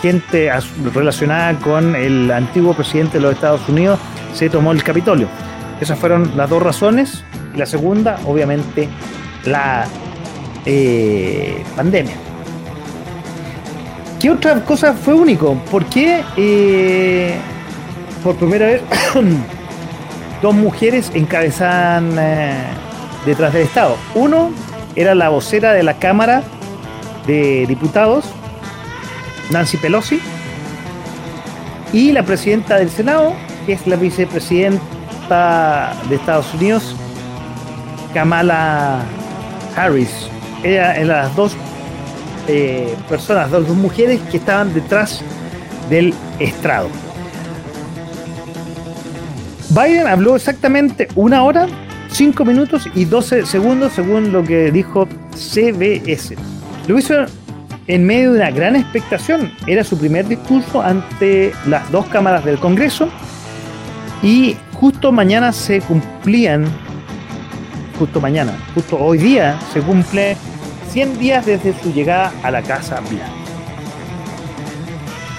gente 0.00 0.50
relacionada 0.94 1.58
con 1.58 1.96
el 1.96 2.30
antiguo 2.30 2.74
presidente 2.74 3.18
de 3.18 3.22
los 3.22 3.34
Estados 3.34 3.68
Unidos 3.68 3.98
se 4.34 4.50
tomó 4.50 4.72
el 4.72 4.82
Capitolio. 4.82 5.28
Esas 5.80 5.98
fueron 5.98 6.36
las 6.36 6.50
dos 6.50 6.62
razones. 6.62 7.24
Y 7.54 7.58
la 7.58 7.66
segunda, 7.66 8.18
obviamente, 8.26 8.88
la 9.44 9.86
eh, 10.66 11.62
pandemia. 11.74 12.14
¿Qué 14.26 14.32
otra 14.32 14.60
cosa 14.64 14.92
fue 14.92 15.14
único? 15.14 15.54
¿Por 15.70 15.84
qué 15.84 16.24
eh, 16.36 17.36
por 18.24 18.34
primera 18.34 18.66
vez 18.66 18.82
dos 20.42 20.52
mujeres 20.52 21.12
encabezaban 21.14 22.10
eh, 22.18 22.56
detrás 23.24 23.52
del 23.52 23.62
Estado? 23.62 23.96
Uno 24.16 24.50
era 24.96 25.14
la 25.14 25.28
vocera 25.28 25.74
de 25.74 25.84
la 25.84 26.00
Cámara 26.00 26.42
de 27.28 27.66
Diputados, 27.68 28.24
Nancy 29.52 29.76
Pelosi, 29.76 30.18
y 31.92 32.10
la 32.10 32.24
presidenta 32.24 32.78
del 32.78 32.90
Senado, 32.90 33.32
que 33.64 33.74
es 33.74 33.86
la 33.86 33.94
vicepresidenta 33.94 35.94
de 36.08 36.16
Estados 36.16 36.52
Unidos, 36.52 36.96
Kamala 38.12 39.02
Harris. 39.76 40.10
Ella 40.64 40.96
es 40.96 41.06
las 41.06 41.36
dos 41.36 41.56
eh, 42.48 42.94
personas, 43.08 43.50
dos, 43.50 43.66
dos 43.66 43.76
mujeres 43.76 44.20
que 44.30 44.36
estaban 44.36 44.72
detrás 44.74 45.22
del 45.90 46.14
estrado. 46.38 46.88
Biden 49.70 50.06
habló 50.06 50.36
exactamente 50.36 51.08
una 51.16 51.42
hora, 51.42 51.66
cinco 52.08 52.44
minutos 52.44 52.88
y 52.94 53.04
12 53.04 53.46
segundos 53.46 53.92
según 53.92 54.32
lo 54.32 54.44
que 54.44 54.70
dijo 54.70 55.08
CBS. 55.34 56.36
Lo 56.86 56.98
hizo 56.98 57.14
en 57.86 58.04
medio 58.04 58.32
de 58.32 58.40
una 58.40 58.50
gran 58.50 58.76
expectación. 58.76 59.52
Era 59.66 59.84
su 59.84 59.98
primer 59.98 60.26
discurso 60.26 60.82
ante 60.82 61.52
las 61.66 61.90
dos 61.90 62.06
cámaras 62.06 62.44
del 62.44 62.58
Congreso 62.58 63.08
y 64.22 64.56
justo 64.74 65.12
mañana 65.12 65.52
se 65.52 65.80
cumplían, 65.80 66.64
justo 67.98 68.20
mañana, 68.20 68.52
justo 68.74 68.98
hoy 68.98 69.18
día 69.18 69.58
se 69.72 69.80
cumple 69.80 70.36
100 70.92 71.18
días 71.18 71.46
desde 71.46 71.78
su 71.80 71.92
llegada 71.92 72.32
a 72.42 72.50
la 72.50 72.62
Casa 72.62 73.00
Blanca. 73.00 73.26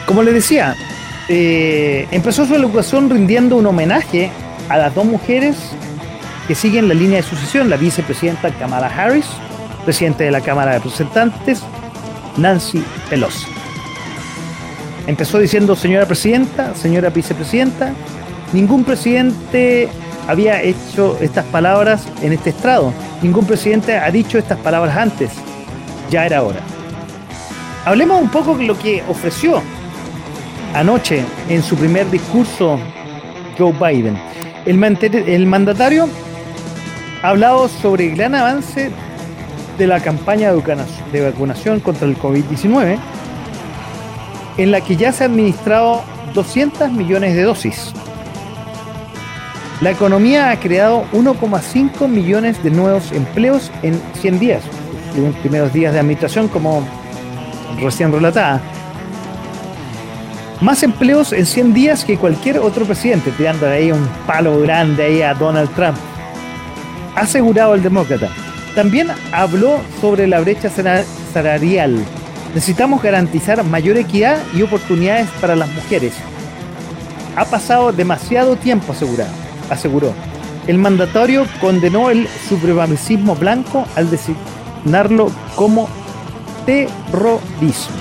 Como 0.06 0.24
les 0.24 0.34
decía, 0.34 0.76
eh, 1.28 2.08
empezó 2.12 2.46
su 2.46 2.56
educación 2.56 3.10
rindiendo 3.10 3.58
un 3.58 3.66
homenaje 3.66 4.32
a 4.70 4.78
las 4.78 4.96
dos 4.96 5.06
mujeres 5.06 5.58
que 6.48 6.56
siguen 6.56 6.88
la 6.88 6.94
línea 6.94 7.18
de 7.18 7.24
sucesión, 7.24 7.70
la 7.70 7.76
vicepresidenta 7.76 8.52
Kamala 8.52 8.88
Harris, 8.88 9.26
presidente 9.84 10.24
de 10.24 10.32
la 10.32 10.42
Cámara 10.42 10.72
de 10.72 10.78
Representantes, 10.78 11.62
Nancy 12.38 12.84
Pelosi. 13.10 13.48
Empezó 15.08 15.40
diciendo 15.40 15.76
señora 15.76 16.06
presidenta, 16.06 16.74
señora 16.76 17.10
vicepresidenta, 17.10 17.94
ningún 18.54 18.84
presidente 18.84 19.90
había 20.28 20.62
hecho 20.62 21.18
estas 21.22 21.46
palabras 21.46 22.08
en 22.22 22.34
este 22.34 22.50
estrado, 22.50 22.94
ningún 23.22 23.46
presidente 23.46 23.98
ha 23.98 24.12
dicho 24.12 24.38
estas 24.38 24.60
palabras 24.60 24.96
antes, 24.96 25.32
ya 26.10 26.26
era 26.26 26.44
hora. 26.44 26.60
Hablemos 27.86 28.22
un 28.22 28.30
poco 28.30 28.58
de 28.58 28.66
lo 28.66 28.78
que 28.78 29.02
ofreció 29.08 29.62
anoche 30.74 31.24
en 31.48 31.64
su 31.64 31.76
primer 31.76 32.10
discurso 32.12 32.78
Joe 33.58 33.74
Biden. 33.74 34.18
El, 34.66 35.46
mandatario 35.48 36.10
ha 37.24 37.30
hablado 37.30 37.70
sobre 37.70 38.10
el 38.10 38.18
gran 38.18 38.36
avance 38.36 38.92
de 39.78 39.88
la 39.88 40.02
campaña 40.02 40.52
de 40.52 41.22
vacunación 41.22 41.80
contra 41.80 42.08
el 42.08 42.18
COVID-19, 42.18 42.98
en 44.58 44.72
la 44.72 44.82
que 44.82 44.98
ya 44.98 45.14
se 45.14 45.24
han 45.24 45.32
administrado 45.32 46.04
200 46.34 46.92
millones 46.92 47.36
de 47.36 47.44
dosis. 47.44 47.94
La 49.80 49.92
economía 49.92 50.50
ha 50.50 50.60
creado 50.60 51.06
1,5 51.14 52.08
millones 52.08 52.64
de 52.64 52.72
nuevos 52.72 53.12
empleos 53.12 53.72
en 53.84 54.02
100 54.20 54.40
días, 54.40 54.64
los 55.16 55.36
primeros 55.36 55.72
días 55.72 55.94
de 55.94 56.00
administración, 56.00 56.48
como 56.48 56.84
recién 57.80 58.12
relatada. 58.12 58.60
Más 60.62 60.82
empleos 60.82 61.32
en 61.32 61.46
100 61.46 61.74
días 61.76 62.04
que 62.04 62.18
cualquier 62.18 62.58
otro 62.58 62.86
presidente, 62.86 63.30
tirando 63.38 63.70
ahí 63.70 63.92
un 63.92 64.08
palo 64.26 64.60
grande 64.62 65.04
ahí 65.04 65.22
a 65.22 65.36
Donald 65.36 65.70
Trump. 65.76 65.98
Ha 67.16 67.22
asegurado 67.22 67.76
el 67.76 67.84
demócrata. 67.84 68.30
También 68.74 69.10
habló 69.32 69.80
sobre 70.02 70.26
la 70.26 70.40
brecha 70.40 70.72
salarial. 71.34 72.04
Necesitamos 72.56 73.04
garantizar 73.04 73.64
mayor 73.64 73.98
equidad 73.98 74.40
y 74.56 74.64
oportunidades 74.64 75.28
para 75.40 75.56
las 75.56 75.72
mujeres. 75.72 76.14
Ha 77.36 77.46
pasado 77.46 77.92
demasiado 77.92 78.56
tiempo, 78.56 78.96
aseguró. 79.70 80.14
El 80.68 80.78
mandatario 80.78 81.46
condenó 81.62 82.10
el 82.10 82.28
supremacismo 82.50 83.36
blanco 83.36 83.86
al 83.96 84.10
designarlo 84.10 85.32
como 85.56 85.88
terrorismo. 86.66 87.96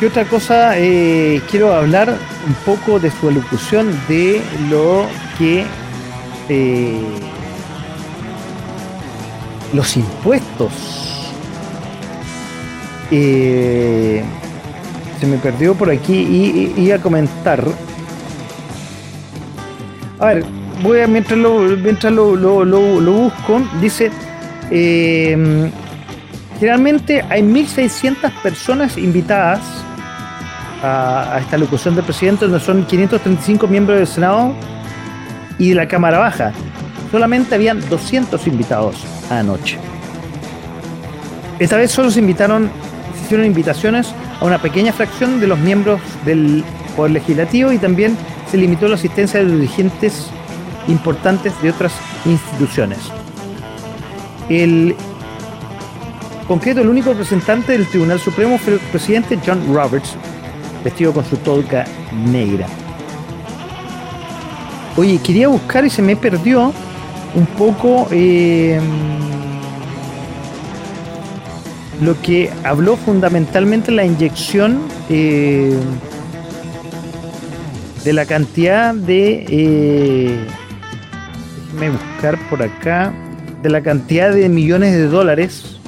¿Qué 0.00 0.06
otra 0.06 0.24
cosa 0.24 0.78
eh, 0.78 1.40
quiero 1.50 1.74
hablar 1.74 2.16
un 2.46 2.54
poco 2.64 2.98
de 2.98 3.10
su 3.10 3.28
elocución 3.28 3.92
de 4.08 4.40
lo 4.70 5.04
que 5.38 5.64
eh, 6.48 7.00
los 9.72 9.96
impuestos 9.96 10.72
eh, 13.10 14.24
se 15.20 15.26
me 15.26 15.36
perdió 15.36 15.74
por 15.74 15.90
aquí 15.90 16.14
y 16.14 16.80
iba 16.80 16.96
a 16.96 17.00
comentar 17.00 17.62
a 20.20 20.26
ver 20.26 20.44
voy 20.82 21.00
a 21.00 21.06
mientras 21.06 21.38
lo 21.38 21.60
mientras 21.60 22.12
lo, 22.12 22.36
busco 22.36 23.62
dice 23.80 24.10
generalmente 26.58 27.24
hay 27.28 27.42
1600 27.42 28.30
personas 28.42 28.96
invitadas 28.96 29.60
a, 30.82 31.38
esta 31.40 31.58
locución 31.58 31.94
del 31.94 32.04
presidente, 32.04 32.46
donde 32.46 32.60
son 32.60 32.84
535 32.84 33.66
miembros 33.66 33.98
del 33.98 34.06
Senado 34.06 34.54
y 35.58 35.70
de 35.70 35.74
la 35.74 35.88
Cámara 35.88 36.18
Baja. 36.18 36.52
Solamente 37.10 37.54
habían 37.54 37.86
200 37.88 38.46
invitados 38.46 38.96
anoche. 39.30 39.78
Esta 41.58 41.76
vez 41.76 41.90
solo 41.90 42.10
se 42.10 42.20
invitaron, 42.20 42.70
se 43.16 43.24
hicieron 43.24 43.46
invitaciones 43.46 44.14
a 44.40 44.44
una 44.44 44.58
pequeña 44.58 44.92
fracción 44.92 45.40
de 45.40 45.46
los 45.46 45.58
miembros 45.58 46.00
del 46.24 46.64
Poder 46.96 47.12
Legislativo 47.12 47.72
y 47.72 47.78
también 47.78 48.16
se 48.50 48.56
limitó 48.56 48.88
la 48.88 48.96
asistencia 48.96 49.40
de 49.40 49.46
dirigentes 49.46 50.26
importantes 50.88 51.52
de 51.62 51.70
otras 51.70 51.92
instituciones. 52.24 52.98
El 54.48 54.96
concreto, 56.48 56.80
el 56.80 56.88
único 56.88 57.10
representante 57.10 57.72
del 57.72 57.86
Tribunal 57.86 58.18
Supremo 58.18 58.58
fue 58.58 58.74
el 58.74 58.80
presidente 58.80 59.38
John 59.44 59.62
Roberts, 59.72 60.16
vestido 60.82 61.12
con 61.12 61.24
su 61.24 61.36
tolca 61.36 61.86
negra. 62.12 62.66
Oye, 64.96 65.18
quería 65.18 65.48
buscar 65.48 65.84
y 65.84 65.90
se 65.90 66.02
me 66.02 66.16
perdió 66.16 66.72
un 67.34 67.46
poco 67.46 68.08
eh, 68.10 68.80
lo 72.00 72.20
que 72.20 72.50
habló 72.64 72.96
fundamentalmente 72.96 73.92
la 73.92 74.04
inyección 74.04 74.80
eh, 75.08 75.78
de 78.04 78.12
la 78.12 78.26
cantidad 78.26 78.94
de 78.94 79.44
eh, 79.48 80.38
déjeme 81.72 81.90
buscar 81.90 82.38
por 82.48 82.62
acá 82.62 83.12
de 83.62 83.70
la 83.70 83.82
cantidad 83.82 84.32
de 84.32 84.48
millones 84.48 84.92
de 84.92 85.06
dólares 85.06 85.78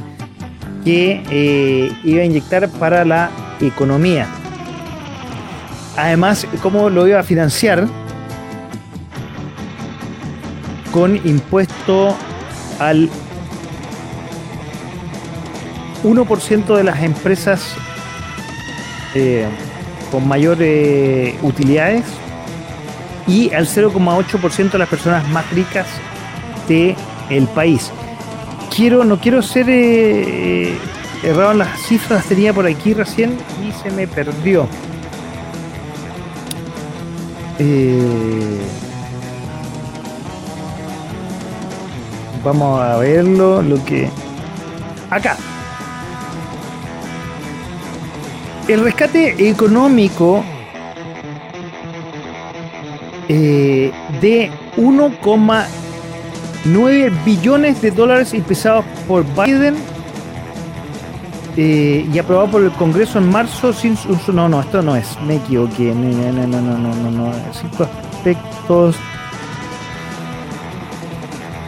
que 0.84 1.92
iba 2.04 2.22
a 2.22 2.24
inyectar 2.24 2.68
para 2.68 3.04
la 3.04 3.30
economía 3.60 4.26
Además, 5.96 6.46
¿cómo 6.62 6.88
lo 6.88 7.06
iba 7.06 7.20
a 7.20 7.22
financiar? 7.22 7.86
Con 10.90 11.16
impuesto 11.26 12.16
al 12.78 13.10
1% 16.02 16.76
de 16.76 16.84
las 16.84 17.02
empresas 17.02 17.74
eh, 19.14 19.46
con 20.12 20.28
mayores 20.28 21.34
utilidades 21.42 22.04
y 23.26 23.52
al 23.54 23.66
0,8% 23.66 24.70
de 24.70 24.78
las 24.78 24.88
personas 24.88 25.26
más 25.30 25.50
ricas 25.50 25.86
del 26.68 26.94
el 27.30 27.48
país. 27.48 27.90
Quiero, 28.74 29.04
no 29.04 29.18
quiero 29.18 29.42
ser 29.42 29.66
eh, 29.68 30.76
errado 31.22 31.52
en 31.52 31.58
las 31.58 31.80
cifras, 31.80 32.26
tenía 32.26 32.52
por 32.52 32.66
aquí 32.66 32.92
recién 32.92 33.38
y 33.66 33.72
se 33.82 33.90
me 33.90 34.06
perdió. 34.06 34.68
Eh, 37.58 38.60
vamos 42.44 42.80
a 42.82 42.96
verlo, 42.98 43.62
lo 43.62 43.82
que... 43.84 44.10
Acá. 45.10 45.36
El 48.68 48.84
rescate 48.84 49.48
económico 49.48 50.44
eh, 53.28 53.90
de 54.20 54.50
1,9 54.76 57.24
billones 57.24 57.82
de 57.82 57.90
dólares 57.90 58.32
empezados 58.34 58.84
por 59.08 59.24
Biden 59.34 59.74
eh, 61.56 62.08
y 62.12 62.18
aprobado 62.18 62.50
por 62.50 62.62
el 62.62 62.72
Congreso 62.72 63.18
en 63.18 63.30
marzo 63.30 63.72
sin 63.72 63.92
uso. 64.08 64.32
No, 64.32 64.48
no, 64.48 64.60
esto 64.60 64.80
no 64.80 64.96
es, 64.96 65.18
me 65.26 65.36
equivoqué. 65.36 65.94
No, 65.94 66.32
no, 66.32 66.46
no, 66.46 66.60
no, 66.60 66.78
no, 66.78 66.94
no, 66.94 67.10
no. 67.10 67.32
Cinco 67.52 67.88
aspectos. 68.12 68.96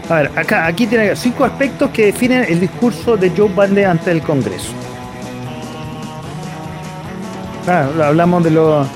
A 0.08 0.16
ver, 0.16 0.30
acá, 0.36 0.66
aquí 0.66 0.86
tiene 0.86 1.16
cinco 1.16 1.44
aspectos 1.44 1.90
que 1.90 2.06
definen 2.06 2.44
el 2.48 2.60
discurso 2.60 3.16
de 3.16 3.30
Joe 3.30 3.48
Biden 3.48 3.86
ante 3.86 4.10
el 4.10 4.22
Congreso. 4.22 4.72
Ah, 7.66 7.88
hablamos 8.04 8.44
de 8.44 8.50
lo. 8.50 8.86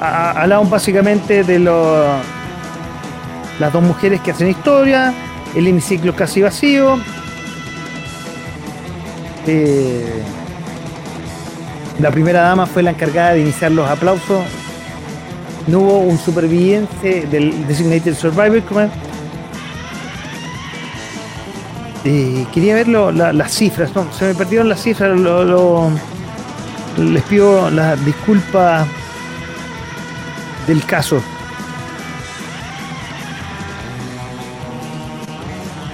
Hablamos 0.00 0.70
básicamente 0.70 1.44
de 1.44 1.58
lo. 1.58 2.06
Las 3.58 3.72
dos 3.72 3.82
mujeres 3.82 4.20
que 4.20 4.30
hacen 4.32 4.48
historia, 4.48 5.12
el 5.54 5.68
hemiciclo 5.68 6.16
casi 6.16 6.42
vacío, 6.42 6.98
eh, 9.46 10.22
la 12.00 12.10
primera 12.10 12.40
dama 12.40 12.66
fue 12.66 12.82
la 12.82 12.90
encargada 12.90 13.34
de 13.34 13.42
iniciar 13.42 13.70
los 13.70 13.88
aplausos. 13.88 14.44
No 15.66 15.78
hubo 15.78 15.98
un 15.98 16.18
superviviente 16.18 17.26
del 17.30 17.66
Designated 17.68 18.14
Survivor. 18.14 18.62
Eh, 22.04 22.46
quería 22.52 22.74
ver 22.74 22.88
las 22.88 23.52
cifras, 23.52 23.90
se 24.18 24.24
me 24.26 24.34
perdieron 24.34 24.68
las 24.68 24.82
cifras. 24.82 25.16
Les 26.96 27.22
pido 27.24 27.70
la 27.70 27.96
disculpa 27.96 28.86
del 30.66 30.84
caso. 30.84 31.22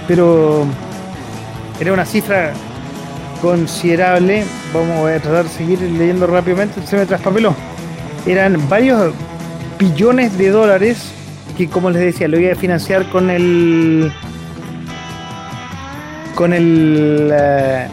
Pero 0.07 0.65
era 1.79 1.93
una 1.93 2.05
cifra 2.05 2.53
considerable. 3.41 4.43
Vamos 4.73 5.09
a 5.09 5.19
tratar 5.19 5.43
de 5.45 5.49
seguir 5.49 5.81
leyendo 5.81 6.27
rápidamente. 6.27 6.85
Se 6.85 6.97
me 6.97 7.05
traspapeló. 7.05 7.55
Eran 8.25 8.69
varios 8.69 9.13
billones 9.79 10.37
de 10.37 10.49
dólares 10.49 11.11
que, 11.57 11.67
como 11.67 11.89
les 11.89 12.01
decía, 12.01 12.27
lo 12.27 12.39
iba 12.39 12.53
a 12.53 12.55
financiar 12.55 13.09
con 13.09 13.29
el. 13.29 14.11
con 16.35 16.53
el. 16.53 17.31
Eh, 17.33 17.87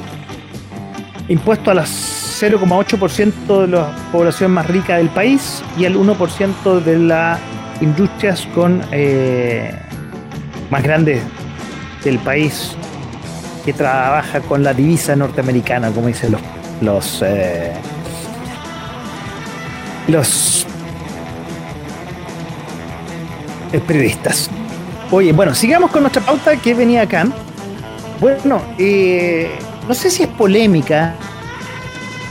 impuesto 1.29 1.71
a 1.71 1.75
las 1.75 2.08
0,8% 2.41 3.63
de 3.63 3.69
la 3.69 3.91
población 4.13 4.53
más 4.53 4.67
rica 4.67 4.97
del 4.97 5.09
país 5.09 5.63
y 5.77 5.87
al 5.87 5.97
1% 5.97 6.81
de 6.81 6.99
las 6.99 7.41
industrias 7.81 8.47
con 8.55 8.83
eh, 8.93 9.77
más 10.71 10.83
grandes 10.83 11.23
del 12.05 12.19
país 12.21 12.77
que 13.65 13.73
trabaja 13.73 14.41
con 14.41 14.63
la 14.63 14.73
divisa 14.73 15.17
norteamericana, 15.17 15.91
como 15.91 16.07
dicen 16.07 16.33
los 16.33 16.41
los 16.81 17.23
eh, 17.27 17.73
los 20.07 20.67
periodistas. 23.87 24.49
Oye, 25.11 25.33
bueno, 25.33 25.55
sigamos 25.55 25.91
con 25.91 26.03
nuestra 26.03 26.23
pauta 26.23 26.57
que 26.57 26.75
venía 26.75 27.03
acá. 27.03 27.27
Bueno, 28.21 28.63
eh, 28.79 29.59
no 29.87 29.95
sé 29.95 30.11
si 30.11 30.23
es 30.23 30.29
polémica, 30.29 31.15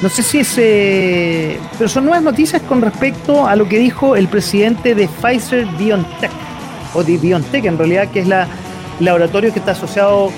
no 0.02 0.10
sé 0.10 0.22
si 0.22 0.40
es... 0.40 0.54
Eh, 0.58 1.60
pero 1.78 1.90
son 1.90 2.06
nuevas 2.06 2.22
noticias 2.22 2.62
con 2.62 2.82
respecto 2.82 3.48
a 3.48 3.56
lo 3.56 3.68
que 3.68 3.80
dijo 3.80 4.16
el 4.16 4.28
presidente 4.28 4.94
de 4.94 5.08
Pfizer 5.08 5.66
BioNTech, 5.78 6.32
o 6.94 7.04
de 7.04 7.18
BioNTech 7.18 7.66
en 7.66 7.78
realidad, 7.78 8.10
que 8.12 8.20
es 8.20 8.28
la 8.28 8.48
laboratorio 9.00 9.52
que 9.54 9.60
está 9.60 9.72
asociado 9.72 10.32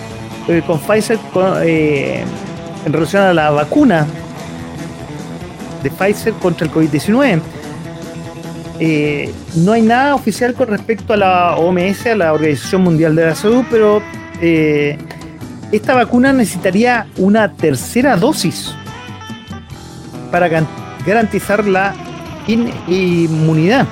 eh, 0.47 0.62
con 0.66 0.80
Pfizer 0.80 1.18
en 1.66 2.93
relación 2.93 3.24
a 3.24 3.34
la 3.34 3.51
vacuna 3.51 4.05
de 5.84 5.89
Pfizer 5.89 6.34
contra 6.34 6.66
el 6.66 6.74
COVID-19. 6.74 7.41
no 9.55 9.72
hay 9.74 9.82
nada 9.82 10.16
oficial 10.16 10.53
con 10.53 10.68
respecto 10.68 11.14
a 11.14 11.18
la 11.18 11.55
OMS, 11.57 12.05
a 12.07 12.16
la 12.16 12.34
Organización 12.34 12.84
Mundial 12.84 13.16
de 13.16 13.26
la 13.26 13.36
Salud, 13.36 13.66
pero 13.70 14.01
esta 14.41 15.93
vacuna 15.93 16.32
necesitaría 16.32 17.07
una 17.18 17.51
tercera 17.51 18.16
dosis 18.16 18.74
para 20.32 20.49
garantizar 21.05 21.65
la 21.65 21.93
inmunidad. 22.47 23.86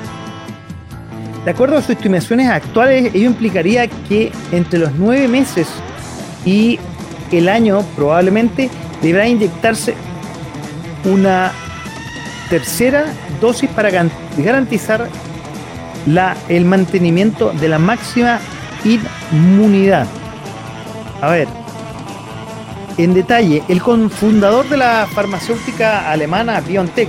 De 1.45 1.51
acuerdo 1.51 1.77
a 1.77 1.81
sus 1.81 1.91
estimaciones 1.91 2.49
actuales, 2.49 3.13
ello 3.13 3.27
implicaría 3.27 3.87
que 3.87 4.31
entre 4.51 4.79
los 4.79 4.91
nueve 4.93 5.27
meses 5.27 5.67
y 6.45 6.79
el 7.31 7.47
año 7.47 7.83
probablemente 7.95 8.69
deberá 9.01 9.27
inyectarse 9.27 9.95
una 11.05 11.51
tercera 12.49 13.05
dosis 13.39 13.69
para 13.69 13.91
garantizar 14.37 15.07
la, 16.05 16.35
el 16.49 16.65
mantenimiento 16.65 17.51
de 17.51 17.67
la 17.67 17.79
máxima 17.79 18.39
inmunidad. 18.83 20.07
A 21.21 21.29
ver, 21.29 21.47
en 22.97 23.13
detalle, 23.13 23.63
el 23.67 23.81
cofundador 23.81 24.67
de 24.69 24.77
la 24.77 25.07
farmacéutica 25.13 26.09
alemana 26.09 26.59
BioNTech, 26.61 27.07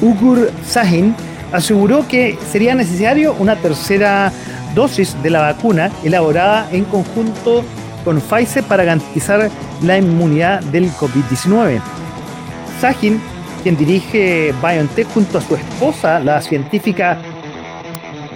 Ugur 0.00 0.50
Sahin, 0.66 1.14
aseguró 1.52 2.06
que 2.08 2.36
sería 2.50 2.74
necesario 2.74 3.34
una 3.38 3.56
tercera 3.56 4.32
dosis 4.74 5.16
de 5.22 5.30
la 5.30 5.40
vacuna 5.40 5.90
elaborada 6.02 6.68
en 6.72 6.84
conjunto 6.84 7.64
con 8.04 8.20
Pfizer 8.20 8.64
para 8.64 8.84
garantizar 8.84 9.50
la 9.82 9.98
inmunidad 9.98 10.62
del 10.64 10.90
COVID-19. 10.92 11.80
Sahin, 12.80 13.20
quien 13.62 13.76
dirige 13.76 14.52
BioNTech 14.60 15.06
junto 15.14 15.38
a 15.38 15.40
su 15.40 15.54
esposa, 15.54 16.18
la 16.18 16.42
científica 16.42 17.18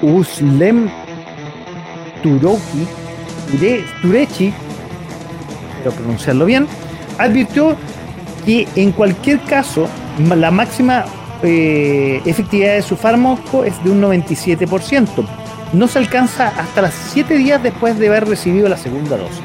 Uslem 0.00 0.88
Turoki, 2.22 2.86
Turechi, 4.00 4.52
pronunciarlo 5.90 6.44
bien, 6.44 6.66
advirtió 7.18 7.76
que 8.44 8.66
en 8.76 8.92
cualquier 8.92 9.40
caso 9.40 9.88
la 10.18 10.50
máxima 10.50 11.04
eh, 11.42 12.20
efectividad 12.24 12.74
de 12.74 12.82
su 12.82 12.96
fármaco 12.96 13.64
es 13.64 13.82
de 13.84 13.90
un 13.90 14.02
97%. 14.02 15.08
No 15.72 15.86
se 15.86 15.98
alcanza 15.98 16.48
hasta 16.48 16.82
las 16.82 16.94
7 17.12 17.36
días 17.36 17.62
después 17.62 17.98
de 17.98 18.08
haber 18.08 18.26
recibido 18.26 18.68
la 18.68 18.76
segunda 18.76 19.16
dosis. 19.16 19.44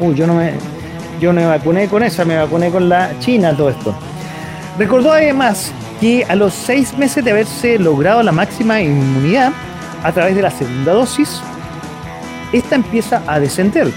Uy, 0.00 0.14
yo 0.14 0.26
no 0.26 0.34
me, 0.34 0.52
yo 1.20 1.32
no 1.32 1.40
me 1.40 1.46
vacuné 1.46 1.88
con 1.88 2.02
esa, 2.02 2.24
me 2.24 2.36
vacuné 2.36 2.70
con 2.70 2.88
la 2.88 3.18
China, 3.18 3.56
todo 3.56 3.70
esto. 3.70 3.94
Recordó 4.78 5.12
además 5.12 5.72
que 6.00 6.24
a 6.28 6.34
los 6.34 6.52
6 6.54 6.98
meses 6.98 7.24
de 7.24 7.30
haberse 7.30 7.78
logrado 7.78 8.22
la 8.22 8.32
máxima 8.32 8.80
inmunidad 8.80 9.52
a 10.02 10.12
través 10.12 10.36
de 10.36 10.42
la 10.42 10.50
segunda 10.50 10.92
dosis, 10.92 11.40
esta 12.52 12.74
empieza 12.74 13.22
a 13.26 13.40
descender 13.40 13.90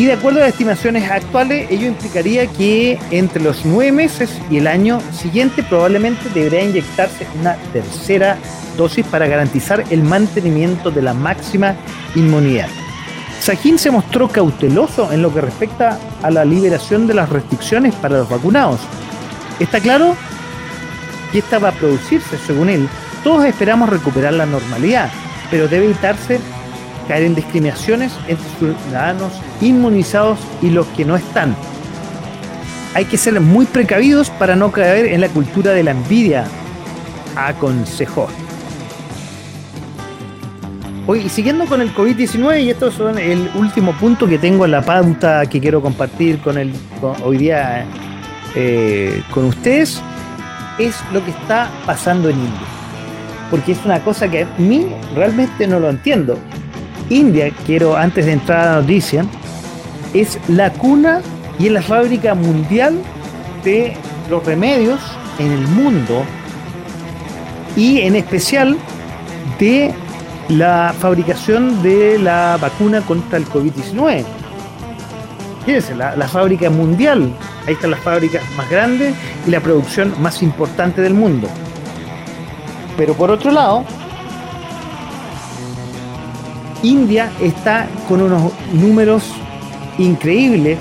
y 0.00 0.06
de 0.06 0.14
acuerdo 0.14 0.38
a 0.38 0.44
las 0.44 0.52
estimaciones 0.52 1.10
actuales, 1.10 1.70
ello 1.70 1.86
implicaría 1.86 2.46
que 2.46 2.98
entre 3.10 3.42
los 3.42 3.66
nueve 3.66 3.92
meses 3.92 4.30
y 4.48 4.56
el 4.56 4.66
año 4.66 4.98
siguiente 5.12 5.62
probablemente 5.62 6.30
debería 6.32 6.62
inyectarse 6.62 7.26
una 7.38 7.56
tercera 7.74 8.38
dosis 8.78 9.04
para 9.04 9.26
garantizar 9.26 9.84
el 9.90 10.02
mantenimiento 10.02 10.90
de 10.90 11.02
la 11.02 11.12
máxima 11.12 11.76
inmunidad. 12.14 12.68
Sajín 13.42 13.78
se 13.78 13.90
mostró 13.90 14.28
cauteloso 14.28 15.12
en 15.12 15.20
lo 15.20 15.34
que 15.34 15.42
respecta 15.42 15.98
a 16.22 16.30
la 16.30 16.46
liberación 16.46 17.06
de 17.06 17.12
las 17.12 17.28
restricciones 17.28 17.94
para 17.94 18.20
los 18.20 18.28
vacunados. 18.30 18.80
Está 19.58 19.80
claro 19.80 20.16
que 21.30 21.40
esta 21.40 21.58
va 21.58 21.68
a 21.68 21.72
producirse, 21.72 22.38
según 22.38 22.70
él. 22.70 22.88
Todos 23.22 23.44
esperamos 23.44 23.90
recuperar 23.90 24.32
la 24.32 24.46
normalidad, 24.46 25.10
pero 25.50 25.68
debe 25.68 25.84
evitarse 25.84 26.40
caer 27.10 27.24
en 27.24 27.34
discriminaciones 27.34 28.12
entre 28.28 28.46
ciudadanos 28.60 29.32
inmunizados 29.60 30.38
y 30.62 30.70
los 30.70 30.86
que 30.96 31.04
no 31.04 31.16
están. 31.16 31.56
Hay 32.94 33.04
que 33.06 33.16
ser 33.16 33.40
muy 33.40 33.66
precavidos 33.66 34.30
para 34.30 34.54
no 34.54 34.70
caer 34.70 35.06
en 35.06 35.20
la 35.20 35.26
cultura 35.26 35.72
de 35.72 35.82
la 35.82 35.90
envidia, 35.90 36.44
aconsejó. 37.34 38.28
Hoy, 41.08 41.28
siguiendo 41.28 41.66
con 41.66 41.80
el 41.80 41.92
COVID-19, 41.92 42.62
y 42.62 42.70
esto 42.70 42.86
es 42.86 43.00
el 43.00 43.50
último 43.56 43.92
punto 43.94 44.28
que 44.28 44.38
tengo 44.38 44.64
en 44.64 44.70
la 44.70 44.82
pauta 44.82 45.44
que 45.46 45.60
quiero 45.60 45.82
compartir 45.82 46.38
con 46.38 46.58
el, 46.58 46.72
hoy 47.24 47.38
día 47.38 47.86
eh, 48.54 49.20
con 49.34 49.46
ustedes, 49.46 50.00
es 50.78 50.94
lo 51.12 51.24
que 51.24 51.32
está 51.32 51.72
pasando 51.84 52.28
en 52.28 52.36
India. 52.36 52.68
Porque 53.50 53.72
es 53.72 53.84
una 53.84 53.98
cosa 53.98 54.30
que 54.30 54.44
a 54.44 54.48
mí 54.58 54.86
realmente 55.16 55.66
no 55.66 55.80
lo 55.80 55.90
entiendo. 55.90 56.38
India, 57.10 57.52
quiero 57.66 57.96
antes 57.96 58.24
de 58.24 58.32
entrar 58.32 58.60
a 58.60 58.74
la 58.76 58.80
noticia, 58.80 59.26
es 60.14 60.38
la 60.48 60.72
cuna 60.72 61.20
y 61.58 61.66
es 61.66 61.72
la 61.72 61.82
fábrica 61.82 62.34
mundial 62.34 62.98
de 63.64 63.96
los 64.30 64.44
remedios 64.46 65.00
en 65.38 65.52
el 65.52 65.66
mundo 65.68 66.22
y 67.76 68.00
en 68.00 68.16
especial 68.16 68.78
de 69.58 69.92
la 70.48 70.94
fabricación 70.98 71.82
de 71.82 72.18
la 72.18 72.56
vacuna 72.60 73.00
contra 73.02 73.38
el 73.38 73.46
COVID-19. 73.46 74.24
Fíjense, 75.66 75.94
la, 75.94 76.16
la 76.16 76.28
fábrica 76.28 76.70
mundial, 76.70 77.32
ahí 77.66 77.74
están 77.74 77.90
las 77.90 78.00
fábricas 78.00 78.42
más 78.56 78.70
grandes 78.70 79.14
y 79.46 79.50
la 79.50 79.60
producción 79.60 80.14
más 80.20 80.42
importante 80.42 81.02
del 81.02 81.14
mundo. 81.14 81.48
Pero 82.96 83.14
por 83.14 83.30
otro 83.30 83.50
lado, 83.50 83.84
India 86.82 87.30
está 87.40 87.86
con 88.08 88.22
unos 88.22 88.52
números 88.72 89.24
increíbles, 89.98 90.78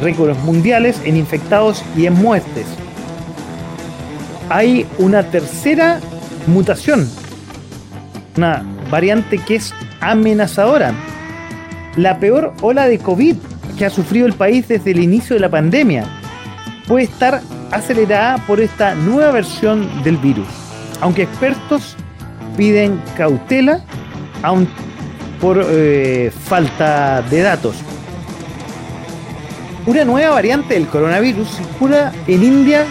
récords 0.00 0.38
mundiales 0.44 1.00
en 1.04 1.16
infectados 1.16 1.82
y 1.96 2.06
en 2.06 2.14
muertes. 2.14 2.66
Hay 4.48 4.86
una 4.98 5.22
tercera 5.24 6.00
mutación, 6.46 7.08
una 8.36 8.64
variante 8.90 9.38
que 9.38 9.56
es 9.56 9.74
amenazadora. 10.00 10.94
La 11.96 12.18
peor 12.18 12.54
ola 12.62 12.88
de 12.88 12.98
COVID 12.98 13.36
que 13.76 13.84
ha 13.84 13.90
sufrido 13.90 14.26
el 14.26 14.32
país 14.32 14.66
desde 14.66 14.92
el 14.92 15.00
inicio 15.00 15.34
de 15.34 15.40
la 15.40 15.50
pandemia 15.50 16.04
puede 16.86 17.04
estar 17.04 17.42
acelerada 17.70 18.38
por 18.46 18.60
esta 18.60 18.94
nueva 18.94 19.30
versión 19.30 20.02
del 20.02 20.16
virus. 20.16 20.48
Aunque 21.00 21.22
expertos 21.22 21.96
piden 22.56 23.00
cautela, 23.16 23.84
aún 24.42 24.66
por 25.40 25.64
eh, 25.68 26.32
falta 26.44 27.22
de 27.22 27.40
datos. 27.42 27.76
Una 29.86 30.04
nueva 30.04 30.34
variante 30.34 30.74
del 30.74 30.86
coronavirus 30.86 31.48
circula 31.48 32.12
en 32.26 32.42
India 32.42 32.84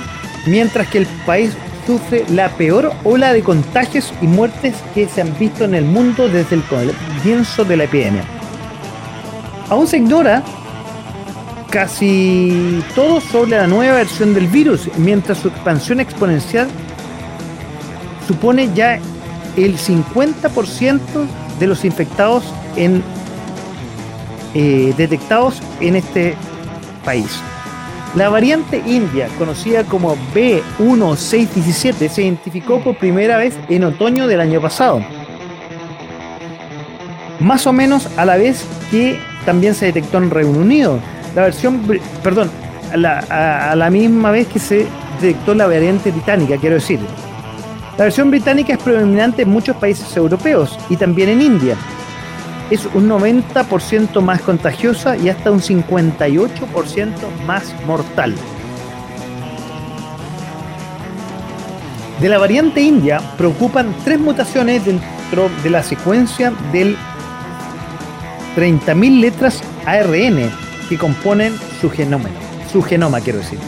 mientras 0.47 0.87
que 0.87 0.99
el 0.99 1.05
país 1.25 1.51
sufre 1.85 2.25
la 2.29 2.49
peor 2.49 2.91
ola 3.03 3.33
de 3.33 3.43
contagios 3.43 4.13
y 4.21 4.27
muertes 4.27 4.75
que 4.93 5.07
se 5.07 5.21
han 5.21 5.37
visto 5.37 5.63
en 5.63 5.75
el 5.75 5.85
mundo 5.85 6.27
desde 6.27 6.55
el 6.55 6.63
comienzo 6.63 7.63
de 7.65 7.77
la 7.77 7.83
epidemia. 7.83 8.23
Aún 9.69 9.87
se 9.87 9.97
ignora 9.97 10.43
casi 11.69 12.81
todo 12.95 13.21
sobre 13.21 13.51
la 13.51 13.67
nueva 13.67 13.95
versión 13.95 14.33
del 14.33 14.47
virus, 14.47 14.89
mientras 14.97 15.37
su 15.37 15.49
expansión 15.49 15.99
exponencial 15.99 16.67
supone 18.27 18.73
ya 18.73 18.99
el 19.55 19.77
50% 19.77 20.99
de 21.59 21.67
los 21.67 21.85
infectados 21.85 22.43
en, 22.75 23.03
eh, 24.53 24.93
detectados 24.97 25.61
en 25.79 25.95
este 25.95 26.35
país. 27.03 27.41
La 28.15 28.29
variante 28.29 28.81
india, 28.85 29.27
conocida 29.37 29.83
como 29.83 30.15
B1617, 30.33 32.09
se 32.09 32.23
identificó 32.23 32.79
por 32.79 32.97
primera 32.97 33.37
vez 33.37 33.57
en 33.69 33.83
otoño 33.83 34.27
del 34.27 34.41
año 34.41 34.61
pasado. 34.61 35.01
Más 37.39 37.67
o 37.67 37.73
menos 37.73 38.07
a 38.17 38.25
la 38.25 38.37
vez 38.37 38.65
que 38.89 39.19
también 39.45 39.75
se 39.75 39.85
detectó 39.87 40.17
en 40.17 40.31
Reino 40.31 40.57
Unido. 40.57 40.99
La 41.35 41.43
versión, 41.43 41.81
perdón, 42.23 42.49
a 42.91 43.75
la 43.75 43.89
misma 43.91 44.31
vez 44.31 44.47
que 44.47 44.59
se 44.59 44.87
detectó 45.21 45.53
la 45.53 45.67
variante 45.67 46.11
británica, 46.11 46.57
quiero 46.57 46.75
decir. 46.75 46.99
La 47.97 48.03
versión 48.03 48.29
británica 48.29 48.73
es 48.73 48.79
predominante 48.79 49.41
en 49.41 49.49
muchos 49.49 49.75
países 49.75 50.15
europeos 50.15 50.77
y 50.87 50.97
también 50.97 51.29
en 51.29 51.41
India. 51.41 51.75
es 52.69 52.85
un 52.93 53.09
90% 53.09 54.21
más 54.21 54.41
contagiosa 54.41 55.15
y 55.15 55.29
hasta 55.29 55.51
un 55.51 55.61
58% 55.61 57.09
más 57.45 57.73
mortal. 57.87 58.35
De 62.19 62.29
la 62.29 62.37
variante 62.37 62.81
india 62.81 63.21
preocupan 63.37 63.95
tres 64.03 64.19
mutaciones 64.19 64.83
dentro 64.85 65.49
de 65.63 65.69
la 65.69 65.81
secuencia 65.81 66.51
del 66.73 66.97
30.000 68.57 69.21
letras 69.21 69.61
ARN 69.85 70.51
que 70.89 70.97
componen 70.97 71.53
su 71.79 71.89
genoma, 71.89 72.29
su 72.71 72.81
genoma 72.81 73.21
quiero 73.21 73.39
decir. 73.39 73.59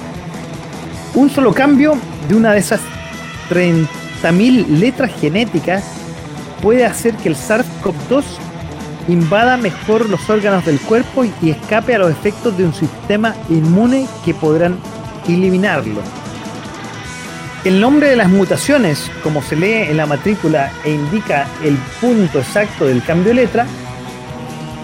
Un 1.16 1.30
solo 1.30 1.54
cambio 1.54 1.98
de 2.28 2.36
una 2.36 2.52
de 2.52 2.60
esas 2.60 2.82
30.000 4.22 4.68
letras 4.80 5.12
genéticas 5.20 5.84
puede 6.62 6.86
hacer 6.86 7.16
que 7.16 7.30
el 7.30 7.36
SARS-CoV-2 7.36 8.24
invada 9.08 9.58
mejor 9.58 10.10
los 10.10 10.30
órganos 10.30 10.66
del 10.66 10.80
cuerpo 10.80 11.26
y 11.42 11.50
escape 11.50 11.96
a 11.96 12.00
los 12.00 12.12
efectos 12.12 12.58
de 12.58 12.66
un 12.66 12.74
sistema 12.74 13.34
inmune 13.50 14.08
que 14.24 14.34
podrán 14.34 14.78
eliminarlo. 15.28 16.02
El 17.66 17.82
nombre 17.82 18.10
de 18.10 18.16
las 18.16 18.30
mutaciones, 18.30 19.12
como 19.22 19.42
se 19.42 19.56
lee 19.56 19.90
en 19.90 19.98
la 19.98 20.06
matrícula 20.06 20.72
e 20.86 20.92
indica 20.92 21.48
el 21.64 21.76
punto 22.00 22.38
exacto 22.40 22.86
del 22.86 23.04
cambio 23.04 23.30
de 23.30 23.42
letra, 23.42 23.66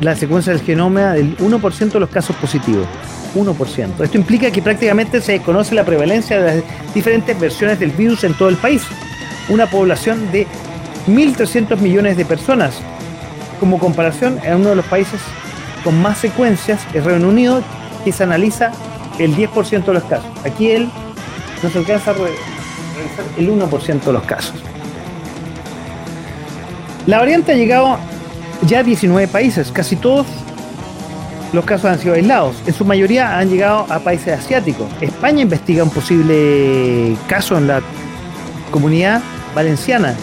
la 0.00 0.14
secuencia 0.14 0.52
del 0.52 0.62
genoma 0.62 1.14
del 1.14 1.36
1% 1.38 1.90
de 1.90 2.00
los 2.00 2.08
casos 2.08 2.36
positivos. 2.36 2.86
1%. 3.34 4.04
Esto 4.04 4.16
implica 4.16 4.50
que 4.50 4.62
prácticamente 4.62 5.20
se 5.20 5.32
desconoce 5.32 5.74
la 5.74 5.84
prevalencia 5.84 6.40
de 6.40 6.62
las 6.62 6.94
diferentes 6.94 7.38
versiones 7.38 7.78
del 7.78 7.90
virus 7.90 8.24
en 8.24 8.34
todo 8.34 8.48
el 8.48 8.56
país. 8.56 8.82
Una 9.48 9.66
población 9.66 10.30
de 10.32 10.46
1.300 11.06 11.78
millones 11.78 12.16
de 12.16 12.24
personas. 12.24 12.74
Como 13.58 13.78
comparación, 13.78 14.38
en 14.42 14.56
uno 14.56 14.70
de 14.70 14.76
los 14.76 14.86
países 14.86 15.20
con 15.84 16.00
más 16.00 16.18
secuencias 16.18 16.80
es 16.92 17.04
Reino 17.04 17.28
Unido, 17.28 17.62
que 18.04 18.12
se 18.12 18.22
analiza 18.22 18.72
el 19.18 19.34
10% 19.36 19.84
de 19.84 19.92
los 19.92 20.04
casos. 20.04 20.30
Aquí 20.44 20.70
él 20.70 20.88
no 21.62 21.70
se 21.70 21.78
alcanza 21.78 22.12
a 22.12 22.14
el 23.38 23.50
1% 23.50 24.00
de 24.00 24.12
los 24.12 24.22
casos. 24.24 24.54
La 27.06 27.18
variante 27.18 27.52
ha 27.52 27.56
llegado 27.56 27.98
ya 28.66 28.80
a 28.80 28.82
19 28.82 29.26
países, 29.28 29.72
casi 29.72 29.96
todos 29.96 30.26
los 31.52 31.64
casos 31.64 31.90
han 31.90 31.98
sido 31.98 32.14
aislados. 32.14 32.56
En 32.66 32.74
su 32.74 32.84
mayoría 32.84 33.38
han 33.38 33.48
llegado 33.48 33.86
a 33.88 33.98
países 33.98 34.38
asiáticos. 34.38 34.88
España 35.00 35.42
investiga 35.42 35.82
un 35.82 35.90
posible 35.90 37.16
caso 37.26 37.58
en 37.58 37.66
la 37.66 37.80
comunidad 38.70 39.20
valenciana, 39.54 40.14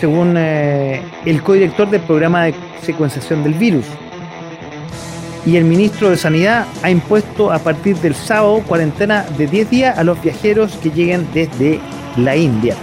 según 0.00 0.34
eh, 0.36 1.02
el 1.24 1.42
codirector 1.42 1.90
del 1.90 2.02
programa 2.02 2.44
de 2.44 2.54
secuenciación 2.82 3.42
del 3.42 3.54
virus. 3.54 3.86
Y 5.44 5.56
el 5.56 5.64
ministro 5.64 6.10
de 6.10 6.16
Sanidad 6.16 6.66
ha 6.82 6.90
impuesto 6.90 7.50
a 7.50 7.58
partir 7.58 7.96
del 7.96 8.14
sábado 8.14 8.62
cuarentena 8.66 9.24
de 9.36 9.46
10 9.46 9.70
días 9.70 9.98
a 9.98 10.04
los 10.04 10.20
viajeros 10.22 10.76
que 10.76 10.90
lleguen 10.90 11.26
desde 11.34 11.80
la 12.16 12.36
India. 12.36 12.76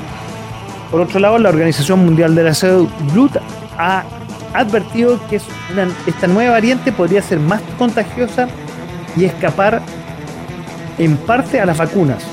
Por 0.91 1.01
otro 1.01 1.19
lado, 1.19 1.37
la 1.37 1.49
Organización 1.49 2.03
Mundial 2.03 2.35
de 2.35 2.43
la 2.43 2.53
Salud 2.53 3.29
ha 3.77 4.03
advertido 4.53 5.19
que 5.29 5.37
esta 6.07 6.27
nueva 6.27 6.51
variante 6.51 6.91
podría 6.91 7.21
ser 7.21 7.39
más 7.39 7.61
contagiosa 7.77 8.47
y 9.15 9.25
escapar 9.25 9.81
en 10.97 11.17
parte 11.17 11.59
a 11.59 11.65
las 11.65 11.77
vacunas. 11.77 12.23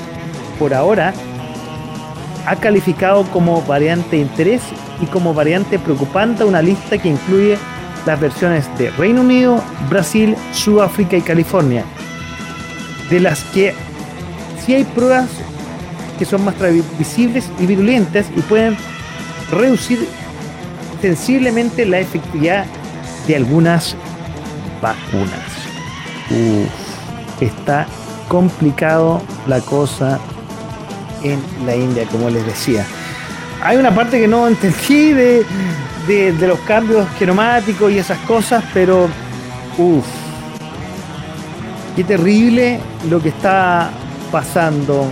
Por 0.59 0.73
ahora, 0.73 1.13
ha 2.45 2.55
calificado 2.55 3.23
como 3.31 3.61
variante 3.63 4.15
de 4.15 4.21
interés 4.21 4.61
y 5.01 5.05
como 5.05 5.33
variante 5.33 5.77
preocupante 5.77 6.43
una 6.43 6.61
lista 6.61 6.97
que 6.97 7.09
incluye 7.09 7.57
las 8.05 8.19
versiones 8.19 8.65
de 8.77 8.89
Reino 8.91 9.21
Unido, 9.21 9.61
Brasil, 9.89 10.35
Sudáfrica 10.53 11.17
y 11.17 11.21
California, 11.21 11.83
de 13.09 13.19
las 13.19 13.43
que 13.45 13.73
sí 14.65 14.73
hay 14.73 14.85
pruebas 14.85 15.29
que 16.17 16.25
son 16.25 16.43
más 16.43 16.55
visibles 16.97 17.49
y 17.59 17.65
virulentas 17.65 18.27
y 18.35 18.41
pueden 18.41 18.77
reducir 19.51 20.07
sensiblemente 21.01 21.85
la 21.85 21.99
efectividad 21.99 22.65
de 23.27 23.35
algunas 23.35 23.95
vacunas. 24.81 25.39
está 27.39 27.87
complicado 28.27 29.21
la 29.47 29.59
cosa 29.61 30.19
en 31.23 31.41
la 31.65 31.75
India, 31.75 32.05
como 32.11 32.29
les 32.29 32.45
decía. 32.45 32.85
Hay 33.63 33.77
una 33.77 33.93
parte 33.93 34.19
que 34.19 34.27
no 34.27 34.47
entendí 34.47 35.13
de, 35.13 35.45
de, 36.07 36.47
los 36.47 36.59
cambios 36.59 37.07
genomáticos 37.17 37.91
y 37.91 37.97
esas 37.97 38.19
cosas, 38.19 38.63
pero 38.73 39.09
uff, 39.77 40.05
qué 41.95 42.03
terrible 42.03 42.79
lo 43.09 43.21
que 43.21 43.29
está 43.29 43.89
pasando 44.31 45.07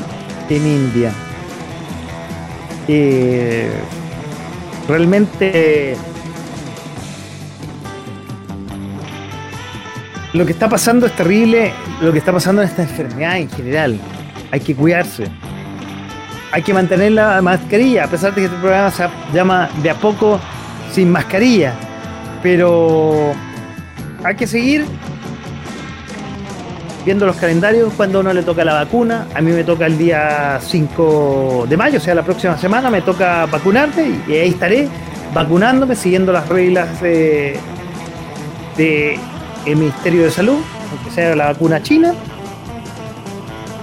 en 0.49 0.68
India. 0.68 1.12
Eh, 2.88 3.72
realmente 4.88 5.95
lo 10.34 10.45
que 10.45 10.52
está 10.52 10.68
pasando 10.68 11.06
es 11.06 11.16
terrible, 11.16 11.72
lo 12.02 12.12
que 12.12 12.20
está 12.20 12.32
pasando 12.34 12.62
en 12.62 12.68
esta 12.68 12.84
enfermedad 12.84 13.38
en 13.38 13.49
general. 13.49 13.99
Hay 14.52 14.60
que 14.60 14.76
cuidarse. 14.76 15.28
Hay 16.52 16.62
que 16.62 16.74
mantener 16.74 17.14
la 17.14 17.41
mascarilla, 17.41 18.06
a 18.06 18.07
pesar 18.07 18.34
de 18.34 18.41
que 18.41 18.45
este 18.45 18.57
programa 18.57 18.91
se 18.91 19.07
llama 19.34 19.70
de 19.82 19.90
a 19.90 19.95
poco 19.95 20.40
sin 20.91 21.10
mascarilla. 21.12 21.74
Pero 22.44 23.34
hay 24.24 24.36
que 24.36 24.48
seguir 24.48 24.86
viendo 27.06 27.26
los 27.27 27.36
calendarios 27.36 27.94
cuando 27.95 28.19
uno 28.19 28.34
le 28.34 28.41
toca 28.41 28.65
la 28.65 28.73
vacuna. 28.73 29.27
A 29.34 29.41
mí 29.41 29.52
me 29.52 29.64
toca 29.64 29.86
el 29.86 29.98
día 29.98 30.60
5 30.60 31.68
de 31.69 31.77
mayo, 31.77 31.99
o 31.99 32.02
sea, 32.02 32.15
la 32.15 32.23
próxima 32.23 32.57
semana 32.57 32.90
me 32.90 33.02
toca 33.02 33.45
vacunarme 33.45 34.22
y 34.27 34.34
ahí 34.34 34.49
estaré 34.49 34.88
vacunándome, 35.34 35.95
siguiendo 35.95 36.32
las 36.32 36.49
reglas 36.49 37.02
del 37.02 37.57
de, 38.77 39.19
Ministerio 39.68 40.23
de 40.23 40.32
Salud, 40.32 40.57
aunque 40.91 41.11
sea 41.11 41.36
la 41.36 41.45
vacuna 41.45 41.82
china. 41.84 42.14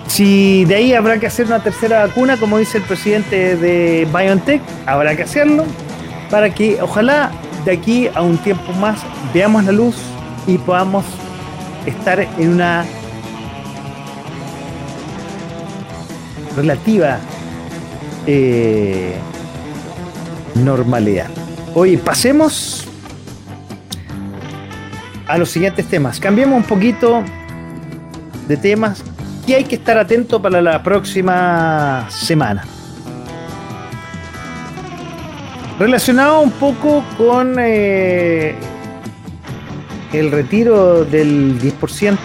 Si 0.08 0.64
de 0.64 0.74
ahí 0.74 0.94
habrá 0.94 1.18
que 1.18 1.26
hacer 1.26 1.46
una 1.46 1.62
tercera 1.62 2.06
vacuna, 2.06 2.36
como 2.36 2.58
dice 2.58 2.78
el 2.78 2.84
presidente 2.84 3.56
de 3.56 4.06
BioNTech, 4.12 4.60
habrá 4.84 5.16
que 5.16 5.22
hacerlo 5.22 5.64
para 6.30 6.50
que 6.52 6.80
ojalá 6.82 7.30
de 7.64 7.72
aquí 7.72 8.08
a 8.14 8.22
un 8.22 8.36
tiempo 8.38 8.72
más 8.72 9.00
veamos 9.32 9.64
la 9.64 9.72
luz 9.72 9.96
y 10.46 10.58
podamos 10.58 11.04
estar 11.86 12.20
en 12.20 12.48
una 12.48 12.84
relativa 16.56 17.18
eh, 18.26 19.14
normalidad. 20.54 21.28
Hoy 21.74 21.96
pasemos 21.96 22.86
a 25.26 25.38
los 25.38 25.50
siguientes 25.50 25.86
temas. 25.86 26.20
Cambiemos 26.20 26.56
un 26.56 26.64
poquito 26.64 27.22
de 28.48 28.56
temas 28.56 29.02
que 29.46 29.56
hay 29.56 29.64
que 29.64 29.76
estar 29.76 29.98
atento 29.98 30.40
para 30.40 30.60
la 30.60 30.82
próxima 30.82 32.06
semana. 32.10 32.64
Relacionado 35.78 36.40
un 36.40 36.50
poco 36.52 37.02
con 37.16 37.56
eh, 37.58 38.54
el 40.12 40.30
retiro 40.30 41.04
del 41.04 41.58
10%, 41.60 42.18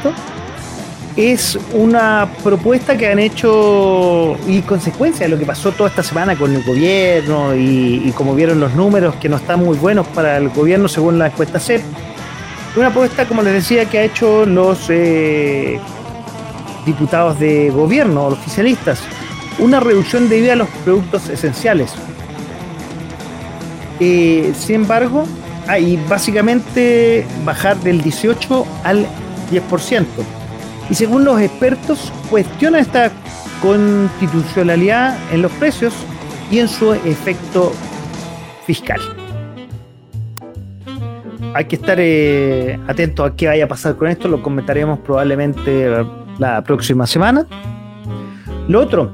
es 1.17 1.57
una 1.73 2.29
propuesta 2.43 2.95
que 2.95 3.07
han 3.07 3.17
hecho 3.17 4.37
y 4.47 4.61
consecuencia 4.61 5.25
de 5.25 5.29
lo 5.29 5.39
que 5.39 5.47
pasó 5.47 5.71
toda 5.71 5.89
esta 5.89 6.03
semana 6.03 6.35
con 6.35 6.53
el 6.53 6.63
gobierno 6.63 7.55
y, 7.55 8.13
como 8.15 8.35
vieron 8.35 8.59
los 8.59 8.75
números 8.75 9.15
que 9.15 9.27
no 9.27 9.37
están 9.37 9.59
muy 9.59 9.75
buenos 9.77 10.07
para 10.07 10.37
el 10.37 10.49
gobierno 10.49 10.87
según 10.87 11.17
la 11.17 11.27
encuesta 11.27 11.59
CEP. 11.59 11.81
Una 12.75 12.91
propuesta, 12.91 13.27
como 13.27 13.41
les 13.41 13.53
decía, 13.53 13.85
que 13.85 13.97
ha 13.97 14.03
hecho 14.03 14.45
los 14.45 14.85
eh, 14.89 15.79
diputados 16.85 17.39
de 17.39 17.71
gobierno, 17.71 18.29
los 18.29 18.37
oficialistas, 18.37 18.99
una 19.57 19.79
reducción 19.79 20.29
de 20.29 20.37
IVA 20.37 20.53
a 20.53 20.55
los 20.57 20.69
productos 20.85 21.29
esenciales. 21.29 21.93
Eh, 23.99 24.53
sin 24.55 24.75
embargo, 24.75 25.25
hay 25.67 25.99
básicamente 26.07 27.25
bajar 27.43 27.75
del 27.77 28.03
18 28.03 28.67
al 28.83 29.07
10%. 29.51 30.36
Y 30.89 30.95
según 30.95 31.25
los 31.25 31.39
expertos, 31.41 32.11
cuestiona 32.29 32.79
esta 32.79 33.11
constitucionalidad 33.61 35.17
en 35.31 35.41
los 35.41 35.51
precios 35.53 35.93
y 36.49 36.59
en 36.59 36.67
su 36.67 36.93
efecto 36.93 37.73
fiscal. 38.65 39.01
Hay 41.53 41.65
que 41.65 41.75
estar 41.75 41.97
eh, 41.99 42.79
atentos 42.87 43.31
a 43.31 43.35
qué 43.35 43.47
vaya 43.47 43.65
a 43.65 43.67
pasar 43.67 43.95
con 43.95 44.07
esto, 44.09 44.27
lo 44.27 44.43
comentaremos 44.43 44.99
probablemente 44.99 45.89
la 46.37 46.63
próxima 46.63 47.07
semana. 47.07 47.45
Lo 48.67 48.81
otro, 48.81 49.11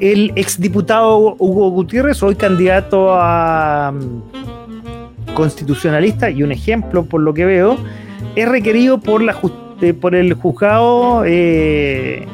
el 0.00 0.32
exdiputado 0.36 1.36
Hugo 1.38 1.70
Gutiérrez, 1.70 2.22
hoy 2.22 2.34
candidato 2.34 3.14
a 3.14 3.92
mm, 3.92 5.32
constitucionalista 5.34 6.30
y 6.30 6.42
un 6.42 6.52
ejemplo 6.52 7.04
por 7.04 7.20
lo 7.20 7.32
que 7.32 7.44
veo, 7.44 7.76
es 8.34 8.48
requerido 8.48 8.98
por, 8.98 9.22
la 9.22 9.32
por 10.00 10.14
el 10.14 10.34
juzgado 10.34 11.24
eh, 11.26 12.26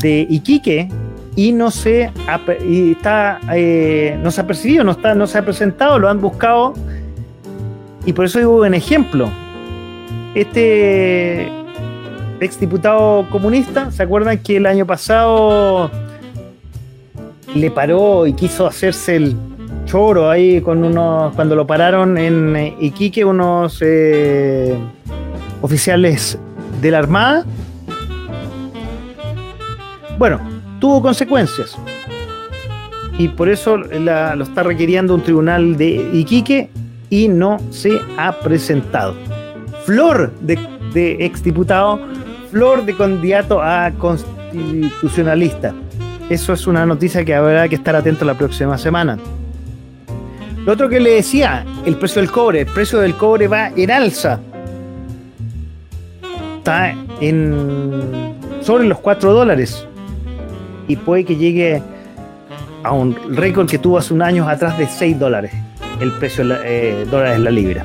de 0.00 0.26
Iquique 0.30 0.88
y 1.34 1.52
no 1.52 1.70
se 1.70 2.10
ha, 2.28 2.40
está, 2.58 3.40
eh, 3.52 4.16
no 4.22 4.30
se 4.30 4.40
ha 4.40 4.46
percibido, 4.46 4.84
no, 4.84 4.92
está, 4.92 5.14
no 5.14 5.26
se 5.26 5.38
ha 5.38 5.44
presentado, 5.44 5.98
lo 5.98 6.08
han 6.08 6.20
buscado 6.20 6.74
y 8.06 8.12
por 8.12 8.24
eso 8.24 8.38
digo 8.38 8.62
un 8.62 8.74
ejemplo. 8.74 9.28
Este 10.34 11.48
exdiputado 12.40 13.28
comunista, 13.30 13.90
¿se 13.90 14.02
acuerdan 14.02 14.38
que 14.38 14.56
el 14.56 14.66
año 14.66 14.86
pasado 14.86 15.90
le 17.54 17.70
paró 17.70 18.26
y 18.26 18.32
quiso 18.32 18.66
hacerse 18.66 19.16
el 19.16 19.36
choro 19.84 20.30
ahí 20.30 20.60
con 20.60 20.84
unos, 20.84 21.34
cuando 21.34 21.56
lo 21.56 21.66
pararon 21.66 22.16
en 22.16 22.74
Iquique, 22.78 23.24
unos 23.24 23.78
eh, 23.82 24.78
oficiales 25.60 26.38
de 26.80 26.90
la 26.90 26.98
Armada? 26.98 27.44
Bueno, 30.18 30.40
tuvo 30.80 31.02
consecuencias. 31.02 31.76
Y 33.18 33.28
por 33.28 33.48
eso 33.48 33.76
lo 33.76 34.42
está 34.42 34.62
requiriendo 34.62 35.14
un 35.14 35.22
tribunal 35.22 35.76
de 35.76 36.10
Iquique 36.12 36.70
y 37.10 37.28
no 37.28 37.58
se 37.70 37.98
ha 38.16 38.32
presentado. 38.40 39.14
Flor 39.84 40.32
de, 40.40 40.58
de 40.94 41.24
exdiputado 41.24 42.00
flor 42.50 42.84
de 42.84 42.96
candidato 42.96 43.62
a 43.62 43.90
constitucionalista. 43.92 45.72
Eso 46.28 46.52
es 46.52 46.66
una 46.66 46.84
noticia 46.84 47.24
que 47.24 47.34
habrá 47.34 47.68
que 47.68 47.76
estar 47.76 47.94
atento 47.96 48.24
la 48.24 48.34
próxima 48.34 48.76
semana. 48.76 49.18
Lo 50.64 50.72
otro 50.72 50.88
que 50.88 51.00
le 51.00 51.14
decía, 51.14 51.64
el 51.86 51.96
precio 51.96 52.20
del 52.20 52.30
cobre. 52.30 52.60
El 52.60 52.66
precio 52.66 52.98
del 53.00 53.14
cobre 53.14 53.48
va 53.48 53.68
en 53.68 53.90
alza. 53.90 54.40
En 57.20 58.34
sobre 58.62 58.84
los 58.84 58.98
4 58.98 59.32
dólares. 59.32 59.86
Y 60.88 60.96
puede 60.96 61.24
que 61.24 61.36
llegue 61.36 61.82
a 62.82 62.92
un 62.92 63.16
récord 63.36 63.68
que 63.68 63.78
tuvo 63.78 63.98
hace 63.98 64.14
un 64.14 64.22
año 64.22 64.48
atrás 64.48 64.78
de 64.78 64.86
6 64.86 65.18
dólares. 65.18 65.52
El 66.00 66.12
precio 66.12 66.44
eh, 66.64 67.06
dólares 67.10 67.40
la 67.40 67.50
libra. 67.50 67.84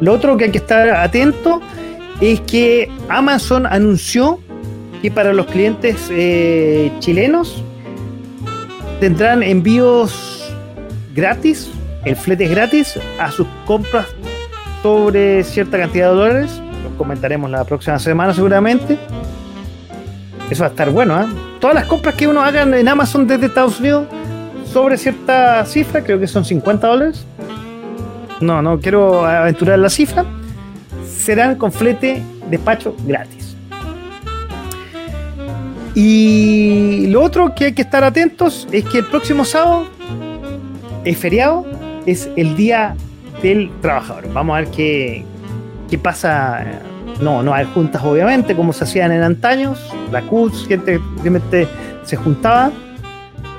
Lo 0.00 0.12
otro 0.14 0.36
que 0.36 0.44
hay 0.44 0.50
que 0.50 0.58
estar 0.58 0.88
atento 0.88 1.60
es 2.20 2.40
que 2.40 2.90
Amazon 3.08 3.66
anunció 3.66 4.40
que 5.02 5.10
para 5.10 5.32
los 5.32 5.46
clientes 5.46 6.08
eh, 6.10 6.90
chilenos 7.00 7.62
tendrán 8.98 9.42
envíos 9.42 10.52
gratis, 11.14 11.70
el 12.04 12.16
flete 12.16 12.44
es 12.44 12.50
gratis 12.50 13.00
a 13.18 13.30
sus 13.30 13.46
compras 13.66 14.06
sobre 14.82 15.44
cierta 15.44 15.78
cantidad 15.78 16.10
de 16.10 16.14
dólares. 16.14 16.62
Comentaremos 17.00 17.50
la 17.50 17.64
próxima 17.64 17.98
semana 17.98 18.34
seguramente. 18.34 18.98
Eso 20.50 20.64
va 20.64 20.66
a 20.66 20.70
estar 20.70 20.90
bueno, 20.90 21.18
¿eh? 21.18 21.24
Todas 21.58 21.74
las 21.74 21.86
compras 21.86 22.14
que 22.14 22.28
uno 22.28 22.42
haga 22.42 22.60
en 22.60 22.86
Amazon 22.86 23.26
desde 23.26 23.46
Estados 23.46 23.80
Unidos 23.80 24.06
sobre 24.70 24.98
cierta 24.98 25.64
cifra, 25.64 26.04
creo 26.04 26.20
que 26.20 26.26
son 26.26 26.44
50 26.44 26.86
dólares. 26.86 27.24
No, 28.42 28.60
no 28.60 28.78
quiero 28.80 29.24
aventurar 29.24 29.78
la 29.78 29.88
cifra 29.88 30.26
serán 31.06 31.54
con 31.54 31.72
flete 31.72 32.22
despacho 32.50 32.94
gratis. 33.06 33.56
Y 35.94 37.06
lo 37.06 37.22
otro 37.22 37.54
que 37.54 37.64
hay 37.64 37.72
que 37.72 37.80
estar 37.80 38.04
atentos 38.04 38.68
es 38.72 38.84
que 38.84 38.98
el 38.98 39.06
próximo 39.06 39.46
sábado 39.46 39.86
es 41.06 41.16
feriado, 41.16 41.64
es 42.04 42.28
el 42.36 42.56
día 42.56 42.94
del 43.42 43.70
trabajador. 43.80 44.30
Vamos 44.34 44.54
a 44.54 44.60
ver 44.60 44.70
qué, 44.70 45.24
qué 45.90 45.98
pasa. 45.98 46.64
No, 47.20 47.42
no 47.42 47.52
hay 47.52 47.66
juntas, 47.74 48.02
obviamente, 48.02 48.56
como 48.56 48.72
se 48.72 48.84
hacían 48.84 49.12
en 49.12 49.22
antaños. 49.22 49.92
La 50.10 50.22
CUS, 50.22 50.66
gente 50.66 50.98
simplemente 50.98 51.68
se 52.04 52.16
juntaba. 52.16 52.70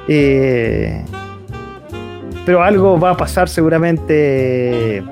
Eh, 0.08 1.04
pero 2.46 2.64
algo 2.64 3.00
va 3.00 3.12
a 3.12 3.18
pasar 3.18 3.50
seguramente 3.50 5.04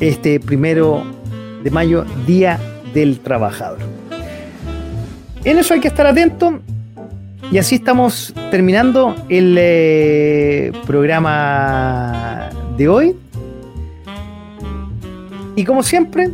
este 0.00 0.40
primero 0.40 1.04
de 1.62 1.70
mayo, 1.70 2.04
Día 2.26 2.58
del 2.94 3.20
Trabajador. 3.20 3.78
En 5.44 5.58
eso 5.58 5.74
hay 5.74 5.80
que 5.80 5.88
estar 5.88 6.06
atento. 6.06 6.60
Y 7.50 7.58
así 7.58 7.74
estamos 7.74 8.32
terminando 8.50 9.14
el 9.28 9.56
eh, 9.58 10.72
programa 10.86 12.48
de 12.78 12.88
hoy. 12.88 13.16
Y 15.56 15.64
como 15.64 15.82
siempre, 15.82 16.30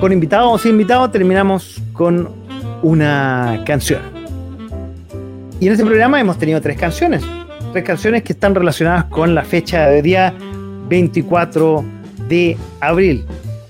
con 0.00 0.12
invitados 0.12 0.52
o 0.52 0.58
sin 0.58 0.72
invitados, 0.72 1.12
terminamos 1.12 1.82
con 1.92 2.30
una 2.82 3.62
canción. 3.66 4.00
Y 5.60 5.66
en 5.66 5.72
este 5.72 5.84
programa 5.84 6.20
hemos 6.20 6.38
tenido 6.38 6.60
tres 6.60 6.78
canciones. 6.78 7.22
Tres 7.72 7.84
canciones 7.84 8.22
que 8.22 8.32
están 8.32 8.54
relacionadas 8.54 9.04
con 9.04 9.34
la 9.34 9.42
fecha 9.42 9.88
de 9.88 10.02
día 10.02 10.34
24 10.88 11.84
de 12.28 12.56
abril. 12.80 13.24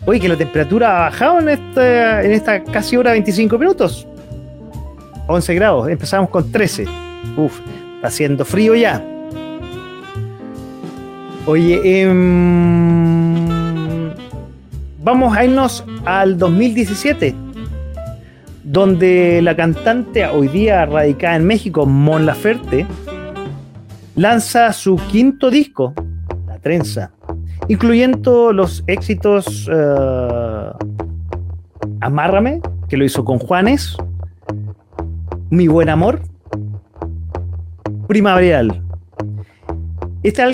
Oye, 0.06 0.20
que 0.20 0.28
la 0.28 0.36
temperatura 0.36 0.96
ha 0.96 1.00
bajado 1.10 1.40
en 1.40 1.48
esta, 1.48 2.22
en 2.22 2.32
esta 2.32 2.62
casi 2.64 2.96
hora 2.96 3.12
25 3.12 3.58
minutos. 3.58 4.06
11 5.26 5.54
grados, 5.54 5.88
empezamos 5.88 6.30
con 6.30 6.50
13. 6.50 6.86
Uf, 7.36 7.58
está 7.96 8.08
haciendo 8.08 8.44
frío 8.44 8.74
ya. 8.74 9.04
Oye, 11.46 12.02
em, 12.02 13.17
vamos 14.98 15.36
a 15.36 15.44
irnos 15.44 15.84
al 16.04 16.38
2017, 16.38 17.34
donde 18.64 19.40
la 19.42 19.56
cantante 19.56 20.26
hoy 20.26 20.48
día 20.48 20.84
radicada 20.86 21.36
en 21.36 21.46
México, 21.46 21.86
Mon 21.86 22.26
Laferte, 22.26 22.86
lanza 24.16 24.72
su 24.72 24.96
quinto 25.10 25.50
disco, 25.50 25.94
trenza, 26.62 27.12
incluyendo 27.68 28.52
los 28.52 28.82
éxitos 28.86 29.68
uh, 29.68 30.76
Amárrame, 32.00 32.60
que 32.88 32.96
lo 32.96 33.04
hizo 33.04 33.24
con 33.24 33.38
Juanes, 33.38 33.96
Mi 35.50 35.68
Buen 35.68 35.88
Amor, 35.88 36.20
Primaveral. 38.06 38.82
Este 40.22 40.44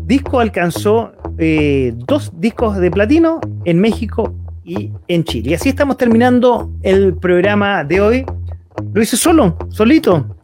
disco 0.00 0.40
alcanzó 0.40 1.12
eh, 1.38 1.94
dos 2.06 2.32
discos 2.38 2.76
de 2.76 2.90
platino 2.90 3.40
en 3.64 3.80
México 3.80 4.34
y 4.64 4.92
en 5.06 5.24
Chile. 5.24 5.50
Y 5.50 5.54
así 5.54 5.68
estamos 5.68 5.96
terminando 5.96 6.70
el 6.82 7.14
programa 7.16 7.84
de 7.84 8.00
hoy. 8.00 8.26
Lo 8.92 9.00
hice 9.00 9.16
solo, 9.16 9.56
solito. 9.70 10.36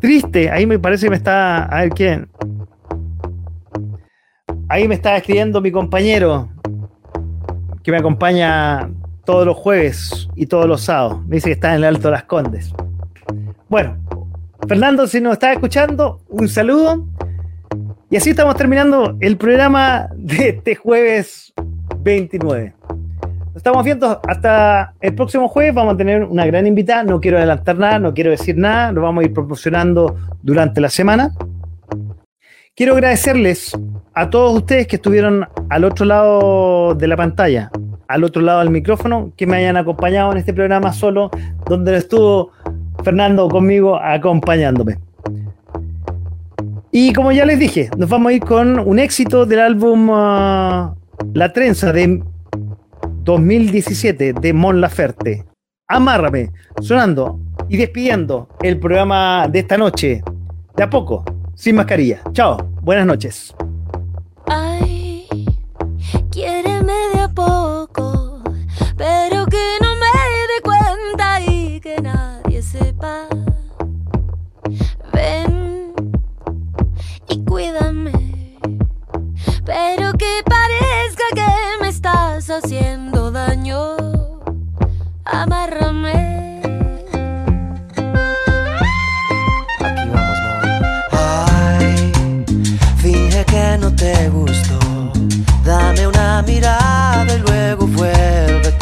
Triste, 0.00 0.50
ahí 0.50 0.66
me 0.66 0.78
parece 0.78 1.06
que 1.06 1.10
me 1.10 1.16
está. 1.16 1.64
A 1.64 1.82
ver 1.82 1.90
quién. 1.90 2.28
Ahí 4.68 4.88
me 4.88 4.96
está 4.96 5.16
escribiendo 5.16 5.60
mi 5.60 5.70
compañero 5.70 6.48
que 7.82 7.92
me 7.92 7.98
acompaña 7.98 8.90
todos 9.24 9.46
los 9.46 9.56
jueves 9.56 10.28
y 10.34 10.46
todos 10.46 10.66
los 10.66 10.80
sábados. 10.80 11.24
Me 11.26 11.36
dice 11.36 11.50
que 11.50 11.52
está 11.52 11.70
en 11.70 11.76
el 11.76 11.84
Alto 11.84 12.08
de 12.08 12.12
las 12.12 12.24
Condes. 12.24 12.72
Bueno, 13.68 13.96
Fernando, 14.66 15.06
si 15.06 15.20
nos 15.20 15.34
está 15.34 15.52
escuchando, 15.52 16.20
un 16.28 16.48
saludo. 16.48 17.06
Y 18.08 18.16
así 18.16 18.30
estamos 18.30 18.54
terminando 18.54 19.16
el 19.18 19.36
programa 19.36 20.08
de 20.14 20.50
este 20.50 20.76
jueves 20.76 21.52
29. 21.98 22.72
Nos 23.46 23.56
estamos 23.56 23.84
viendo 23.84 24.20
hasta 24.28 24.94
el 25.00 25.12
próximo 25.16 25.48
jueves. 25.48 25.74
Vamos 25.74 25.94
a 25.94 25.96
tener 25.96 26.22
una 26.22 26.46
gran 26.46 26.68
invitada. 26.68 27.02
No 27.02 27.20
quiero 27.20 27.38
adelantar 27.38 27.76
nada, 27.76 27.98
no 27.98 28.14
quiero 28.14 28.30
decir 28.30 28.56
nada. 28.56 28.92
Lo 28.92 29.02
vamos 29.02 29.22
a 29.22 29.26
ir 29.26 29.34
proporcionando 29.34 30.16
durante 30.40 30.80
la 30.80 30.88
semana. 30.88 31.32
Quiero 32.76 32.92
agradecerles 32.92 33.76
a 34.14 34.30
todos 34.30 34.54
ustedes 34.54 34.86
que 34.86 34.96
estuvieron 34.96 35.48
al 35.68 35.82
otro 35.82 36.06
lado 36.06 36.94
de 36.94 37.08
la 37.08 37.16
pantalla, 37.16 37.72
al 38.06 38.22
otro 38.22 38.40
lado 38.40 38.60
del 38.60 38.70
micrófono, 38.70 39.32
que 39.36 39.48
me 39.48 39.56
hayan 39.56 39.76
acompañado 39.76 40.30
en 40.30 40.38
este 40.38 40.54
programa 40.54 40.92
solo, 40.92 41.28
donde 41.68 41.96
estuvo 41.96 42.52
Fernando 43.02 43.48
conmigo 43.48 43.96
acompañándome. 43.96 45.05
Y 46.98 47.12
como 47.12 47.30
ya 47.30 47.44
les 47.44 47.58
dije, 47.58 47.90
nos 47.98 48.08
vamos 48.08 48.30
a 48.30 48.32
ir 48.32 48.40
con 48.40 48.78
un 48.78 48.98
éxito 48.98 49.44
del 49.44 49.60
álbum 49.60 50.08
uh, 50.08 50.94
La 51.34 51.52
Trenza 51.52 51.92
de 51.92 52.24
2017 53.22 54.32
de 54.32 54.52
Mon 54.54 54.80
Laferte. 54.80 55.44
Amárrame, 55.88 56.52
sonando 56.80 57.38
y 57.68 57.76
despidiendo 57.76 58.48
el 58.62 58.80
programa 58.80 59.46
de 59.46 59.58
esta 59.58 59.76
noche, 59.76 60.22
de 60.74 60.82
a 60.82 60.88
poco, 60.88 61.22
sin 61.54 61.76
mascarilla. 61.76 62.22
Chao, 62.32 62.56
buenas 62.80 63.04
noches. 63.04 63.54
Ay, 64.46 65.26
quiéreme 66.30 66.94
de 67.12 67.20
a 67.20 67.28
poco, 67.28 68.42
pero 68.96 69.44
que 69.44 69.76
no 69.82 69.96
me 69.96 70.12
dé 70.48 70.62
cuenta 70.64 71.40
y 71.42 71.78
que 71.78 72.00
nadie 72.00 72.62
sepa. 72.62 73.26
Ven 75.12 75.55
cuídame, 77.56 78.12
pero 79.64 80.12
que 80.12 80.42
parezca 80.44 81.24
que 81.34 81.50
me 81.80 81.88
estás 81.88 82.50
haciendo 82.50 83.30
daño. 83.30 83.96
Amárrame. 85.24 86.60
Ay, 91.12 92.12
finge 92.98 93.42
que 93.46 93.78
no 93.80 93.90
te 93.90 94.28
gustó. 94.28 94.78
Dame 95.64 96.08
una 96.08 96.42
mirada 96.42 97.32
y 97.34 97.38
luego 97.38 97.86
vuélvete 97.86 98.75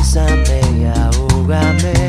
bésame 0.00 0.60
y 0.78 0.84
ahógame. 0.86 1.99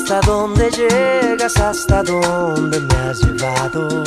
Hasta 0.00 0.20
dónde 0.20 0.70
llegas, 0.70 1.56
hasta 1.56 2.04
dónde 2.04 2.78
me 2.78 2.94
has 2.94 3.20
llevado. 3.20 4.04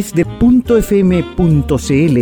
Través 0.00 0.14
de 0.14 0.24
.fm.cl. 0.78 2.18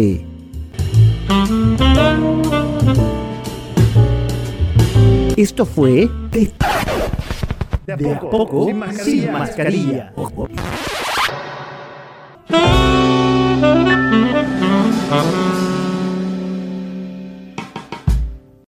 Esto 5.37 5.65
fue 5.65 6.09
de, 6.33 6.51
de 7.97 8.13
a 8.13 8.21
poco, 8.21 8.67
sin 8.67 8.79
mascarilla. 8.79 9.05
Sin 9.05 9.33
mascarilla. 9.33 10.13